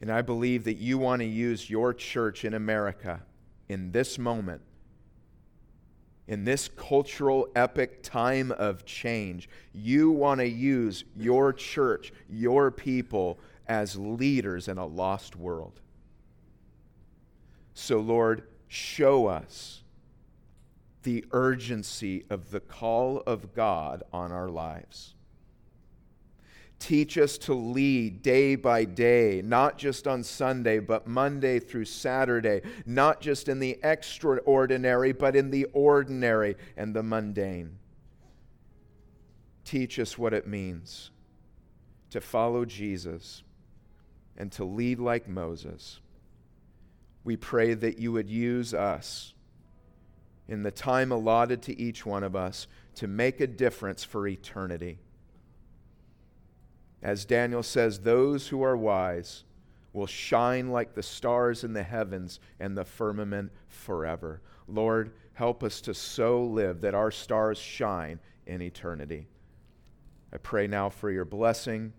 And 0.00 0.10
I 0.10 0.22
believe 0.22 0.64
that 0.64 0.78
you 0.78 0.96
want 0.96 1.20
to 1.20 1.26
use 1.26 1.68
your 1.68 1.92
church 1.92 2.42
in 2.42 2.54
America 2.54 3.20
in 3.68 3.92
this 3.92 4.18
moment 4.18 4.62
in 6.28 6.44
this 6.44 6.68
cultural 6.68 7.48
epic 7.54 8.02
time 8.02 8.52
of 8.52 8.84
change, 8.84 9.48
you 9.72 10.10
want 10.10 10.40
to 10.40 10.48
use 10.48 11.04
your 11.16 11.52
church, 11.52 12.12
your 12.28 12.70
people, 12.70 13.38
as 13.68 13.96
leaders 13.96 14.68
in 14.68 14.78
a 14.78 14.86
lost 14.86 15.36
world. 15.36 15.80
So, 17.74 17.98
Lord, 17.98 18.44
show 18.68 19.26
us 19.26 19.82
the 21.02 21.24
urgency 21.32 22.24
of 22.30 22.50
the 22.50 22.60
call 22.60 23.22
of 23.26 23.54
God 23.54 24.02
on 24.12 24.32
our 24.32 24.48
lives. 24.48 25.15
Teach 26.78 27.16
us 27.16 27.38
to 27.38 27.54
lead 27.54 28.22
day 28.22 28.54
by 28.54 28.84
day, 28.84 29.40
not 29.42 29.78
just 29.78 30.06
on 30.06 30.22
Sunday, 30.22 30.78
but 30.78 31.06
Monday 31.06 31.58
through 31.58 31.86
Saturday, 31.86 32.60
not 32.84 33.20
just 33.20 33.48
in 33.48 33.58
the 33.60 33.78
extraordinary, 33.82 35.12
but 35.12 35.34
in 35.34 35.50
the 35.50 35.64
ordinary 35.72 36.56
and 36.76 36.94
the 36.94 37.02
mundane. 37.02 37.78
Teach 39.64 39.98
us 39.98 40.18
what 40.18 40.34
it 40.34 40.46
means 40.46 41.10
to 42.10 42.20
follow 42.20 42.64
Jesus 42.64 43.42
and 44.36 44.52
to 44.52 44.64
lead 44.64 45.00
like 45.00 45.26
Moses. 45.26 46.00
We 47.24 47.36
pray 47.36 47.74
that 47.74 47.98
you 47.98 48.12
would 48.12 48.30
use 48.30 48.74
us 48.74 49.34
in 50.46 50.62
the 50.62 50.70
time 50.70 51.10
allotted 51.10 51.62
to 51.62 51.80
each 51.80 52.06
one 52.06 52.22
of 52.22 52.36
us 52.36 52.68
to 52.96 53.08
make 53.08 53.40
a 53.40 53.46
difference 53.46 54.04
for 54.04 54.28
eternity. 54.28 55.00
As 57.06 57.24
Daniel 57.24 57.62
says, 57.62 58.00
those 58.00 58.48
who 58.48 58.64
are 58.64 58.76
wise 58.76 59.44
will 59.92 60.08
shine 60.08 60.70
like 60.70 60.92
the 60.92 61.04
stars 61.04 61.62
in 61.62 61.72
the 61.72 61.84
heavens 61.84 62.40
and 62.58 62.76
the 62.76 62.84
firmament 62.84 63.52
forever. 63.68 64.40
Lord, 64.66 65.12
help 65.34 65.62
us 65.62 65.80
to 65.82 65.94
so 65.94 66.42
live 66.42 66.80
that 66.80 66.96
our 66.96 67.12
stars 67.12 67.58
shine 67.58 68.18
in 68.48 68.60
eternity. 68.60 69.28
I 70.32 70.38
pray 70.38 70.66
now 70.66 70.88
for 70.88 71.08
your 71.08 71.24
blessing 71.24 71.92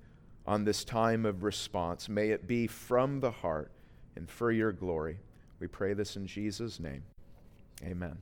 on 0.46 0.66
this 0.66 0.84
time 0.84 1.26
of 1.26 1.42
response. 1.42 2.10
May 2.10 2.32
it 2.32 2.46
be 2.46 2.68
from 2.68 3.22
the 3.22 3.32
heart 3.32 3.72
and 4.18 4.30
for 4.30 4.52
your 4.52 4.74
glory. 4.74 5.20
We 5.62 5.68
pray 5.68 5.94
this 5.94 6.18
in 6.18 6.28
Jesus' 6.28 6.82
name. 6.82 7.04
Amen. 7.82 8.18